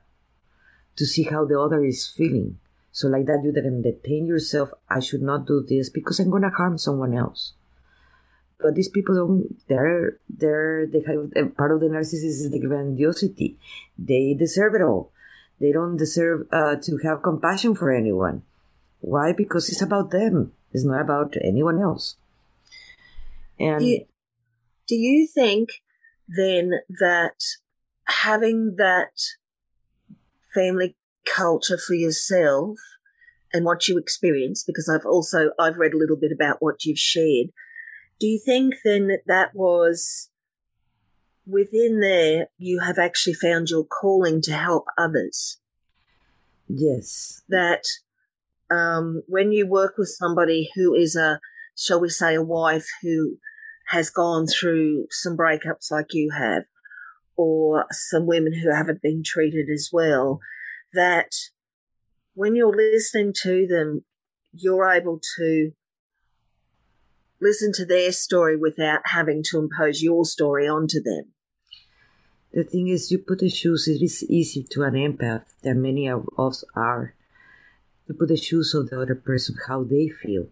to 0.96 1.06
see 1.06 1.24
how 1.24 1.44
the 1.44 1.60
other 1.60 1.84
is 1.84 2.06
feeling. 2.06 2.58
So 2.92 3.08
like 3.08 3.26
that, 3.26 3.42
you 3.42 3.52
can 3.52 3.82
detain 3.82 4.26
yourself. 4.26 4.70
I 4.88 5.00
should 5.00 5.22
not 5.22 5.46
do 5.46 5.64
this 5.66 5.90
because 5.90 6.20
I'm 6.20 6.30
gonna 6.30 6.50
harm 6.50 6.78
someone 6.78 7.14
else. 7.14 7.54
But 8.60 8.76
these 8.76 8.88
people 8.88 9.14
don't. 9.14 9.68
They're 9.68 10.18
they're 10.28 10.86
they 10.86 11.02
have 11.06 11.56
part 11.56 11.72
of 11.72 11.80
the 11.80 11.86
narcissism 11.86 12.46
is 12.46 12.50
the 12.50 12.60
grandiosity. 12.60 13.58
They 13.98 14.34
deserve 14.38 14.74
it 14.76 14.82
all. 14.82 15.10
They 15.60 15.72
don't 15.72 15.96
deserve 15.96 16.46
uh, 16.52 16.76
to 16.76 16.98
have 16.98 17.22
compassion 17.22 17.74
for 17.74 17.90
anyone. 17.90 18.42
Why? 19.00 19.32
Because 19.32 19.68
it's 19.68 19.82
about 19.82 20.10
them. 20.10 20.52
It's 20.72 20.84
not 20.84 21.00
about 21.00 21.34
anyone 21.42 21.80
else. 21.80 22.16
And 23.58 23.80
do 23.80 23.86
you, 23.86 24.04
do 24.88 24.94
you 24.94 25.26
think 25.26 25.68
then 26.28 26.72
that 27.00 27.42
having 28.06 28.76
that 28.76 29.12
family 30.54 30.96
culture 31.26 31.78
for 31.78 31.94
yourself 31.94 32.78
and 33.52 33.64
what 33.64 33.88
you 33.88 33.98
experience 33.98 34.64
because 34.64 34.88
I've 34.88 35.06
also 35.06 35.50
I've 35.58 35.76
read 35.76 35.94
a 35.94 35.98
little 35.98 36.16
bit 36.16 36.32
about 36.32 36.56
what 36.60 36.84
you've 36.84 36.98
shared. 36.98 37.48
Do 38.20 38.26
you 38.26 38.40
think 38.44 38.74
then 38.84 39.08
that 39.08 39.22
that 39.26 39.54
was 39.54 40.30
within 41.46 42.00
there 42.00 42.48
you 42.58 42.80
have 42.80 42.98
actually 42.98 43.34
found 43.34 43.70
your 43.70 43.84
calling 43.84 44.40
to 44.42 44.52
help 44.52 44.86
others? 44.98 45.58
Yes. 46.68 47.42
That 47.48 47.84
um, 48.70 49.22
when 49.26 49.52
you 49.52 49.66
work 49.66 49.94
with 49.98 50.08
somebody 50.08 50.70
who 50.74 50.94
is 50.94 51.16
a, 51.16 51.40
shall 51.76 52.00
we 52.00 52.08
say, 52.08 52.34
a 52.34 52.42
wife 52.42 52.86
who 53.02 53.36
has 53.88 54.10
gone 54.10 54.46
through 54.46 55.06
some 55.10 55.36
breakups 55.36 55.90
like 55.90 56.12
you 56.14 56.30
have, 56.36 56.64
or 57.36 57.86
some 57.90 58.26
women 58.26 58.52
who 58.52 58.72
haven't 58.72 59.02
been 59.02 59.22
treated 59.24 59.68
as 59.72 59.90
well, 59.92 60.40
that 60.92 61.32
when 62.34 62.54
you're 62.54 62.74
listening 62.74 63.32
to 63.42 63.66
them, 63.66 64.04
you're 64.52 64.88
able 64.90 65.20
to 65.36 65.72
listen 67.40 67.72
to 67.74 67.84
their 67.84 68.12
story 68.12 68.56
without 68.56 69.00
having 69.04 69.42
to 69.42 69.58
impose 69.58 70.02
your 70.02 70.24
story 70.24 70.68
onto 70.68 71.02
them. 71.02 71.32
The 72.52 72.64
thing 72.64 72.88
is, 72.88 73.10
you 73.10 73.18
put 73.18 73.40
the 73.40 73.48
shoes, 73.48 73.88
it 73.88 74.00
is 74.00 74.22
easy 74.22 74.62
to 74.70 74.82
an 74.84 74.94
empath, 74.94 75.44
that 75.62 75.74
many 75.74 76.08
of 76.08 76.28
us 76.38 76.62
are, 76.76 77.14
to 78.06 78.14
put 78.14 78.28
the 78.28 78.36
shoes 78.36 78.74
of 78.74 78.90
the 78.90 79.00
other 79.00 79.16
person, 79.16 79.56
how 79.66 79.82
they 79.82 80.08
feel. 80.08 80.46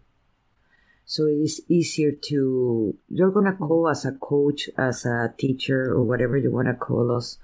So 1.05 1.25
it 1.27 1.33
is 1.33 1.61
easier 1.67 2.11
to, 2.11 2.95
you're 3.09 3.31
going 3.31 3.45
to 3.45 3.53
call 3.53 3.89
as 3.89 4.05
a 4.05 4.13
coach, 4.13 4.69
as 4.77 5.05
a 5.05 5.33
teacher, 5.37 5.91
or 5.91 6.03
whatever 6.03 6.37
you 6.37 6.51
want 6.51 6.67
to 6.67 6.73
call 6.73 7.15
us. 7.15 7.37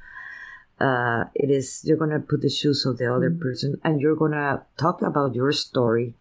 Uh, 0.79 1.25
it 1.35 1.51
is, 1.51 1.81
you're 1.83 1.97
going 1.97 2.11
to 2.11 2.19
put 2.19 2.41
the 2.41 2.49
shoes 2.49 2.85
of 2.85 2.97
the 2.97 3.13
other 3.13 3.29
mm-hmm. 3.29 3.41
person 3.41 3.75
and 3.83 3.99
you're 3.99 4.15
going 4.15 4.31
to 4.31 4.61
talk 4.77 5.01
about 5.01 5.35
your 5.35 5.51
story. 5.51 6.13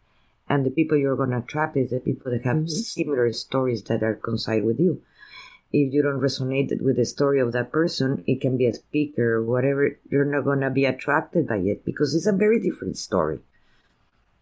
And 0.48 0.66
the 0.66 0.70
people 0.70 0.96
you're 0.96 1.16
going 1.16 1.30
to 1.30 1.38
attract 1.38 1.76
is 1.76 1.90
the 1.90 2.00
people 2.00 2.32
that 2.32 2.44
have 2.44 2.56
mm-hmm. 2.56 2.66
similar 2.66 3.32
stories 3.32 3.84
that 3.84 4.02
are 4.02 4.16
coincide 4.16 4.64
with 4.64 4.80
you. 4.80 5.02
If 5.70 5.92
you 5.92 6.02
don't 6.02 6.20
resonate 6.20 6.82
with 6.82 6.96
the 6.96 7.04
story 7.04 7.40
of 7.40 7.52
that 7.52 7.70
person, 7.70 8.24
it 8.26 8.40
can 8.40 8.56
be 8.56 8.66
a 8.66 8.74
speaker 8.74 9.34
or 9.34 9.44
whatever, 9.44 9.98
you're 10.10 10.24
not 10.24 10.44
going 10.44 10.60
to 10.60 10.70
be 10.70 10.86
attracted 10.86 11.46
by 11.46 11.58
it 11.58 11.84
because 11.84 12.14
it's 12.14 12.26
a 12.26 12.32
very 12.32 12.58
different 12.58 12.96
story 12.96 13.40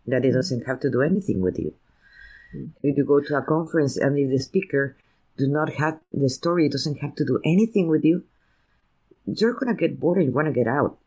that 0.07 0.25
it 0.25 0.29
mm-hmm. 0.29 0.37
doesn't 0.37 0.67
have 0.67 0.81
to 0.81 0.91
do 0.91 1.03
anything 1.03 1.43
with 1.43 1.59
you. 1.59 1.75
If 2.83 2.97
you 2.97 3.05
go 3.05 3.21
to 3.21 3.37
a 3.37 3.43
conference 3.43 3.97
and 3.97 4.19
if 4.19 4.31
the 4.31 4.39
speaker 4.39 4.97
do 5.37 5.47
not 5.47 5.75
have 5.75 6.01
the 6.13 6.29
story 6.29 6.69
doesn't 6.69 6.99
have 6.99 7.15
to 7.17 7.25
do 7.25 7.41
anything 7.45 7.89
with 7.89 8.05
you, 8.05 8.25
you're 9.27 9.55
gonna 9.55 9.75
get 9.75 10.01
bored 10.01 10.19
and 10.19 10.27
you 10.27 10.33
wanna 10.33 10.53
get 10.53 10.67
out. 10.67 10.99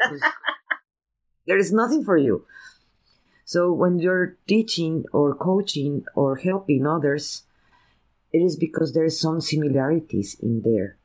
there 1.46 1.58
is 1.58 1.72
nothing 1.72 2.04
for 2.04 2.16
you. 2.16 2.44
So 3.44 3.72
when 3.72 4.00
you're 4.00 4.36
teaching 4.48 5.04
or 5.12 5.34
coaching 5.34 6.04
or 6.16 6.36
helping 6.36 6.86
others, 6.86 7.44
it 8.32 8.38
is 8.38 8.56
because 8.56 8.92
there 8.92 9.04
is 9.04 9.20
some 9.20 9.40
similarities 9.40 10.36
in 10.40 10.62
there 10.62 10.96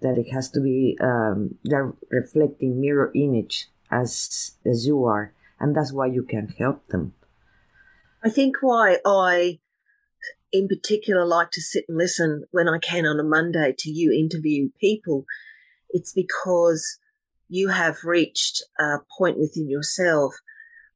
that 0.00 0.18
it 0.18 0.30
has 0.30 0.50
to 0.50 0.60
be 0.60 0.98
um, 1.00 1.56
they're 1.64 1.94
reflecting 2.10 2.80
mirror 2.80 3.10
image 3.14 3.68
as 3.90 4.52
as 4.64 4.86
you 4.86 5.04
are, 5.04 5.32
and 5.58 5.74
that's 5.74 5.92
why 5.92 6.06
you 6.06 6.22
can 6.22 6.48
help 6.48 6.86
them. 6.88 7.14
I 8.26 8.28
think 8.28 8.56
why 8.60 8.98
I, 9.06 9.60
in 10.52 10.66
particular, 10.66 11.24
like 11.24 11.52
to 11.52 11.60
sit 11.60 11.84
and 11.88 11.96
listen 11.96 12.42
when 12.50 12.68
I 12.68 12.80
can 12.80 13.06
on 13.06 13.20
a 13.20 13.22
Monday 13.22 13.72
to 13.78 13.88
you 13.88 14.10
interview 14.10 14.70
people, 14.80 15.26
it's 15.90 16.12
because 16.12 16.98
you 17.48 17.68
have 17.68 18.02
reached 18.02 18.64
a 18.80 18.96
point 19.16 19.38
within 19.38 19.70
yourself 19.70 20.34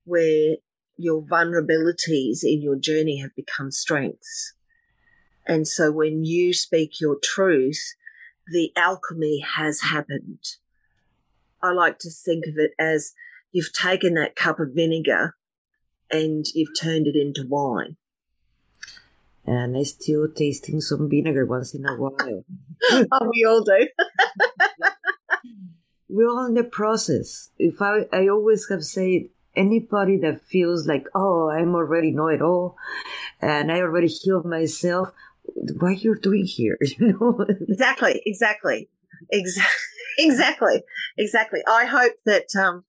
where 0.03 0.57
your 0.97 1.23
vulnerabilities 1.23 2.41
in 2.43 2.63
your 2.63 2.75
journey 2.75 3.21
have 3.21 3.37
become 3.37 3.71
strengths. 3.71 4.55
And 5.47 5.69
so 5.69 5.93
when 5.93 6.25
you 6.25 6.53
speak 6.53 7.01
your 7.01 7.17
truth, 7.23 7.95
the 8.49 8.73
alchemy 8.75 9.39
has 9.55 9.83
happened. 9.83 10.57
I 11.63 11.71
like 11.71 12.01
to 12.01 12.11
think 12.11 12.47
of 12.49 12.55
it 12.57 12.73
as 12.77 13.13
you've 13.53 13.73
taken 13.73 14.15
that 14.15 14.35
cup 14.35 14.59
of 14.59 14.71
vinegar 14.75 15.37
and 16.11 16.47
you've 16.55 16.79
turned 16.79 17.07
it 17.07 17.17
into 17.17 17.47
wine. 17.49 17.97
And 19.47 19.77
I 19.77 19.83
still 19.83 20.29
tasting 20.29 20.81
some 20.81 21.09
vinegar 21.09 21.47
once 21.47 21.75
in 21.75 21.85
a 21.87 21.97
while. 21.97 22.45
oh, 23.13 23.31
we 23.33 23.45
all 23.45 23.65
do. 23.65 23.89
We're 26.09 26.29
all 26.29 26.47
in 26.47 26.55
the 26.55 26.65
process. 26.65 27.51
If 27.59 27.81
I, 27.81 28.07
I 28.13 28.29
always 28.29 28.69
have 28.69 28.85
said, 28.85 29.29
anybody 29.57 30.19
that 30.19 30.43
feels 30.43 30.87
like, 30.87 31.07
oh, 31.15 31.49
I'm 31.49 31.75
already 31.75 32.11
know 32.11 32.29
it 32.29 32.43
all, 32.43 32.77
and 33.41 33.71
I 33.71 33.81
already 33.81 34.09
healed 34.09 34.45
myself, 34.45 35.11
what 35.79 36.03
you're 36.03 36.17
doing 36.17 36.47
here, 36.47 36.79
you 36.99 37.13
know? 37.19 37.45
exactly, 37.69 38.23
exactly, 38.25 38.89
exactly, 39.31 39.75
exactly, 40.19 40.83
exactly. 41.19 41.61
I 41.69 41.87
hope 41.87 42.13
that 42.27 42.55
um, 42.57 42.85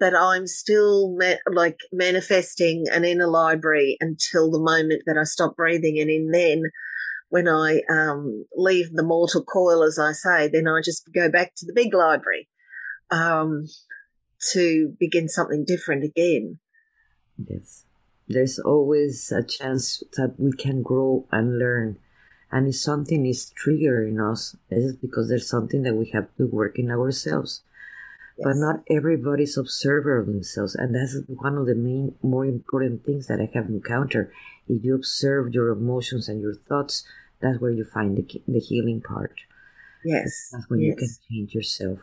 that 0.00 0.14
I'm 0.14 0.46
still 0.46 1.14
ma- 1.16 1.42
like 1.50 1.78
manifesting 1.92 2.86
an 2.90 3.04
inner 3.04 3.26
library 3.26 3.96
until 4.00 4.50
the 4.50 4.60
moment 4.60 5.02
that 5.06 5.18
I 5.18 5.24
stop 5.24 5.56
breathing, 5.56 5.98
and 6.00 6.10
in 6.10 6.30
then. 6.30 6.64
When 7.28 7.48
I 7.48 7.82
um, 7.90 8.44
leave 8.56 8.92
the 8.92 9.02
mortal 9.02 9.42
coil, 9.42 9.82
as 9.82 9.98
I 9.98 10.12
say, 10.12 10.48
then 10.48 10.68
I 10.68 10.80
just 10.80 11.12
go 11.12 11.28
back 11.28 11.54
to 11.56 11.66
the 11.66 11.72
big 11.74 11.92
library 11.92 12.48
um, 13.10 13.66
to 14.52 14.94
begin 15.00 15.28
something 15.28 15.64
different 15.64 16.04
again. 16.04 16.60
Yes 17.36 17.84
there's 18.28 18.58
always 18.58 19.30
a 19.30 19.42
chance 19.42 20.02
that 20.16 20.34
we 20.38 20.52
can 20.52 20.82
grow 20.82 21.26
and 21.30 21.58
learn. 21.58 21.98
And 22.50 22.68
if 22.68 22.76
something 22.76 23.26
is 23.26 23.52
triggering 23.54 24.20
us, 24.20 24.56
it's 24.70 24.96
because 24.96 25.28
there's 25.28 25.48
something 25.48 25.82
that 25.82 25.94
we 25.94 26.10
have 26.10 26.28
to 26.36 26.46
work 26.46 26.78
in 26.78 26.90
ourselves. 26.90 27.62
Yes. 28.38 28.44
But 28.44 28.56
not 28.56 28.82
everybody's 28.90 29.56
observer 29.56 30.18
of 30.18 30.26
themselves. 30.26 30.74
And 30.74 30.94
that's 30.94 31.16
one 31.26 31.56
of 31.56 31.66
the 31.66 31.74
main, 31.74 32.14
more 32.22 32.44
important 32.44 33.04
things 33.04 33.28
that 33.28 33.40
I 33.40 33.50
have 33.54 33.66
encountered. 33.66 34.30
If 34.68 34.84
you 34.84 34.94
observe 34.94 35.54
your 35.54 35.70
emotions 35.70 36.28
and 36.28 36.40
your 36.40 36.54
thoughts, 36.54 37.04
that's 37.40 37.60
where 37.60 37.70
you 37.70 37.84
find 37.84 38.16
the, 38.16 38.42
the 38.46 38.60
healing 38.60 39.00
part. 39.00 39.40
Yes. 40.04 40.50
That's 40.52 40.68
when 40.68 40.80
yes. 40.80 40.88
you 40.88 40.96
can 40.96 41.08
change 41.30 41.54
yourself. 41.54 42.00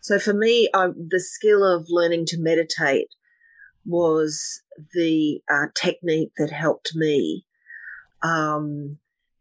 So 0.00 0.18
for 0.18 0.32
me, 0.32 0.70
I, 0.72 0.88
the 0.88 1.20
skill 1.20 1.62
of 1.62 1.86
learning 1.90 2.24
to 2.26 2.40
meditate 2.40 3.08
was 3.84 4.62
the 4.94 5.40
uh, 5.50 5.66
technique 5.74 6.32
that 6.38 6.50
helped 6.50 6.94
me. 6.94 7.44
Um, 8.22 8.98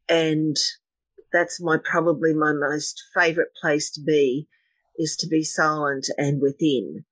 and 0.09 0.57
that's 1.31 1.61
my 1.61 1.77
probably 1.77 2.33
my 2.33 2.53
most 2.53 3.03
favorite 3.13 3.53
place 3.61 3.89
to 3.91 4.01
be 4.01 4.47
is 4.97 5.15
to 5.17 5.27
be 5.27 5.43
silent 5.43 6.07
and 6.17 6.41
within 6.41 7.05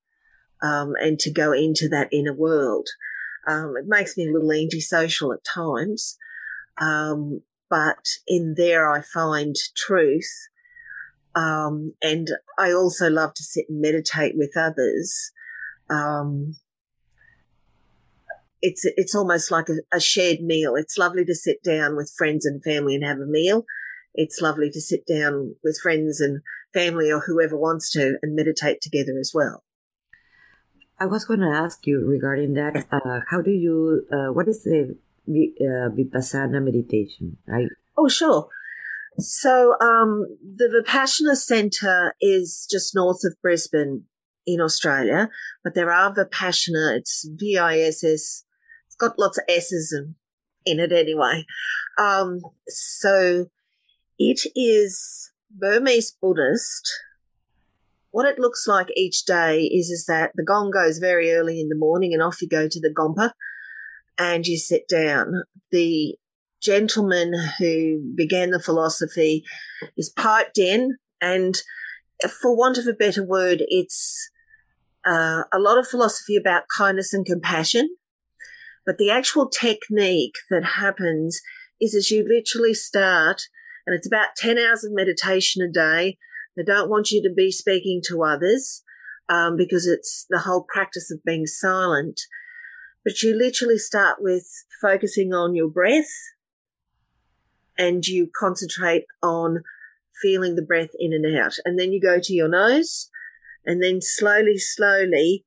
um, 0.62 0.94
and 1.00 1.18
to 1.20 1.30
go 1.30 1.52
into 1.52 1.88
that 1.88 2.08
inner 2.12 2.34
world. 2.34 2.88
Um, 3.46 3.74
it 3.76 3.86
makes 3.86 4.16
me 4.16 4.26
a 4.26 4.32
little 4.32 4.52
antisocial 4.52 5.32
at 5.32 5.44
times, 5.44 6.18
um, 6.80 7.42
but 7.70 8.06
in 8.26 8.54
there 8.56 8.90
I 8.90 9.02
find 9.02 9.54
truth. 9.76 10.48
Um, 11.34 11.92
and 12.02 12.28
I 12.58 12.72
also 12.72 13.10
love 13.10 13.34
to 13.34 13.42
sit 13.42 13.66
and 13.68 13.80
meditate 13.80 14.36
with 14.36 14.56
others. 14.56 15.32
Um, 15.90 16.56
it's 18.62 18.84
it's 18.96 19.14
almost 19.14 19.50
like 19.50 19.68
a, 19.68 19.76
a, 19.92 20.00
shared 20.00 20.40
meal. 20.40 20.74
It's 20.76 20.98
lovely 20.98 21.24
to 21.26 21.34
sit 21.34 21.62
down 21.62 21.94
with 21.94 22.12
friends 22.16 22.46
and 22.46 22.64
family 22.64 22.94
and 22.94 23.04
have 23.04 23.18
a 23.18 23.26
meal. 23.26 23.64
It's 24.14 24.40
lovely 24.40 24.70
to 24.70 24.80
sit 24.80 25.06
down 25.06 25.54
with 25.62 25.78
friends 25.80 26.20
and 26.20 26.40
family 26.78 27.08
or 27.14 27.20
whoever 27.26 27.56
wants 27.56 27.90
to 27.92 28.04
and 28.22 28.36
meditate 28.40 28.80
together 28.86 29.14
as 29.24 29.32
well. 29.38 29.56
I 30.98 31.06
was 31.14 31.24
going 31.30 31.40
to 31.40 31.56
ask 31.64 31.86
you 31.86 31.96
regarding 32.16 32.54
that. 32.54 32.74
Uh, 32.90 33.20
how 33.30 33.40
do 33.48 33.54
you? 33.66 34.06
Uh, 34.16 34.30
what 34.36 34.48
is 34.48 34.64
the 34.64 34.96
uh, 35.28 35.88
vipassana 35.96 36.62
meditation? 36.68 37.36
Right? 37.46 37.68
Oh, 37.96 38.08
sure. 38.08 38.48
So 39.18 39.52
um, 39.80 40.26
the 40.60 40.68
Vipassana 40.76 41.36
Centre 41.36 42.14
is 42.20 42.66
just 42.70 42.94
north 42.94 43.22
of 43.24 43.34
Brisbane 43.42 44.04
in 44.46 44.60
Australia, 44.60 45.30
but 45.64 45.74
there 45.74 45.90
are 45.90 46.14
Vipassana. 46.14 46.96
It's 46.98 47.26
V 47.40 47.56
I 47.56 47.78
S 47.78 48.04
S 48.04 48.44
it's 48.86 48.96
got 49.08 49.18
lots 49.18 49.38
of 49.38 49.44
S's 49.48 49.92
in, 49.92 50.14
in 50.64 50.80
it 50.80 50.92
anyway. 50.92 51.44
Um, 51.98 52.40
so 52.68 53.46
it 54.18 54.40
is 54.54 55.30
Burmese 55.50 56.16
Buddhist. 56.20 56.90
What 58.10 58.26
it 58.26 58.38
looks 58.38 58.66
like 58.66 58.88
each 58.96 59.24
day 59.24 59.62
is, 59.62 59.90
is 59.90 60.06
that 60.06 60.32
the 60.34 60.44
gong 60.44 60.70
goes 60.70 60.98
very 60.98 61.32
early 61.32 61.60
in 61.60 61.68
the 61.68 61.76
morning 61.76 62.14
and 62.14 62.22
off 62.22 62.40
you 62.40 62.48
go 62.48 62.68
to 62.68 62.80
the 62.80 62.94
gompa 62.94 63.32
and 64.18 64.46
you 64.46 64.56
sit 64.56 64.88
down. 64.88 65.32
The 65.70 66.16
gentleman 66.62 67.32
who 67.58 68.12
began 68.16 68.50
the 68.50 68.62
philosophy 68.62 69.44
is 69.96 70.10
piped 70.10 70.58
in 70.58 70.96
and 71.20 71.56
for 72.40 72.56
want 72.56 72.78
of 72.78 72.86
a 72.86 72.92
better 72.92 73.24
word, 73.24 73.62
it's 73.68 74.30
uh, 75.06 75.42
a 75.52 75.58
lot 75.58 75.78
of 75.78 75.86
philosophy 75.86 76.36
about 76.36 76.64
kindness 76.74 77.12
and 77.12 77.26
compassion. 77.26 77.96
But 78.84 78.98
the 78.98 79.10
actual 79.10 79.48
technique 79.48 80.34
that 80.50 80.64
happens 80.64 81.40
is 81.80 81.94
as 81.94 82.10
you 82.10 82.26
literally 82.26 82.74
start, 82.74 83.42
and 83.86 83.94
it's 83.94 84.06
about 84.06 84.36
10 84.36 84.58
hours 84.58 84.84
of 84.84 84.92
meditation 84.92 85.62
a 85.62 85.70
day. 85.70 86.18
They 86.56 86.64
don't 86.64 86.90
want 86.90 87.10
you 87.10 87.22
to 87.22 87.32
be 87.32 87.52
speaking 87.52 88.00
to 88.08 88.24
others 88.24 88.82
um, 89.28 89.56
because 89.56 89.86
it's 89.86 90.26
the 90.28 90.40
whole 90.40 90.66
practice 90.68 91.10
of 91.10 91.22
being 91.24 91.46
silent. 91.46 92.20
But 93.04 93.22
you 93.22 93.36
literally 93.36 93.78
start 93.78 94.18
with 94.20 94.46
focusing 94.82 95.32
on 95.32 95.54
your 95.54 95.68
breath 95.68 96.10
and 97.78 98.04
you 98.06 98.28
concentrate 98.36 99.04
on 99.22 99.62
feeling 100.20 100.56
the 100.56 100.62
breath 100.62 100.90
in 100.98 101.12
and 101.12 101.38
out. 101.38 101.54
And 101.64 101.78
then 101.78 101.92
you 101.92 102.00
go 102.00 102.18
to 102.20 102.32
your 102.32 102.48
nose 102.48 103.10
and 103.64 103.82
then 103.82 104.00
slowly, 104.00 104.58
slowly 104.58 105.44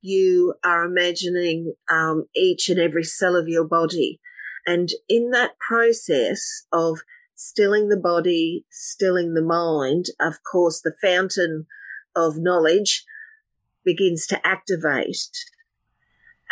you 0.00 0.54
are 0.64 0.84
imagining 0.84 1.74
um, 1.90 2.26
each 2.34 2.68
and 2.68 2.78
every 2.78 3.04
cell 3.04 3.36
of 3.36 3.48
your 3.48 3.64
body. 3.64 4.20
And 4.66 4.88
in 5.08 5.30
that 5.30 5.58
process 5.58 6.66
of 6.72 7.00
stilling 7.42 7.88
the 7.88 7.96
body, 7.96 8.64
stilling 8.70 9.34
the 9.34 9.42
mind, 9.42 10.06
of 10.20 10.36
course, 10.44 10.80
the 10.80 10.94
fountain 11.02 11.66
of 12.14 12.38
knowledge 12.38 13.04
begins 13.84 14.28
to 14.28 14.46
activate. 14.46 15.26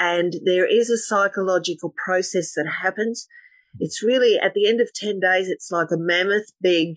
And 0.00 0.34
there 0.44 0.66
is 0.66 0.90
a 0.90 0.98
psychological 0.98 1.94
process 2.04 2.54
that 2.54 2.78
happens. 2.82 3.28
It's 3.78 4.02
really 4.02 4.36
at 4.36 4.54
the 4.54 4.68
end 4.68 4.80
of 4.80 4.92
10 4.92 5.20
days, 5.20 5.48
it's 5.48 5.70
like 5.70 5.92
a 5.92 5.96
mammoth 5.96 6.50
big. 6.60 6.96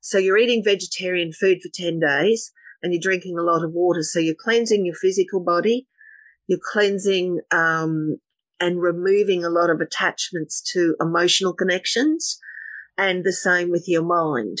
So 0.00 0.18
you're 0.18 0.38
eating 0.38 0.64
vegetarian 0.64 1.32
food 1.32 1.58
for 1.62 1.70
10 1.72 2.00
days 2.00 2.50
and 2.82 2.92
you're 2.92 3.00
drinking 3.00 3.38
a 3.38 3.42
lot 3.42 3.62
of 3.62 3.72
water. 3.72 4.02
So 4.02 4.18
you're 4.18 4.34
cleansing 4.34 4.84
your 4.84 4.96
physical 4.96 5.38
body, 5.38 5.86
you're 6.48 6.58
cleansing 6.60 7.42
um, 7.52 8.16
and 8.58 8.82
removing 8.82 9.44
a 9.44 9.50
lot 9.50 9.70
of 9.70 9.80
attachments 9.80 10.60
to 10.72 10.96
emotional 11.00 11.52
connections, 11.52 12.40
and 13.00 13.24
the 13.24 13.32
same 13.32 13.70
with 13.70 13.84
your 13.88 14.04
mind. 14.04 14.58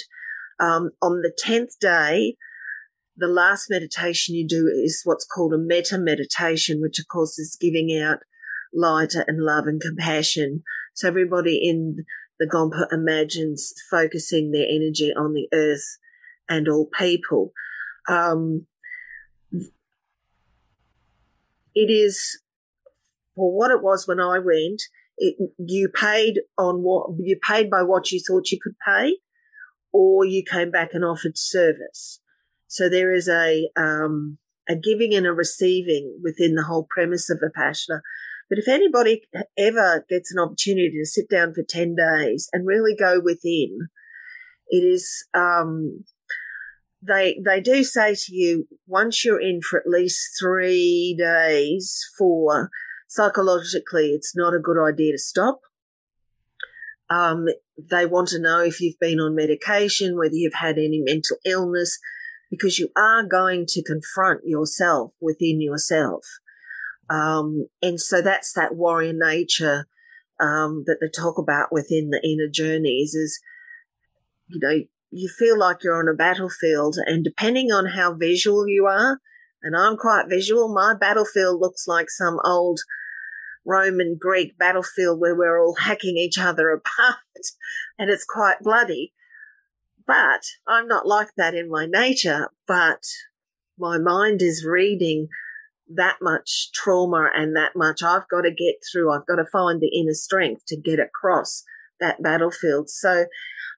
Um, 0.58 0.92
on 1.02 1.20
the 1.20 1.32
10th 1.44 1.78
day, 1.78 2.36
the 3.14 3.28
last 3.28 3.68
meditation 3.68 4.34
you 4.34 4.48
do 4.48 4.66
is 4.66 5.02
what's 5.04 5.26
called 5.26 5.52
a 5.52 5.58
metta 5.58 5.98
meditation, 5.98 6.80
which 6.80 6.98
of 6.98 7.06
course 7.06 7.38
is 7.38 7.58
giving 7.60 7.96
out 8.00 8.20
light 8.72 9.12
and 9.14 9.44
love 9.44 9.66
and 9.66 9.80
compassion. 9.80 10.62
So 10.94 11.06
everybody 11.06 11.60
in 11.62 12.06
the 12.38 12.46
Gompa 12.46 12.90
imagines 12.90 13.74
focusing 13.90 14.52
their 14.52 14.66
energy 14.66 15.12
on 15.14 15.34
the 15.34 15.48
earth 15.52 15.98
and 16.48 16.66
all 16.66 16.88
people. 16.96 17.52
Um, 18.08 18.66
it 21.74 21.90
is 21.90 22.40
for 23.36 23.54
what 23.54 23.70
it 23.70 23.82
was 23.82 24.08
when 24.08 24.18
I 24.18 24.38
went. 24.38 24.82
It, 25.22 25.36
you 25.58 25.90
paid 25.94 26.40
on 26.56 26.82
what 26.82 27.10
you 27.18 27.38
paid 27.40 27.70
by 27.70 27.82
what 27.82 28.10
you 28.10 28.20
thought 28.26 28.50
you 28.50 28.58
could 28.60 28.74
pay, 28.86 29.16
or 29.92 30.24
you 30.24 30.42
came 30.42 30.70
back 30.70 30.90
and 30.94 31.04
offered 31.04 31.36
service. 31.36 32.20
So 32.66 32.88
there 32.88 33.12
is 33.12 33.28
a 33.28 33.68
um, 33.76 34.38
a 34.68 34.76
giving 34.76 35.14
and 35.14 35.26
a 35.26 35.32
receiving 35.32 36.20
within 36.22 36.54
the 36.54 36.62
whole 36.62 36.86
premise 36.88 37.28
of 37.28 37.40
Vipassana. 37.40 38.00
But 38.48 38.58
if 38.58 38.68
anybody 38.68 39.22
ever 39.56 40.04
gets 40.08 40.32
an 40.32 40.40
opportunity 40.40 40.92
to 40.98 41.06
sit 41.06 41.28
down 41.28 41.54
for 41.54 41.62
10 41.62 41.94
days 41.94 42.48
and 42.52 42.66
really 42.66 42.96
go 42.96 43.20
within, 43.20 43.88
it 44.68 44.84
is, 44.84 45.24
um, 45.34 46.04
they, 47.00 47.40
they 47.44 47.60
do 47.60 47.84
say 47.84 48.14
to 48.14 48.34
you, 48.34 48.66
once 48.86 49.24
you're 49.24 49.40
in 49.40 49.60
for 49.62 49.78
at 49.78 49.86
least 49.86 50.36
three 50.40 51.16
days, 51.16 52.00
four, 52.18 52.70
psychologically, 53.10 54.10
it's 54.10 54.36
not 54.36 54.54
a 54.54 54.60
good 54.60 54.78
idea 54.80 55.12
to 55.12 55.18
stop. 55.18 55.60
Um, 57.10 57.46
they 57.76 58.06
want 58.06 58.28
to 58.28 58.40
know 58.40 58.60
if 58.60 58.80
you've 58.80 59.00
been 59.00 59.18
on 59.18 59.34
medication, 59.34 60.16
whether 60.16 60.34
you've 60.34 60.54
had 60.54 60.78
any 60.78 61.02
mental 61.04 61.38
illness, 61.44 61.98
because 62.50 62.78
you 62.78 62.90
are 62.96 63.24
going 63.24 63.64
to 63.66 63.82
confront 63.82 64.42
yourself 64.44 65.12
within 65.20 65.60
yourself. 65.60 66.24
Um, 67.10 67.66
and 67.82 68.00
so 68.00 68.22
that's 68.22 68.52
that 68.52 68.76
warrior 68.76 69.12
nature 69.12 69.88
um, 70.38 70.84
that 70.86 70.98
they 71.00 71.08
talk 71.08 71.36
about 71.36 71.72
within 71.72 72.10
the 72.10 72.20
inner 72.22 72.48
journeys 72.48 73.14
is, 73.14 73.40
you 74.46 74.60
know, 74.62 74.84
you 75.10 75.28
feel 75.28 75.58
like 75.58 75.82
you're 75.82 75.98
on 75.98 76.08
a 76.08 76.16
battlefield, 76.16 76.96
and 77.04 77.24
depending 77.24 77.72
on 77.72 77.86
how 77.86 78.14
visual 78.14 78.68
you 78.68 78.86
are, 78.86 79.18
and 79.64 79.76
I'm 79.76 79.96
quite 79.96 80.28
visual, 80.28 80.72
my 80.72 80.94
battlefield 80.94 81.60
looks 81.60 81.88
like 81.88 82.08
some 82.08 82.38
old 82.44 82.78
Roman 83.70 84.16
Greek 84.18 84.58
battlefield 84.58 85.20
where 85.20 85.36
we're 85.36 85.62
all 85.62 85.76
hacking 85.76 86.16
each 86.16 86.38
other 86.38 86.70
apart 86.70 87.16
and 87.98 88.10
it's 88.10 88.24
quite 88.24 88.58
bloody. 88.60 89.12
But 90.06 90.42
I'm 90.66 90.88
not 90.88 91.06
like 91.06 91.28
that 91.36 91.54
in 91.54 91.70
my 91.70 91.86
nature, 91.86 92.48
but 92.66 93.04
my 93.78 93.96
mind 93.96 94.42
is 94.42 94.66
reading 94.66 95.28
that 95.94 96.16
much 96.20 96.72
trauma 96.72 97.28
and 97.34 97.54
that 97.54 97.76
much 97.76 98.02
I've 98.02 98.28
got 98.28 98.42
to 98.42 98.50
get 98.50 98.76
through. 98.90 99.12
I've 99.12 99.26
got 99.26 99.36
to 99.36 99.46
find 99.46 99.80
the 99.80 99.96
inner 99.96 100.14
strength 100.14 100.62
to 100.68 100.76
get 100.76 100.98
across 100.98 101.62
that 102.00 102.22
battlefield. 102.22 102.90
So 102.90 103.26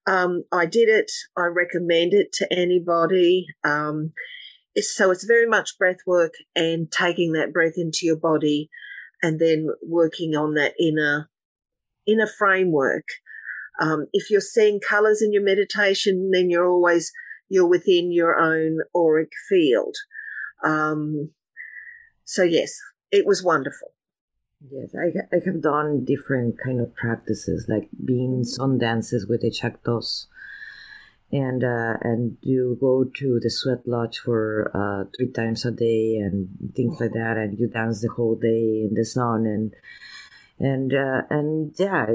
um, 0.06 0.44
I 0.50 0.64
did 0.64 0.88
it. 0.88 1.10
I 1.36 1.46
recommend 1.46 2.14
it 2.14 2.32
to 2.34 2.52
anybody. 2.52 3.46
Um, 3.62 4.12
so 4.76 5.10
it's 5.10 5.24
very 5.24 5.46
much 5.46 5.76
breath 5.78 6.00
work 6.06 6.34
and 6.56 6.90
taking 6.90 7.32
that 7.32 7.52
breath 7.52 7.74
into 7.76 8.00
your 8.06 8.16
body 8.16 8.70
and 9.22 9.38
then 9.38 9.68
working 9.86 10.34
on 10.34 10.54
that 10.54 10.74
inner 10.78 11.30
inner 12.06 12.26
framework 12.26 13.04
um, 13.80 14.06
if 14.12 14.30
you're 14.30 14.40
seeing 14.40 14.80
colors 14.80 15.22
in 15.22 15.32
your 15.32 15.42
meditation, 15.42 16.30
then 16.32 16.50
you're 16.50 16.68
always 16.68 17.12
you're 17.48 17.68
within 17.68 18.12
your 18.12 18.38
own 18.38 18.78
auric 18.94 19.30
field. 19.48 19.96
Um, 20.64 21.30
so 22.24 22.42
yes, 22.42 22.78
it 23.10 23.26
was 23.26 23.42
wonderful. 23.42 23.88
Yes, 24.70 24.94
I, 24.94 25.34
I 25.34 25.40
have 25.44 25.60
done 25.60 26.04
different 26.04 26.56
kind 26.64 26.80
of 26.80 26.94
practices, 26.94 27.66
like 27.68 27.88
being 28.04 28.44
sun 28.44 28.78
dances 28.78 29.26
with 29.28 29.40
the 29.40 29.50
Chactos, 29.50 30.26
and 31.32 31.64
uh, 31.64 31.94
and 32.02 32.36
you 32.42 32.76
go 32.78 33.04
to 33.04 33.40
the 33.42 33.48
sweat 33.50 33.88
lodge 33.88 34.18
for 34.18 34.70
uh, 34.74 35.08
three 35.16 35.32
times 35.32 35.64
a 35.64 35.70
day 35.70 36.16
and 36.16 36.48
things 36.76 37.00
like 37.00 37.12
that, 37.12 37.38
and 37.38 37.58
you 37.58 37.68
dance 37.68 38.02
the 38.02 38.08
whole 38.08 38.36
day 38.36 38.86
in 38.86 38.92
the 38.94 39.04
sun 39.04 39.46
and 39.46 39.74
and 40.58 40.92
uh, 40.92 41.22
and 41.30 41.74
yeah, 41.78 42.06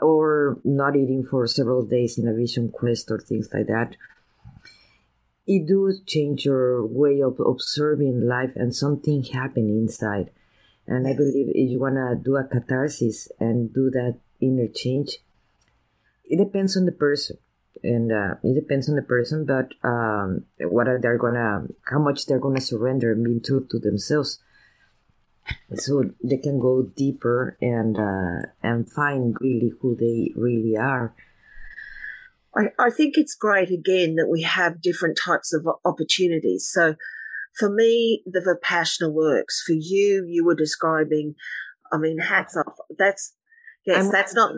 or 0.00 0.58
not 0.64 0.96
eating 0.96 1.22
for 1.22 1.46
several 1.46 1.84
days 1.84 2.18
in 2.18 2.26
a 2.26 2.34
vision 2.34 2.70
quest 2.70 3.10
or 3.10 3.20
things 3.20 3.48
like 3.54 3.68
that. 3.68 3.94
It 5.46 5.66
do 5.66 5.92
change 6.06 6.44
your 6.44 6.84
way 6.84 7.22
of 7.22 7.38
observing 7.38 8.26
life, 8.26 8.52
and 8.56 8.74
something 8.74 9.22
happen 9.22 9.68
inside. 9.68 10.30
And 10.88 11.06
I 11.06 11.14
believe 11.14 11.50
if 11.54 11.70
you 11.70 11.78
wanna 11.78 12.16
do 12.16 12.36
a 12.36 12.42
catharsis 12.42 13.28
and 13.38 13.72
do 13.72 13.90
that 13.90 14.18
inner 14.40 14.66
change, 14.66 15.18
it 16.24 16.36
depends 16.36 16.76
on 16.76 16.84
the 16.84 16.92
person 16.92 17.38
and 17.82 18.12
uh, 18.12 18.34
it 18.42 18.54
depends 18.54 18.88
on 18.88 18.96
the 18.96 19.02
person 19.02 19.44
but 19.44 19.72
um, 19.86 20.44
what 20.60 20.88
are 20.88 21.00
they 21.00 21.16
gonna 21.18 21.66
how 21.90 21.98
much 21.98 22.26
they're 22.26 22.38
gonna 22.38 22.60
surrender 22.60 23.12
and 23.12 23.24
be 23.24 23.40
true 23.40 23.66
to 23.70 23.78
themselves 23.78 24.40
so 25.74 26.04
they 26.22 26.36
can 26.36 26.58
go 26.58 26.82
deeper 26.82 27.56
and 27.60 27.96
uh, 27.98 28.48
and 28.62 28.90
find 28.90 29.36
really 29.40 29.72
who 29.80 29.96
they 29.96 30.32
really 30.36 30.76
are. 30.76 31.14
I, 32.56 32.70
I 32.78 32.90
think 32.90 33.14
it's 33.16 33.34
great 33.34 33.70
again 33.70 34.16
that 34.16 34.28
we 34.28 34.42
have 34.42 34.82
different 34.82 35.18
types 35.22 35.52
of 35.52 35.66
opportunities. 35.84 36.68
So 36.70 36.96
for 37.56 37.70
me, 37.70 38.22
the 38.26 38.40
Vipassana 38.40 39.12
works. 39.12 39.62
For 39.64 39.72
you, 39.72 40.26
you 40.28 40.44
were 40.44 40.56
describing, 40.56 41.34
I 41.92 41.98
mean, 41.98 42.18
hats 42.18 42.56
off. 42.56 42.74
That's, 42.98 43.34
yes, 43.86 44.06
I'm, 44.06 44.12
that's 44.12 44.34
not, 44.34 44.52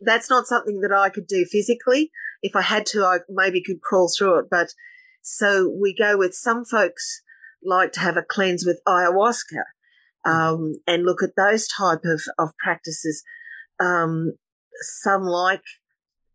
that's 0.00 0.30
not 0.30 0.46
something 0.46 0.80
that 0.82 0.92
I 0.92 1.08
could 1.08 1.26
do 1.26 1.44
physically. 1.44 2.12
If 2.42 2.56
I 2.56 2.62
had 2.62 2.86
to, 2.86 3.04
I 3.04 3.18
maybe 3.28 3.62
could 3.62 3.80
crawl 3.80 4.10
through 4.16 4.38
it. 4.40 4.46
But 4.50 4.68
so 5.22 5.68
we 5.68 5.94
go 5.94 6.16
with 6.16 6.34
some 6.34 6.64
folks 6.64 7.22
like 7.62 7.92
to 7.92 8.00
have 8.00 8.16
a 8.16 8.22
cleanse 8.22 8.64
with 8.64 8.80
ayahuasca 8.88 9.64
um, 10.24 10.74
and 10.86 11.04
look 11.04 11.22
at 11.22 11.36
those 11.36 11.68
type 11.68 12.04
of, 12.04 12.22
of 12.38 12.50
practices. 12.58 13.22
Um, 13.78 14.32
some 14.80 15.22
like 15.22 15.62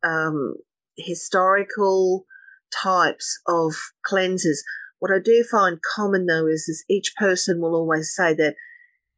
um, 0.04 0.56
historical 0.98 2.26
types 2.72 3.40
of 3.48 3.74
cleanses. 4.04 4.64
What 5.00 5.12
I 5.12 5.20
do 5.20 5.44
find 5.44 5.80
common 5.96 6.26
though 6.26 6.48
is, 6.48 6.68
is 6.68 6.86
each 6.90 7.14
person 7.18 7.62
will 7.62 7.76
always 7.76 8.14
say 8.14 8.34
that 8.36 8.56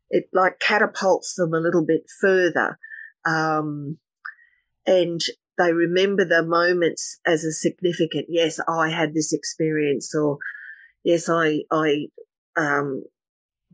it 0.10 0.30
like 0.34 0.60
catapults 0.60 1.36
them 1.36 1.54
a 1.54 1.60
little 1.60 1.86
bit 1.86 2.04
further. 2.22 2.80
Um, 3.26 3.98
and 4.86 5.22
they 5.58 5.74
remember 5.74 6.24
the 6.24 6.44
moments 6.44 7.20
as 7.26 7.44
a 7.44 7.52
significant, 7.52 8.28
yes, 8.30 8.60
I 8.68 8.90
had 8.90 9.14
this 9.14 9.34
experience 9.34 10.14
or 10.16 10.38
yes, 11.04 11.30
I, 11.30 11.62
I, 11.72 12.08
um, 12.56 13.04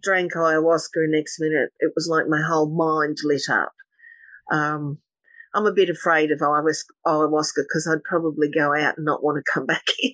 drank 0.02 0.34
ayahuasca 0.34 0.96
and 0.96 1.12
next 1.12 1.40
minute 1.40 1.70
it 1.80 1.94
was 1.96 2.08
like 2.10 2.28
my 2.28 2.42
whole 2.42 2.70
mind 2.70 3.18
lit 3.24 3.50
up. 3.50 3.74
Um, 4.52 5.00
I'm 5.56 5.66
a 5.66 5.74
bit 5.74 5.90
afraid 5.90 6.32
of 6.32 6.40
ayahuasca 6.40 7.64
because 7.68 7.88
I'd 7.90 8.04
probably 8.04 8.50
go 8.50 8.76
out 8.76 8.98
and 8.98 9.06
not 9.06 9.24
want 9.24 9.38
to 9.38 9.52
come 9.52 9.66
back 9.68 9.86
in. 10.02 10.12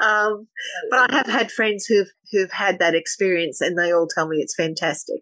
um, 0.00 0.48
but 0.90 1.10
I 1.10 1.16
have 1.16 1.26
had 1.26 1.52
friends 1.52 1.86
who've 1.86 2.10
who've 2.30 2.52
had 2.52 2.78
that 2.78 2.94
experience, 2.94 3.60
and 3.60 3.78
they 3.78 3.92
all 3.92 4.08
tell 4.08 4.28
me 4.28 4.38
it's 4.38 4.54
fantastic. 4.54 5.20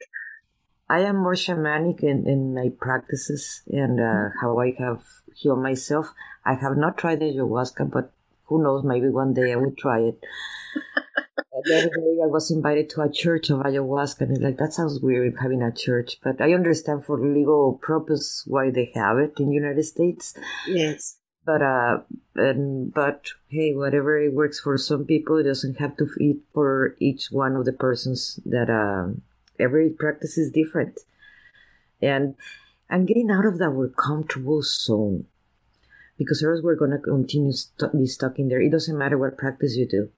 I 0.90 1.00
am 1.02 1.18
more 1.18 1.34
shamanic 1.34 2.02
in, 2.02 2.26
in 2.26 2.52
my 2.52 2.70
practices 2.80 3.62
and 3.68 4.00
uh, 4.00 4.02
mm-hmm. 4.02 4.38
how 4.40 4.58
I 4.58 4.74
have 4.76 5.02
healed 5.36 5.62
myself. 5.62 6.12
I 6.44 6.54
have 6.54 6.76
not 6.76 6.98
tried 6.98 7.20
ayahuasca, 7.20 7.92
but 7.92 8.12
who 8.46 8.60
knows? 8.60 8.82
Maybe 8.82 9.08
one 9.08 9.32
day 9.32 9.52
I 9.52 9.56
will 9.56 9.74
try 9.78 10.00
it. 10.00 10.18
the 11.64 11.78
other 11.78 11.88
day 11.90 12.16
I 12.24 12.26
was 12.26 12.50
invited 12.50 12.90
to 12.90 13.02
a 13.02 13.12
church 13.12 13.50
of 13.50 13.60
ayahuasca, 13.60 14.22
and 14.22 14.32
it's 14.32 14.40
like 14.40 14.56
that 14.58 14.72
sounds 14.72 14.98
weird 15.00 15.36
having 15.40 15.62
a 15.62 15.70
church, 15.70 16.16
but 16.24 16.40
I 16.40 16.54
understand 16.54 17.04
for 17.04 17.20
legal 17.20 17.78
purpose 17.80 18.42
why 18.48 18.70
they 18.70 18.90
have 18.96 19.18
it 19.18 19.34
in 19.38 19.50
the 19.50 19.54
United 19.54 19.84
States. 19.84 20.34
Yes. 20.66 21.18
But 21.46 21.62
uh, 21.62 21.98
and 22.34 22.92
but 22.92 23.30
hey, 23.48 23.74
whatever 23.74 24.18
it 24.18 24.34
works 24.34 24.58
for 24.58 24.76
some 24.76 25.04
people, 25.04 25.36
it 25.36 25.44
doesn't 25.44 25.78
have 25.78 25.96
to 25.98 26.06
fit 26.06 26.38
for 26.52 26.96
each 26.98 27.28
one 27.30 27.54
of 27.54 27.64
the 27.64 27.72
persons. 27.72 28.40
That 28.44 28.68
uh, 28.68 29.14
every 29.60 29.90
practice 29.90 30.38
is 30.38 30.50
different, 30.50 31.00
and 32.00 32.34
and 32.88 33.06
getting 33.06 33.30
out 33.30 33.46
of 33.46 33.58
that 33.58 33.70
our 33.70 33.88
comfortable 33.88 34.62
zone 34.62 35.26
because 36.18 36.42
else 36.42 36.60
we're 36.62 36.74
gonna 36.74 36.98
continue 36.98 37.52
st- 37.52 37.92
be 37.92 38.06
stuck 38.06 38.38
in 38.38 38.48
there. 38.48 38.60
It 38.60 38.72
doesn't 38.72 38.98
matter 38.98 39.16
what 39.16 39.38
practice 39.38 39.76
you 39.76 39.86
do 39.86 40.10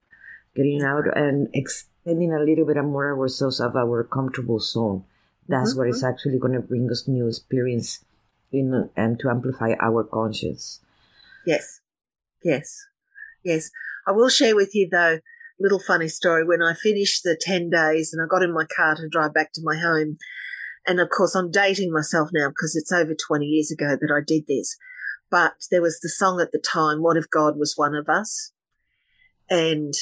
getting 0.55 0.83
out 0.83 1.05
and 1.17 1.49
extending 1.55 2.33
a 2.33 2.39
little 2.39 2.67
bit 2.67 2.83
more 2.83 3.19
ourselves 3.19 3.61
of 3.61 3.77
our 3.77 4.05
comfortable 4.05 4.59
zone. 4.59 5.05
That's 5.49 5.71
mm-hmm. 5.71 5.79
what 5.79 5.89
is 5.89 6.05
actually 6.05 6.39
going 6.39 6.55
to 6.55 6.61
bring 6.61 6.91
us 6.91 7.09
new 7.09 7.27
experience 7.29 8.05
in 8.53 8.91
and 8.97 9.19
to 9.21 9.31
amplify 9.31 9.75
our 9.81 10.05
conscience. 10.05 10.81
Yes, 11.47 11.81
yes, 12.45 12.87
yes. 13.43 13.71
I 14.07 14.13
will 14.13 14.29
share 14.29 14.55
with 14.55 14.75
you 14.75 14.89
though 14.91 15.21
little 15.63 15.81
funny 15.81 16.09
story. 16.09 16.45
When 16.45 16.63
I 16.63 16.75
finished 16.75 17.23
the 17.23 17.39
ten 17.41 17.71
days 17.71 18.13
and 18.13 18.23
I 18.23 18.27
got 18.29 18.43
in 18.43 18.53
my 18.53 18.67
car 18.77 18.97
to 18.97 19.09
drive 19.09 19.35
back 19.35 19.53
to 19.55 19.63
my 19.65 19.77
home, 19.77 20.19
and 20.87 21.01
of 21.01 21.09
course 21.11 21.35
I'm 21.35 21.51
dating 21.51 21.93
myself 21.93 22.31
now 22.33 22.49
because 22.49 22.77
it's 22.77 22.93
over 22.93 23.15
twenty 23.15 23.47
years 23.47 23.71
ago 23.71 23.97
that 24.01 24.13
I 24.15 24.21
did 24.27 24.45
this. 24.49 24.77
But 25.31 25.55
there 25.71 25.83
was 25.83 26.01
the 26.01 26.09
song 26.09 26.41
at 26.41 26.53
the 26.53 26.59
time, 26.61 27.03
"What 27.03 27.17
if 27.17 27.31
God 27.31 27.59
was 27.59 27.75
one 27.77 27.95
of 27.95 28.09
us?" 28.09 28.53
and 29.53 29.93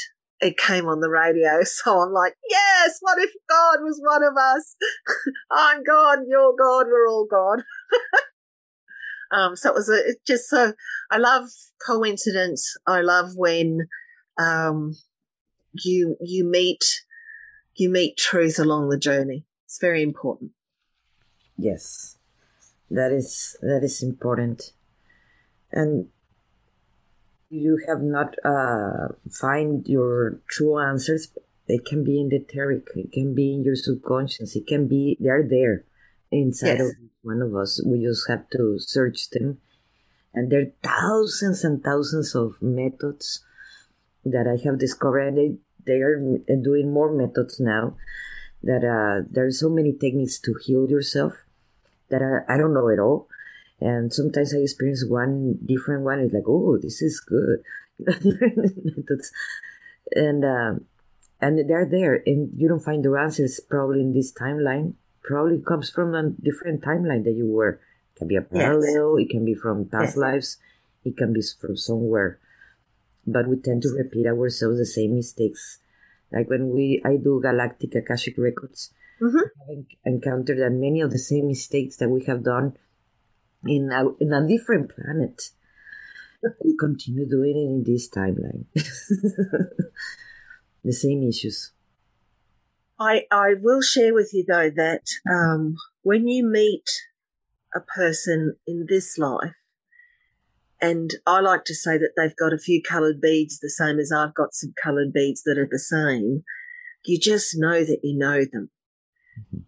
it 0.41 0.57
came 0.57 0.87
on 0.87 1.01
the 1.01 1.11
radio. 1.11 1.61
So 1.65 2.01
I'm 2.01 2.13
like, 2.13 2.35
yes, 2.49 2.99
what 3.01 3.19
if 3.19 3.31
God 3.49 3.79
was 3.83 4.01
one 4.03 4.23
of 4.23 4.35
us? 4.37 4.77
I'm 5.51 5.83
God, 5.83 6.21
you're 6.29 6.55
God, 6.59 6.87
we're 6.87 7.09
all 7.09 7.27
God. 7.31 7.63
um, 9.33 9.57
so 9.57 9.71
it 9.71 9.75
was 9.75 9.89
a, 9.89 10.11
it 10.11 10.17
just 10.27 10.49
so, 10.49 10.73
I 11.11 11.19
love 11.19 11.45
coincidence. 11.87 12.77
I 12.87 13.01
love 13.01 13.33
when, 13.35 13.89
um, 14.39 14.95
you, 15.73 16.17
you 16.21 16.45
meet, 16.45 16.85
you 17.75 17.91
meet 17.91 18.17
truth 18.17 18.59
along 18.59 18.89
the 18.89 18.99
journey. 18.99 19.45
It's 19.67 19.79
very 19.81 20.03
important. 20.03 20.53
Yes, 21.57 22.17
that 22.91 23.13
is, 23.13 23.57
that 23.61 23.83
is 23.83 24.03
important. 24.03 24.73
And 25.73 26.09
you 27.51 27.83
have 27.87 28.01
not 28.01 28.37
uh, 28.45 29.09
find 29.31 29.87
your 29.87 30.41
true 30.49 30.79
answers 30.79 31.33
it 31.71 31.85
can 31.85 32.05
be 32.05 32.21
in 32.21 32.29
the 32.29 32.37
etheric 32.37 32.87
it 32.95 33.13
can 33.13 33.35
be 33.35 33.55
in 33.55 33.63
your 33.65 33.77
subconscious 33.77 34.57
it 34.57 34.67
can 34.67 34.87
be 34.87 35.17
they're 35.21 35.47
there 35.47 35.85
inside 36.31 36.79
yes. 36.79 36.81
of 36.81 36.97
one 37.23 37.43
of 37.43 37.55
us 37.55 37.83
we 37.87 38.03
just 38.03 38.29
have 38.29 38.49
to 38.51 38.79
search 38.79 39.31
them 39.31 39.59
and 40.33 40.51
there 40.51 40.61
are 40.61 40.73
thousands 40.83 41.65
and 41.65 41.83
thousands 41.83 42.35
of 42.35 42.61
methods 42.61 43.45
that 44.25 44.47
i 44.47 44.57
have 44.63 44.79
discovered 44.79 45.29
and 45.29 45.39
they, 45.39 45.57
they 45.87 46.01
are 46.01 46.19
doing 46.63 46.93
more 46.93 47.13
methods 47.13 47.61
now 47.61 47.95
that 48.63 48.85
uh, 48.85 49.27
there 49.31 49.47
are 49.47 49.51
so 49.51 49.69
many 49.71 49.93
techniques 49.93 50.39
to 50.39 50.55
heal 50.65 50.89
yourself 50.91 51.33
that 52.11 52.21
I, 52.23 52.55
I 52.55 52.59
don't 52.59 52.75
know 52.75 52.91
at 52.91 52.99
all 52.99 53.29
and 53.81 54.13
sometimes 54.13 54.55
I 54.55 54.59
experience 54.59 55.05
one 55.09 55.59
different 55.65 56.05
one. 56.05 56.21
It's 56.21 56.35
like, 56.35 56.45
oh, 56.47 56.77
this 56.77 57.01
is 57.01 57.21
good. 57.21 57.63
and 60.13 60.45
um, 60.45 60.85
and 61.41 61.69
they're 61.69 61.87
there, 61.87 62.23
and 62.27 62.51
you 62.57 62.69
don't 62.69 62.85
find 62.85 63.03
the 63.03 63.15
answers 63.17 63.59
probably 63.61 64.01
in 64.01 64.13
this 64.13 64.33
timeline. 64.33 64.95
Probably 65.23 65.61
comes 65.61 65.91
from 65.91 66.15
a 66.15 66.31
different 66.31 66.83
timeline 66.83 67.25
that 67.25 67.33
you 67.33 67.47
were. 67.47 67.81
It 68.15 68.19
can 68.19 68.29
be 68.29 68.37
a 68.37 68.43
parallel. 68.43 69.19
Yes. 69.19 69.27
It 69.27 69.31
can 69.31 69.45
be 69.45 69.55
from 69.55 69.87
past 69.87 70.11
yes. 70.11 70.17
lives. 70.17 70.59
It 71.05 71.17
can 71.17 71.33
be 71.33 71.41
from 71.43 71.77
somewhere. 71.77 72.39
But 73.27 73.49
we 73.49 73.57
tend 73.57 73.83
to 73.83 73.91
repeat 73.91 74.27
ourselves 74.27 74.79
the 74.79 74.87
same 74.87 75.15
mistakes. 75.15 75.79
Like 76.33 76.49
when 76.49 76.71
we, 76.71 77.03
I 77.05 77.17
do 77.17 77.41
Galactic 77.43 77.95
Akashic 77.95 78.37
Records. 78.39 78.93
Mm-hmm. 79.21 79.39
I've 79.71 79.85
encountered 80.05 80.59
that 80.59 80.71
many 80.71 81.01
of 81.01 81.11
the 81.11 81.19
same 81.19 81.49
mistakes 81.49 81.97
that 81.97 82.09
we 82.09 82.25
have 82.25 82.43
done 82.43 82.77
in 83.67 83.91
a, 83.93 84.09
in 84.23 84.33
a 84.33 84.47
different 84.47 84.93
planet. 84.95 85.51
We 86.65 86.75
continue 86.79 87.29
doing 87.29 87.55
it 87.55 87.69
in 87.69 87.85
this 87.85 88.09
timeline. 88.09 88.65
the 90.85 90.93
same 90.93 91.23
issues. 91.29 91.73
I, 92.99 93.27
I 93.31 93.55
will 93.61 93.83
share 93.83 94.15
with 94.15 94.31
you 94.33 94.45
though 94.49 94.71
that 94.71 95.03
um, 95.31 95.77
when 96.03 96.29
you 96.29 96.45
meet 96.45 96.89
a 97.75 97.81
person 97.81 98.57
in 98.67 98.87
this 98.89 99.19
life, 99.19 99.53
and 100.81 101.15
I 101.27 101.41
like 101.41 101.65
to 101.67 101.75
say 101.75 101.99
that 101.99 102.13
they've 102.17 102.37
got 102.37 102.53
a 102.53 102.59
few 102.59 102.83
coloured 102.83 103.21
beads 103.21 103.59
the 103.59 103.71
same 103.71 103.99
as 103.99 104.13
I've 104.13 104.35
got 104.35 104.55
some 104.55 104.73
coloured 104.83 105.13
beads 105.13 105.43
that 105.45 105.59
are 105.59 105.69
the 105.71 105.79
same, 105.79 106.43
you 107.05 107.19
just 107.19 107.57
know 107.57 107.85
that 107.85 108.01
you 108.03 108.17
know 108.17 108.45
them. 108.51 108.71
Mm-hmm. 109.39 109.59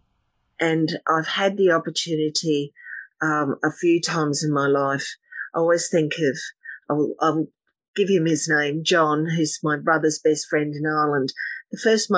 And 0.59 0.99
I've 1.07 1.27
had 1.27 1.57
the 1.57 1.71
opportunity 1.71 2.73
um, 3.21 3.55
a 3.63 3.71
few 3.71 4.01
times 4.01 4.43
in 4.43 4.53
my 4.53 4.67
life. 4.67 5.07
I 5.53 5.59
always 5.59 5.89
think 5.89 6.13
of, 6.13 6.37
I'll, 6.89 7.13
I'll 7.19 7.47
give 7.95 8.09
him 8.09 8.25
his 8.25 8.49
name, 8.49 8.83
John, 8.83 9.27
who's 9.27 9.59
my 9.63 9.77
brother's 9.77 10.19
best 10.23 10.47
friend 10.47 10.73
in 10.73 10.85
Ireland. 10.85 11.33
The 11.71 11.77
first 11.77 12.11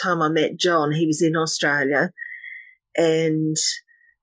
time 0.00 0.22
I 0.22 0.28
met 0.28 0.56
John, 0.56 0.92
he 0.92 1.06
was 1.06 1.22
in 1.22 1.36
Australia 1.36 2.12
and 2.96 3.56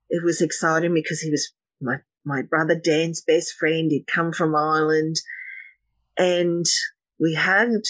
it 0.10 0.24
was 0.24 0.42
exciting 0.42 0.94
because 0.94 1.22
he 1.22 1.30
was 1.30 1.54
my, 1.82 1.98
my 2.26 2.42
brother 2.42 2.76
Dan's 2.76 3.22
best 3.22 3.54
friend. 3.54 3.92
He'd 3.92 4.08
come 4.08 4.32
from 4.32 4.56
Ireland 4.56 5.18
and 6.18 6.66
we 7.20 7.36
hugged 7.36 7.88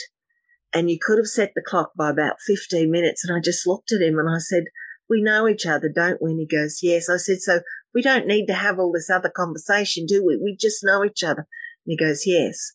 and 0.73 0.89
you 0.89 0.97
could 1.01 1.17
have 1.17 1.27
set 1.27 1.53
the 1.55 1.61
clock 1.61 1.91
by 1.97 2.09
about 2.09 2.41
15 2.45 2.91
minutes. 2.91 3.23
And 3.23 3.35
I 3.35 3.39
just 3.39 3.65
looked 3.65 3.91
at 3.91 4.01
him 4.01 4.19
and 4.19 4.29
I 4.29 4.39
said, 4.39 4.65
we 5.09 5.21
know 5.21 5.47
each 5.47 5.65
other, 5.65 5.89
don't 5.89 6.21
we? 6.21 6.31
And 6.31 6.39
he 6.39 6.47
goes, 6.47 6.79
yes. 6.81 7.09
I 7.09 7.17
said, 7.17 7.39
so 7.39 7.61
we 7.93 8.01
don't 8.01 8.27
need 8.27 8.47
to 8.47 8.53
have 8.53 8.77
all 8.77 8.91
this 8.91 9.09
other 9.09 9.29
conversation, 9.29 10.05
do 10.05 10.23
we? 10.25 10.37
We 10.37 10.57
just 10.59 10.83
know 10.83 11.05
each 11.05 11.23
other. 11.23 11.47
And 11.85 11.97
he 11.97 11.97
goes, 11.97 12.23
yes. 12.25 12.73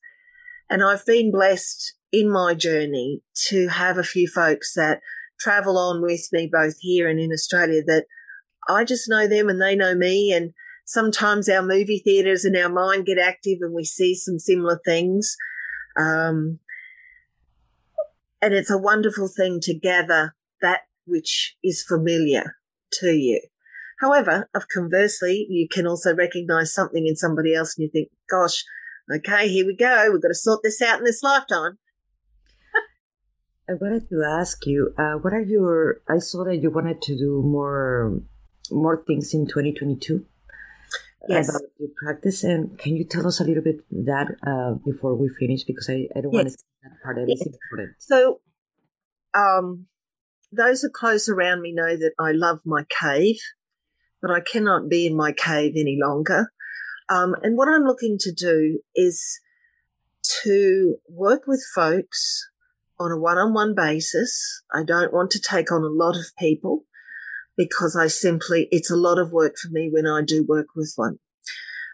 And 0.70 0.82
I've 0.82 1.04
been 1.04 1.30
blessed 1.30 1.94
in 2.12 2.30
my 2.30 2.54
journey 2.54 3.22
to 3.48 3.68
have 3.68 3.98
a 3.98 4.04
few 4.04 4.28
folks 4.28 4.72
that 4.74 5.00
travel 5.38 5.76
on 5.76 6.02
with 6.02 6.28
me 6.32 6.48
both 6.50 6.76
here 6.80 7.08
and 7.08 7.18
in 7.18 7.32
Australia 7.32 7.82
that 7.86 8.06
I 8.68 8.84
just 8.84 9.08
know 9.08 9.26
them 9.26 9.48
and 9.48 9.60
they 9.60 9.74
know 9.74 9.94
me. 9.94 10.32
And 10.32 10.52
sometimes 10.90 11.48
our 11.48 11.62
movie 11.62 12.02
theaters 12.04 12.44
and 12.44 12.56
our 12.56 12.68
mind 12.68 13.06
get 13.06 13.16
active 13.16 13.58
and 13.60 13.72
we 13.72 13.84
see 13.84 14.12
some 14.12 14.40
similar 14.40 14.80
things. 14.84 15.36
Um, 15.96 16.58
and 18.42 18.52
it's 18.52 18.72
a 18.72 18.78
wonderful 18.78 19.28
thing 19.28 19.60
to 19.62 19.78
gather 19.78 20.34
that 20.60 20.80
which 21.06 21.56
is 21.62 21.84
familiar 21.84 22.56
to 22.94 23.12
you. 23.12 23.40
However, 24.00 24.48
of 24.52 24.66
conversely, 24.66 25.46
you 25.48 25.68
can 25.70 25.86
also 25.86 26.12
recognize 26.12 26.74
something 26.74 27.06
in 27.06 27.14
somebody 27.14 27.54
else 27.54 27.76
and 27.78 27.84
you 27.84 27.90
think, 27.92 28.08
gosh, 28.28 28.64
okay, 29.14 29.48
here 29.48 29.66
we 29.66 29.76
go. 29.76 30.10
We've 30.10 30.20
got 30.20 30.28
to 30.28 30.34
sort 30.34 30.62
this 30.64 30.82
out 30.82 30.98
in 30.98 31.04
this 31.04 31.22
lifetime. 31.22 31.78
I 33.70 33.74
wanted 33.74 34.08
to 34.08 34.24
ask 34.24 34.66
you, 34.66 34.92
uh, 34.98 35.18
what 35.18 35.34
are 35.34 35.40
your, 35.40 36.00
I 36.08 36.18
saw 36.18 36.42
that 36.46 36.56
you 36.56 36.70
wanted 36.70 37.00
to 37.02 37.16
do 37.16 37.42
more, 37.46 38.20
more 38.72 39.04
things 39.06 39.32
in 39.34 39.46
2022 39.46 40.26
yes. 41.28 41.48
about 41.48 41.62
your 41.78 41.90
practice. 42.02 42.44
And 42.44 42.78
can 42.78 42.96
you 42.96 43.04
tell 43.04 43.26
us 43.26 43.40
a 43.40 43.44
little 43.44 43.62
bit 43.62 43.84
that 43.90 44.28
uh, 44.46 44.74
before 44.84 45.14
we 45.14 45.28
finish? 45.38 45.64
Because 45.64 45.88
I, 45.88 46.08
I 46.16 46.20
don't 46.20 46.32
yes. 46.32 46.44
want 46.44 46.46
to 46.46 46.52
say 46.52 46.64
that 46.84 47.02
part. 47.02 47.16
That 47.16 47.26
yes. 47.28 47.40
is 47.40 47.58
important. 47.70 47.96
So, 47.98 48.40
um, 49.34 49.86
those 50.52 50.82
who 50.82 50.90
close 50.90 51.28
around 51.28 51.62
me 51.62 51.72
know 51.72 51.96
that 51.96 52.12
I 52.18 52.32
love 52.32 52.60
my 52.64 52.84
cave, 52.88 53.38
but 54.20 54.30
I 54.30 54.40
cannot 54.40 54.88
be 54.88 55.06
in 55.06 55.16
my 55.16 55.32
cave 55.32 55.74
any 55.76 55.98
longer. 56.00 56.52
Um, 57.08 57.34
and 57.42 57.56
what 57.56 57.68
I'm 57.68 57.84
looking 57.84 58.16
to 58.20 58.32
do 58.32 58.80
is 58.94 59.40
to 60.42 60.96
work 61.08 61.42
with 61.46 61.64
folks 61.74 62.48
on 62.98 63.12
a 63.12 63.18
one-on-one 63.18 63.74
basis. 63.74 64.62
I 64.72 64.84
don't 64.84 65.12
want 65.12 65.30
to 65.32 65.40
take 65.40 65.72
on 65.72 65.82
a 65.82 65.86
lot 65.86 66.16
of 66.16 66.26
people 66.38 66.84
because 67.60 67.94
I 67.94 68.06
simply, 68.06 68.68
it's 68.70 68.90
a 68.90 68.96
lot 68.96 69.18
of 69.18 69.32
work 69.32 69.56
for 69.58 69.68
me 69.70 69.90
when 69.92 70.06
I 70.06 70.22
do 70.22 70.42
work 70.48 70.68
with 70.74 70.94
one. 70.96 71.18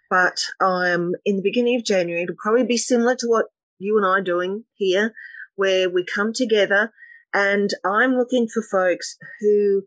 But 0.08 0.38
I'm 0.60 1.14
in 1.24 1.34
the 1.34 1.42
beginning 1.42 1.74
of 1.74 1.84
January. 1.84 2.22
It'll 2.22 2.36
probably 2.40 2.64
be 2.64 2.76
similar 2.76 3.16
to 3.16 3.26
what 3.26 3.46
you 3.76 3.96
and 3.96 4.06
I 4.06 4.10
are 4.10 4.22
doing 4.22 4.62
here, 4.76 5.12
where 5.56 5.90
we 5.90 6.04
come 6.04 6.32
together 6.32 6.92
and 7.34 7.70
I'm 7.84 8.14
looking 8.14 8.46
for 8.46 8.62
folks 8.62 9.16
who 9.40 9.82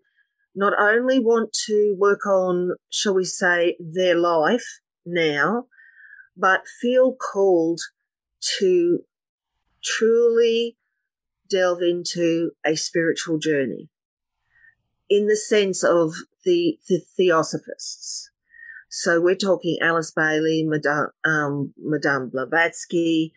not 0.53 0.73
only 0.77 1.17
want 1.17 1.53
to 1.67 1.95
work 1.97 2.25
on, 2.25 2.75
shall 2.89 3.15
we 3.15 3.23
say, 3.23 3.77
their 3.79 4.15
life 4.15 4.81
now, 5.05 5.67
but 6.35 6.67
feel 6.81 7.15
called 7.15 7.79
to 8.59 8.99
truly 9.81 10.75
delve 11.49 11.81
into 11.81 12.51
a 12.65 12.75
spiritual 12.75 13.39
journey 13.39 13.87
in 15.09 15.27
the 15.27 15.35
sense 15.35 15.83
of 15.83 16.13
the, 16.45 16.77
the 16.87 16.99
theosophists. 17.17 18.29
So 18.89 19.21
we're 19.21 19.35
talking 19.35 19.77
Alice 19.81 20.11
Bailey, 20.11 20.63
Madame, 20.67 21.09
um, 21.23 21.73
Madame 21.77 22.29
Blavatsky, 22.29 23.33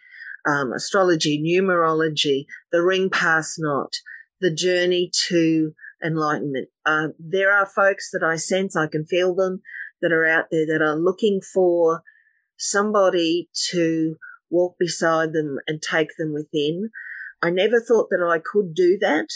um, 0.46 0.72
astrology, 0.72 1.40
numerology, 1.42 2.46
the 2.70 2.82
ring 2.82 3.10
pass 3.10 3.56
not, 3.58 3.92
the 4.40 4.52
journey 4.52 5.10
to 5.28 5.74
enlightenment. 6.02 6.68
Uh, 6.84 7.08
there 7.18 7.52
are 7.52 7.66
folks 7.66 8.10
that 8.12 8.22
I 8.24 8.36
sense, 8.36 8.76
I 8.76 8.86
can 8.86 9.04
feel 9.04 9.34
them, 9.34 9.62
that 10.00 10.12
are 10.12 10.26
out 10.26 10.46
there 10.50 10.66
that 10.66 10.82
are 10.82 10.96
looking 10.96 11.40
for 11.40 12.02
somebody 12.56 13.48
to 13.70 14.16
walk 14.50 14.76
beside 14.78 15.32
them 15.32 15.58
and 15.66 15.80
take 15.80 16.16
them 16.18 16.32
within. 16.32 16.90
I 17.42 17.50
never 17.50 17.80
thought 17.80 18.08
that 18.10 18.24
I 18.24 18.38
could 18.38 18.74
do 18.74 18.98
that 19.00 19.28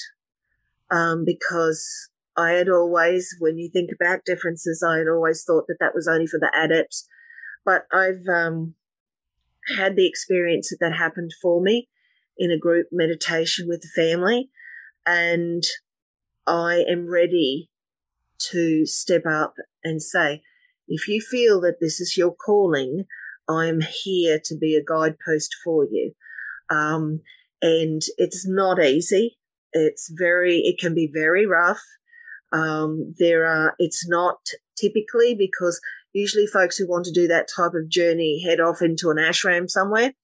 um, 0.90 1.24
because 1.24 2.08
I 2.36 2.52
had 2.52 2.68
always, 2.68 3.34
when 3.38 3.56
you 3.56 3.70
think 3.72 3.90
about 3.94 4.24
differences, 4.26 4.84
I 4.86 4.98
had 4.98 5.08
always 5.08 5.42
thought 5.44 5.64
that 5.68 5.78
that 5.80 5.94
was 5.94 6.06
only 6.06 6.26
for 6.26 6.38
the 6.38 6.52
adepts. 6.54 7.08
But 7.64 7.86
I've 7.92 8.26
um, 8.32 8.74
had 9.76 9.96
the 9.96 10.06
experience 10.06 10.68
that 10.70 10.78
that 10.80 10.96
happened 10.96 11.32
for 11.40 11.62
me 11.62 11.88
in 12.36 12.50
a 12.50 12.58
group 12.58 12.88
meditation 12.92 13.66
with 13.68 13.80
the 13.80 13.88
family. 14.02 14.50
And 15.06 15.62
I 16.46 16.84
am 16.88 17.10
ready 17.10 17.70
to 18.50 18.84
step 18.86 19.22
up 19.26 19.54
and 19.82 20.02
say, 20.02 20.42
if 20.88 21.08
you 21.08 21.20
feel 21.20 21.60
that 21.62 21.80
this 21.80 22.00
is 22.00 22.16
your 22.16 22.34
calling, 22.34 23.04
I'm 23.48 23.80
here 23.80 24.40
to 24.44 24.56
be 24.56 24.76
a 24.76 24.84
guidepost 24.84 25.54
for 25.64 25.84
you. 25.84 26.12
Um, 26.70 27.20
and 27.62 28.02
it's 28.18 28.46
not 28.46 28.82
easy. 28.82 29.38
It's 29.72 30.12
very, 30.16 30.58
it 30.58 30.78
can 30.78 30.94
be 30.94 31.10
very 31.12 31.46
rough. 31.46 31.82
Um, 32.52 33.14
there 33.18 33.46
are, 33.46 33.74
it's 33.78 34.08
not 34.08 34.38
typically 34.76 35.34
because 35.34 35.80
usually 36.12 36.46
folks 36.46 36.76
who 36.76 36.88
want 36.88 37.04
to 37.04 37.12
do 37.12 37.26
that 37.28 37.48
type 37.54 37.74
of 37.74 37.88
journey 37.88 38.42
head 38.44 38.60
off 38.60 38.80
into 38.80 39.10
an 39.10 39.16
ashram 39.16 39.68
somewhere 39.68 40.14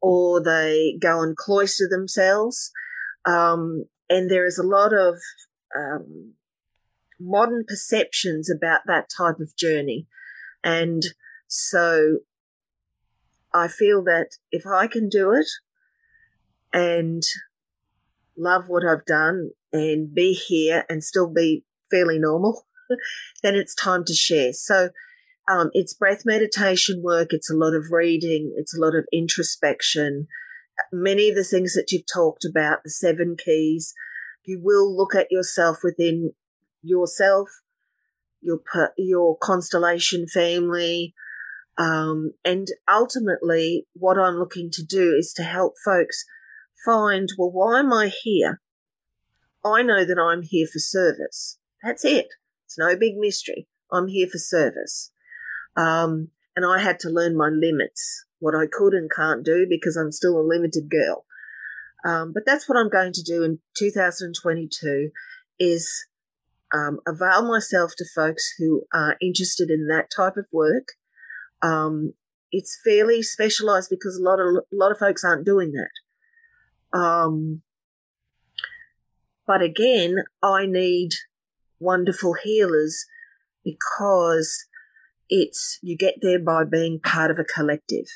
or 0.00 0.42
they 0.42 0.96
go 1.00 1.22
and 1.22 1.36
cloister 1.36 1.88
themselves. 1.88 2.70
Um, 3.26 3.84
and 4.08 4.30
there 4.30 4.46
is 4.46 4.58
a 4.58 4.66
lot 4.66 4.92
of 4.94 5.16
um, 5.76 6.34
modern 7.20 7.64
perceptions 7.66 8.50
about 8.50 8.80
that 8.86 9.08
type 9.14 9.40
of 9.40 9.54
journey. 9.56 10.06
And 10.62 11.02
so 11.46 12.18
I 13.52 13.68
feel 13.68 14.02
that 14.04 14.36
if 14.50 14.66
I 14.66 14.86
can 14.86 15.08
do 15.08 15.32
it 15.32 15.46
and 16.72 17.22
love 18.36 18.68
what 18.68 18.84
I've 18.84 19.04
done 19.04 19.50
and 19.72 20.14
be 20.14 20.32
here 20.32 20.84
and 20.88 21.02
still 21.02 21.28
be 21.28 21.64
fairly 21.90 22.18
normal, 22.18 22.66
then 23.42 23.54
it's 23.54 23.74
time 23.74 24.04
to 24.04 24.14
share. 24.14 24.52
So 24.52 24.90
um, 25.50 25.70
it's 25.72 25.94
breath 25.94 26.22
meditation 26.24 27.02
work. 27.02 27.28
It's 27.32 27.50
a 27.50 27.56
lot 27.56 27.74
of 27.74 27.86
reading. 27.90 28.54
It's 28.56 28.76
a 28.76 28.80
lot 28.80 28.94
of 28.94 29.06
introspection. 29.12 30.26
Many 30.92 31.30
of 31.30 31.34
the 31.34 31.44
things 31.44 31.74
that 31.74 31.90
you've 31.90 32.06
talked 32.12 32.44
about, 32.44 32.80
the 32.84 32.90
seven 32.90 33.36
keys, 33.36 33.94
you 34.44 34.60
will 34.62 34.96
look 34.96 35.14
at 35.14 35.30
yourself 35.30 35.78
within 35.82 36.32
yourself, 36.82 37.48
your 38.40 38.60
your 38.96 39.36
constellation 39.42 40.26
family, 40.26 41.14
um, 41.78 42.32
and 42.44 42.66
ultimately, 42.90 43.86
what 43.94 44.18
I'm 44.18 44.34
looking 44.34 44.70
to 44.72 44.84
do 44.84 45.14
is 45.16 45.32
to 45.34 45.44
help 45.44 45.74
folks 45.84 46.24
find, 46.84 47.28
well, 47.38 47.52
why 47.52 47.78
am 47.78 47.92
I 47.92 48.08
here? 48.08 48.60
I 49.74 49.82
know 49.82 50.04
that 50.04 50.18
I'm 50.18 50.42
here 50.42 50.66
for 50.66 50.78
service. 50.78 51.58
That's 51.82 52.04
it. 52.04 52.28
It's 52.66 52.78
no 52.78 52.96
big 52.96 53.16
mystery. 53.16 53.68
I'm 53.90 54.08
here 54.08 54.28
for 54.30 54.38
service. 54.38 55.12
Um, 55.76 56.28
and 56.56 56.66
I 56.66 56.80
had 56.80 56.98
to 57.00 57.08
learn 57.10 57.36
my 57.36 57.48
limits, 57.48 58.24
what 58.40 58.54
I 58.54 58.66
could 58.70 58.92
and 58.92 59.10
can't 59.10 59.44
do 59.44 59.66
because 59.68 59.96
I'm 59.96 60.12
still 60.12 60.38
a 60.38 60.42
limited 60.42 60.90
girl. 60.90 61.24
Um, 62.04 62.32
but 62.32 62.44
that's 62.46 62.68
what 62.68 62.76
I'm 62.76 62.90
going 62.90 63.12
to 63.12 63.22
do 63.22 63.42
in 63.42 63.60
2022 63.76 65.10
is 65.58 66.06
um, 66.72 67.00
avail 67.06 67.46
myself 67.46 67.92
to 67.96 68.04
folks 68.14 68.54
who 68.58 68.82
are 68.92 69.16
interested 69.20 69.70
in 69.70 69.88
that 69.88 70.10
type 70.14 70.36
of 70.36 70.46
work. 70.52 70.88
Um, 71.62 72.12
it's 72.50 72.78
fairly 72.84 73.22
specialized 73.22 73.90
because 73.90 74.16
a 74.16 74.22
lot 74.22 74.40
of 74.40 74.46
a 74.56 74.76
lot 74.76 74.92
of 74.92 74.98
folks 74.98 75.24
aren't 75.24 75.46
doing 75.46 75.72
that. 75.72 76.98
Um, 76.98 77.62
but 79.48 79.62
again, 79.62 80.16
I 80.42 80.66
need 80.66 81.12
wonderful 81.80 82.34
healers 82.34 83.06
because 83.64 84.66
it's 85.30 85.78
you 85.82 85.96
get 85.96 86.16
there 86.20 86.38
by 86.38 86.64
being 86.64 87.00
part 87.00 87.30
of 87.30 87.38
a 87.38 87.44
collective. 87.44 88.06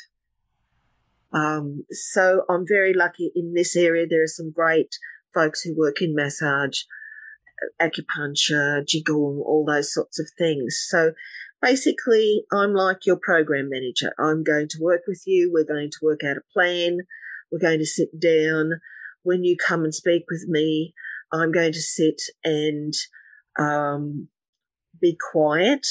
Um, 1.32 1.86
so 1.90 2.42
I'm 2.50 2.66
very 2.68 2.92
lucky 2.92 3.32
in 3.34 3.54
this 3.54 3.74
area. 3.74 4.06
There 4.06 4.22
are 4.22 4.28
some 4.28 4.52
great 4.52 4.98
folks 5.32 5.62
who 5.62 5.74
work 5.74 6.02
in 6.02 6.14
massage, 6.14 6.82
acupuncture, 7.80 8.84
qigong, 8.84 9.38
all 9.38 9.64
those 9.66 9.92
sorts 9.92 10.20
of 10.20 10.28
things. 10.36 10.84
So 10.86 11.12
basically, 11.62 12.44
I'm 12.52 12.74
like 12.74 13.06
your 13.06 13.16
program 13.16 13.70
manager. 13.70 14.12
I'm 14.18 14.44
going 14.44 14.68
to 14.68 14.78
work 14.82 15.02
with 15.08 15.22
you. 15.24 15.50
We're 15.50 15.64
going 15.64 15.90
to 15.90 15.98
work 16.02 16.20
out 16.22 16.36
a 16.36 16.52
plan. 16.52 16.98
We're 17.50 17.58
going 17.58 17.78
to 17.78 17.86
sit 17.86 18.20
down. 18.20 18.82
When 19.22 19.44
you 19.44 19.56
come 19.56 19.84
and 19.84 19.94
speak 19.94 20.24
with 20.28 20.46
me, 20.48 20.92
I'm 21.32 21.52
going 21.52 21.72
to 21.72 21.80
sit 21.80 22.20
and 22.44 22.92
um, 23.58 24.28
be 25.00 25.16
quiet. 25.32 25.86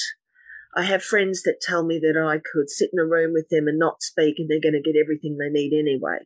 I 0.75 0.83
have 0.83 1.03
friends 1.03 1.43
that 1.43 1.59
tell 1.61 1.83
me 1.83 1.99
that 1.99 2.17
I 2.17 2.37
could 2.37 2.69
sit 2.69 2.91
in 2.93 2.99
a 2.99 3.05
room 3.05 3.33
with 3.33 3.49
them 3.49 3.67
and 3.67 3.77
not 3.77 4.01
speak, 4.01 4.35
and 4.37 4.49
they're 4.49 4.61
going 4.61 4.81
to 4.81 4.91
get 4.91 4.99
everything 4.99 5.37
they 5.37 5.49
need 5.49 5.73
anyway. 5.77 6.19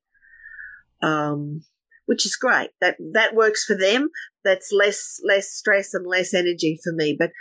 Um, 1.01 1.63
which 2.05 2.25
is 2.25 2.35
great. 2.35 2.69
That 2.81 2.97
that 3.13 3.35
works 3.35 3.65
for 3.65 3.75
them. 3.75 4.09
That's 4.43 4.71
less 4.71 5.19
less 5.27 5.49
stress 5.51 5.93
and 5.93 6.05
less 6.05 6.33
energy 6.33 6.79
for 6.83 6.93
me. 6.93 7.15
But 7.17 7.31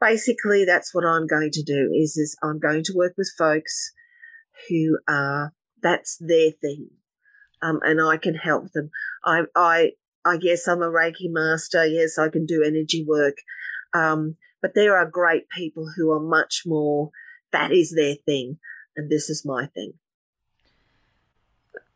basically, 0.00 0.64
that's 0.64 0.94
what 0.94 1.04
I'm 1.04 1.26
going 1.26 1.50
to 1.52 1.62
do. 1.62 1.90
Is 1.94 2.16
is 2.16 2.36
I'm 2.42 2.58
going 2.58 2.82
to 2.84 2.94
work 2.94 3.14
with 3.18 3.30
folks 3.36 3.92
who 4.68 4.98
are 5.08 5.52
that's 5.82 6.16
their 6.20 6.52
thing, 6.52 6.88
um, 7.62 7.80
and 7.82 8.00
I 8.00 8.16
can 8.16 8.34
help 8.34 8.72
them. 8.72 8.90
I 9.24 9.42
I 9.54 9.90
I 10.26 10.36
guess 10.36 10.66
I'm 10.66 10.82
a 10.82 10.90
Reiki 10.90 11.30
master. 11.30 11.86
Yes, 11.86 12.18
I 12.18 12.28
can 12.28 12.46
do 12.46 12.64
energy 12.64 13.04
work. 13.06 13.36
Um, 13.94 14.36
but 14.60 14.74
there 14.74 14.96
are 14.96 15.08
great 15.08 15.48
people 15.48 15.92
who 15.96 16.10
are 16.10 16.20
much 16.20 16.62
more, 16.66 17.10
that 17.52 17.72
is 17.72 17.94
their 17.94 18.16
thing, 18.16 18.58
and 18.96 19.10
this 19.10 19.30
is 19.30 19.44
my 19.44 19.66
thing 19.66 19.94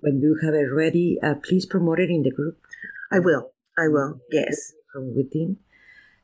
when 0.01 0.21
you 0.21 0.39
have 0.43 0.55
it 0.55 0.73
ready, 0.73 1.19
uh, 1.23 1.35
please 1.35 1.67
promote 1.67 2.01
it 2.01 2.11
in 2.11 2.23
the 2.23 2.31
group. 2.31 2.59
I 3.11 3.19
will. 3.19 3.53
I 3.79 3.89
will. 3.89 4.21
Yes. 4.31 4.73
From 4.93 5.15
within. 5.15 5.59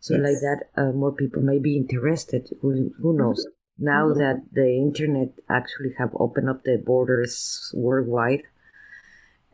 So 0.00 0.14
yes. 0.14 0.22
like 0.22 0.40
that, 0.40 0.61
uh, 0.76 0.92
more 0.92 1.12
people 1.12 1.42
may 1.42 1.59
be 1.59 1.76
interested. 1.76 2.48
Who, 2.61 2.92
who 3.00 3.12
mm-hmm. 3.12 3.18
knows? 3.18 3.46
Now 3.78 4.09
mm-hmm. 4.09 4.18
that 4.18 4.42
the 4.52 4.68
internet 4.76 5.30
actually 5.48 5.94
have 5.98 6.11
opened 6.18 6.48
up 6.48 6.64
the 6.64 6.82
borders 6.84 7.72
worldwide, 7.74 8.42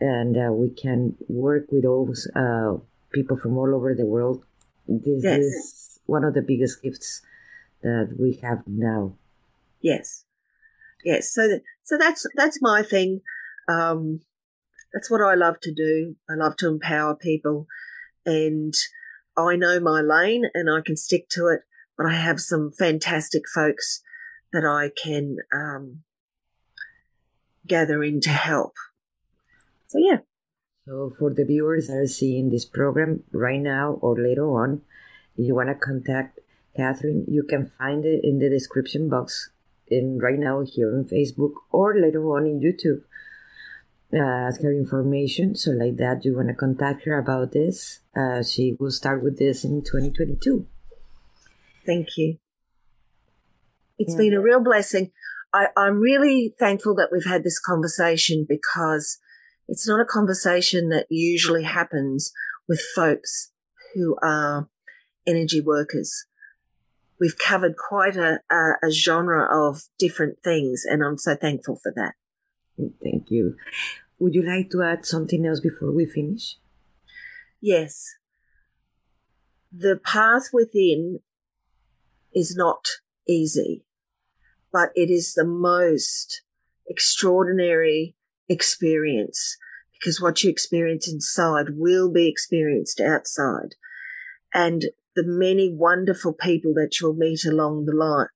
and 0.03 0.37
uh, 0.37 0.53
we 0.53 0.69
can 0.69 1.15
work 1.29 1.67
with 1.71 1.85
all 1.85 2.07
those 2.07 2.29
uh, 2.35 2.77
people 3.13 3.37
from 3.37 3.57
all 3.57 3.73
over 3.73 3.95
the 3.95 4.05
world. 4.05 4.43
This 4.89 5.23
yes. 5.23 5.39
is 5.39 6.01
one 6.07 6.25
of 6.25 6.35
the 6.35 6.43
biggest 6.43 6.83
gifts 6.83 7.23
that 7.83 8.17
we 8.19 8.41
have 8.43 8.65
now. 8.67 9.15
Yes, 9.81 10.25
yes. 11.05 11.33
So, 11.33 11.47
that, 11.47 11.63
so 11.85 11.97
that's 11.97 12.27
that's 12.35 12.59
my 12.61 12.83
thing. 12.83 13.21
Um, 13.69 14.23
that's 14.93 15.09
what 15.09 15.23
I 15.23 15.35
love 15.35 15.61
to 15.63 15.73
do. 15.73 16.17
I 16.29 16.35
love 16.35 16.57
to 16.57 16.69
empower 16.69 17.15
people, 17.15 17.69
and 18.27 18.75
I 19.37 19.55
know 19.55 19.79
my 19.79 20.01
lane 20.01 20.47
and 20.53 20.69
I 20.69 20.81
can 20.85 20.97
stick 20.97 21.29
to 21.31 21.47
it. 21.47 21.61
But 21.97 22.07
I 22.07 22.15
have 22.15 22.41
some 22.41 22.73
fantastic 22.77 23.43
folks 23.55 24.03
that 24.53 24.65
I 24.65 24.91
can 25.01 25.37
um, 25.55 26.03
gather 27.69 28.03
in 28.03 28.21
to 28.23 28.31
help. 28.31 28.73
So 29.93 29.99
yeah. 29.99 30.19
So 30.87 31.13
for 31.19 31.31
the 31.31 31.45
viewers 31.45 31.89
that 31.89 31.99
are 31.99 32.07
seeing 32.07 32.49
this 32.49 32.65
program 32.65 33.25
right 33.31 33.61
now 33.61 33.99
or 34.01 34.19
later 34.19 34.49
on, 34.51 34.81
if 35.37 35.47
you 35.47 35.55
want 35.55 35.69
to 35.69 35.75
contact 35.75 36.41
Kathryn, 36.79 37.25
you 37.29 37.43
can 37.43 37.71
find 37.79 38.07
it 38.07 38.25
in 38.25 38.39
the 38.39 38.49
description 38.49 39.11
box 39.11 39.51
in 39.89 40.19
right 40.19 40.39
now 40.39 40.63
here 40.65 40.97
on 40.97 41.05
Facebook 41.05 41.53
or 41.71 41.95
later 42.01 42.25
on 42.35 42.47
in 42.47 42.61
YouTube 42.61 43.03
uh, 44.15 44.19
ask 44.19 44.63
her 44.63 44.73
information. 44.73 45.55
So, 45.55 45.71
like 45.73 45.97
that, 45.97 46.25
you 46.25 46.37
want 46.37 46.49
to 46.49 46.55
contact 46.55 47.05
her 47.05 47.19
about 47.19 47.53
this. 47.53 48.01
Uh, 48.17 48.43
she 48.43 48.77
will 48.79 48.91
start 48.91 49.23
with 49.23 49.39
this 49.39 49.65
in 49.65 49.83
2022. 49.83 50.67
Thank 51.87 52.17
you. 52.17 52.39
It's 53.99 54.13
yeah. 54.15 54.19
been 54.19 54.35
a 54.35 54.41
real 54.41 54.61
blessing. 54.61 55.11
I, 55.55 55.69
I'm 55.77 55.99
really 55.99 56.55
thankful 56.59 56.95
that 56.97 57.09
we've 57.13 57.25
had 57.25 57.45
this 57.45 57.59
conversation 57.59 58.47
because 58.49 59.19
it's 59.73 59.89
not 59.89 60.01
a 60.03 60.05
conversation 60.05 60.91
that 60.91 61.07
usually 61.09 61.63
happens 61.63 62.31
with 62.69 62.79
folks 62.95 63.53
who 63.95 64.19
are 64.23 64.69
energy 65.27 65.63
workers. 65.63 66.27
We've 67.19 67.39
covered 67.39 67.77
quite 67.79 68.15
a, 68.17 68.41
a, 68.51 68.73
a 68.83 68.91
genre 68.91 69.49
of 69.51 69.85
different 69.99 70.43
things, 70.45 70.83
and 70.87 71.03
I'm 71.03 71.17
so 71.17 71.37
thankful 71.37 71.81
for 71.83 71.91
that. 71.97 72.13
Thank 73.03 73.31
you. 73.31 73.57
Would 74.19 74.35
you 74.35 74.43
like 74.43 74.69
to 74.73 74.83
add 74.83 75.07
something 75.07 75.47
else 75.47 75.61
before 75.61 75.91
we 75.91 76.05
finish? 76.05 76.59
Yes. 77.59 78.17
The 79.75 79.99
path 80.05 80.51
within 80.53 81.21
is 82.35 82.55
not 82.55 82.89
easy, 83.27 83.87
but 84.71 84.91
it 84.95 85.09
is 85.09 85.33
the 85.33 85.47
most 85.47 86.43
extraordinary 86.87 88.17
experience 88.51 89.57
because 90.03 90.21
what 90.21 90.43
you 90.43 90.51
experience 90.51 91.11
inside 91.11 91.77
will 91.77 92.11
be 92.11 92.29
experienced 92.29 93.01
outside. 93.01 93.77
And 94.53 94.87
the 95.15 95.23
many 95.25 95.73
wonderful 95.73 96.33
people 96.33 96.75
that 96.75 96.99
you'll 97.01 97.15
meet 97.15 97.45
along 97.45 97.85
the 97.85 97.95
line. 97.95 98.27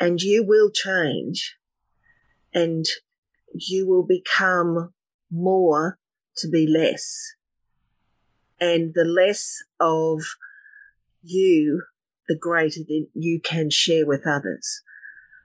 And 0.00 0.20
you 0.20 0.44
will 0.46 0.70
change 0.70 1.56
and 2.54 2.86
you 3.54 3.86
will 3.86 4.02
become 4.02 4.94
more 5.30 5.98
to 6.38 6.48
be 6.48 6.66
less. 6.66 7.34
And 8.58 8.94
the 8.94 9.04
less 9.04 9.58
of 9.78 10.22
you, 11.22 11.82
the 12.28 12.38
greater 12.38 12.80
that 12.80 13.08
you 13.12 13.40
can 13.42 13.68
share 13.68 14.06
with 14.06 14.26
others. 14.26 14.80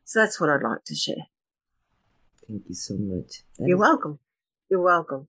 So 0.06 0.22
that's 0.22 0.40
what 0.40 0.49
I'd 0.49 0.64
like 0.64 0.86
to 0.86 0.95
share. 0.95 1.28
Thank 2.48 2.64
you 2.70 2.76
so 2.76 2.95
much. 2.98 3.44
That 3.58 3.68
You're 3.68 3.78
is- 3.78 3.82
welcome. 3.82 4.20
You're 4.69 4.81
welcome. 4.81 5.27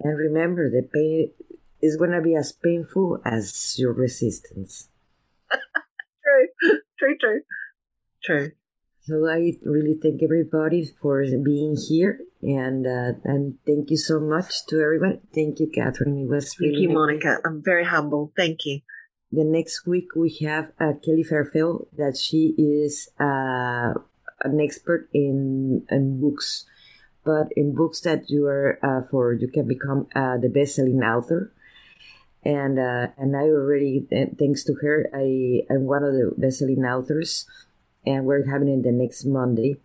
And 0.00 0.18
remember, 0.18 0.68
the 0.68 0.88
pain 0.92 1.30
is 1.80 1.96
going 1.96 2.10
to 2.10 2.20
be 2.20 2.34
as 2.34 2.52
painful 2.52 3.20
as 3.24 3.76
your 3.78 3.92
resistance. 3.92 4.88
true, 5.50 6.78
true, 6.98 7.16
true, 7.20 7.40
true. 8.24 8.52
So 9.02 9.28
I 9.28 9.52
really 9.62 9.98
thank 10.02 10.22
everybody 10.22 10.86
for 11.00 11.22
being 11.44 11.76
here, 11.76 12.20
and 12.42 12.86
uh, 12.86 13.12
and 13.24 13.58
thank 13.66 13.90
you 13.90 13.98
so 13.98 14.18
much 14.18 14.66
to 14.68 14.80
everyone. 14.80 15.20
Thank 15.34 15.60
you, 15.60 15.66
Kathryn. 15.66 16.24
It 16.24 16.28
was 16.28 16.58
really. 16.58 16.72
Thank 16.72 16.82
you, 16.82 16.88
Monica. 16.88 17.38
I'm 17.44 17.62
very 17.62 17.84
humble. 17.84 18.32
Thank 18.34 18.64
you. 18.64 18.80
The 19.30 19.44
next 19.44 19.86
week 19.86 20.16
we 20.16 20.38
have 20.46 20.72
uh, 20.80 20.94
Kelly 21.04 21.22
Fairfield. 21.22 21.88
That 21.98 22.16
she 22.16 22.54
is 22.56 23.10
uh, 23.20 23.92
an 24.40 24.58
expert 24.58 25.10
in 25.12 25.84
in 25.90 26.20
books, 26.22 26.64
but 27.24 27.48
in 27.56 27.74
books 27.74 28.00
that 28.00 28.28
you 28.28 28.46
are 28.46 28.78
uh, 28.82 29.06
for 29.10 29.32
you 29.32 29.48
can 29.48 29.66
become 29.66 30.06
uh, 30.14 30.36
the 30.36 30.48
best-selling 30.48 31.02
author 31.02 31.52
and 32.44 32.78
uh, 32.78 33.08
and 33.16 33.36
I 33.36 33.44
already 33.44 34.06
thanks 34.38 34.64
to 34.64 34.74
her 34.82 35.08
I 35.14 35.62
am 35.70 35.84
one 35.84 36.04
of 36.04 36.12
the 36.12 36.32
best-selling 36.36 36.84
authors, 36.84 37.46
and 38.04 38.26
we're 38.26 38.46
having 38.46 38.68
it 38.68 38.82
the 38.82 38.92
next 38.92 39.24
Monday. 39.24 39.76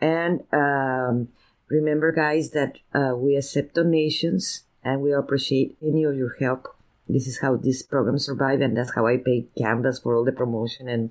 And 0.00 0.44
um, 0.52 1.28
remember, 1.68 2.12
guys, 2.12 2.50
that 2.50 2.78
uh, 2.94 3.16
we 3.16 3.36
accept 3.36 3.74
donations 3.74 4.64
and 4.84 5.00
we 5.00 5.12
appreciate 5.12 5.76
any 5.82 6.04
of 6.04 6.16
your 6.16 6.36
help. 6.38 6.76
This 7.08 7.26
is 7.26 7.40
how 7.40 7.56
this 7.56 7.82
program 7.82 8.18
survive, 8.18 8.60
and 8.60 8.76
that's 8.76 8.94
how 8.94 9.06
I 9.06 9.16
pay 9.16 9.46
Canvas 9.56 9.98
for 9.98 10.14
all 10.14 10.24
the 10.24 10.32
promotion 10.32 10.88
and 10.88 11.10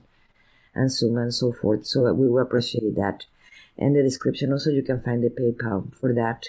and 0.75 0.91
Zoom 0.91 1.17
and 1.17 1.33
so 1.33 1.51
forth. 1.51 1.87
So 1.87 2.13
we 2.13 2.29
will 2.29 2.43
appreciate 2.43 2.95
that. 2.95 3.25
And 3.77 3.95
the 3.95 4.01
description 4.01 4.51
also 4.51 4.69
you 4.69 4.83
can 4.83 4.99
find 4.99 5.23
the 5.23 5.29
PayPal 5.29 5.93
for 5.95 6.13
that. 6.13 6.45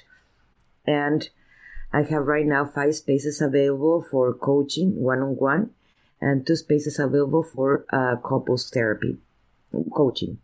And 0.86 1.28
I 1.92 2.02
have 2.02 2.26
right 2.26 2.46
now 2.46 2.64
five 2.64 2.94
spaces 2.94 3.40
available 3.40 4.04
for 4.10 4.32
coaching 4.32 5.00
one 5.00 5.20
on 5.20 5.36
one 5.36 5.70
and 6.20 6.46
two 6.46 6.56
spaces 6.56 6.98
available 6.98 7.42
for 7.42 7.84
uh, 7.90 8.16
couples 8.16 8.70
therapy 8.70 9.18
coaching. 9.94 10.38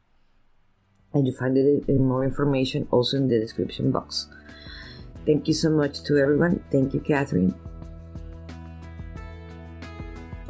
And 1.12 1.26
you 1.26 1.32
find 1.32 1.56
it 1.56 1.84
in 1.88 2.04
more 2.06 2.24
information 2.24 2.88
also 2.90 3.16
in 3.16 3.28
the 3.28 3.38
description 3.38 3.90
box. 3.90 4.28
Thank 5.24 5.48
you 5.48 5.54
so 5.54 5.70
much 5.70 6.02
to 6.04 6.18
everyone. 6.18 6.62
Thank 6.70 6.92
you, 6.92 7.00
Kathryn. 7.00 7.54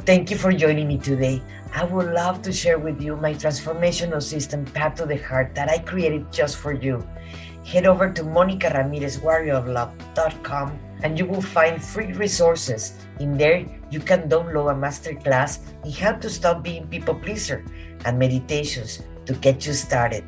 Thank 0.05 0.29
you 0.29 0.37
for 0.37 0.53
joining 0.53 0.87
me 0.87 0.99
today. 0.99 1.41
I 1.73 1.83
would 1.83 2.13
love 2.13 2.43
to 2.43 2.53
share 2.53 2.77
with 2.77 3.01
you 3.01 3.17
my 3.17 3.33
transformational 3.33 4.21
system, 4.21 4.63
Path 4.63 4.97
to 5.01 5.07
the 5.07 5.17
Heart, 5.17 5.55
that 5.55 5.67
I 5.67 5.79
created 5.79 6.31
just 6.31 6.57
for 6.57 6.73
you. 6.73 7.03
Head 7.65 7.87
over 7.87 8.13
to 8.13 8.21
MonicaRamirezWarriorOfLove.com 8.21 10.79
and 11.01 11.17
you 11.17 11.25
will 11.25 11.41
find 11.41 11.83
free 11.83 12.13
resources. 12.13 12.93
In 13.19 13.35
there, 13.35 13.65
you 13.89 13.99
can 13.99 14.29
download 14.29 14.69
a 14.69 14.75
masterclass 14.77 15.57
in 15.83 15.91
how 15.91 16.11
to 16.21 16.29
stop 16.29 16.61
being 16.61 16.85
people 16.85 17.15
pleaser 17.15 17.65
and 18.05 18.19
meditations 18.19 19.01
to 19.25 19.33
get 19.33 19.65
you 19.65 19.73
started. 19.73 20.23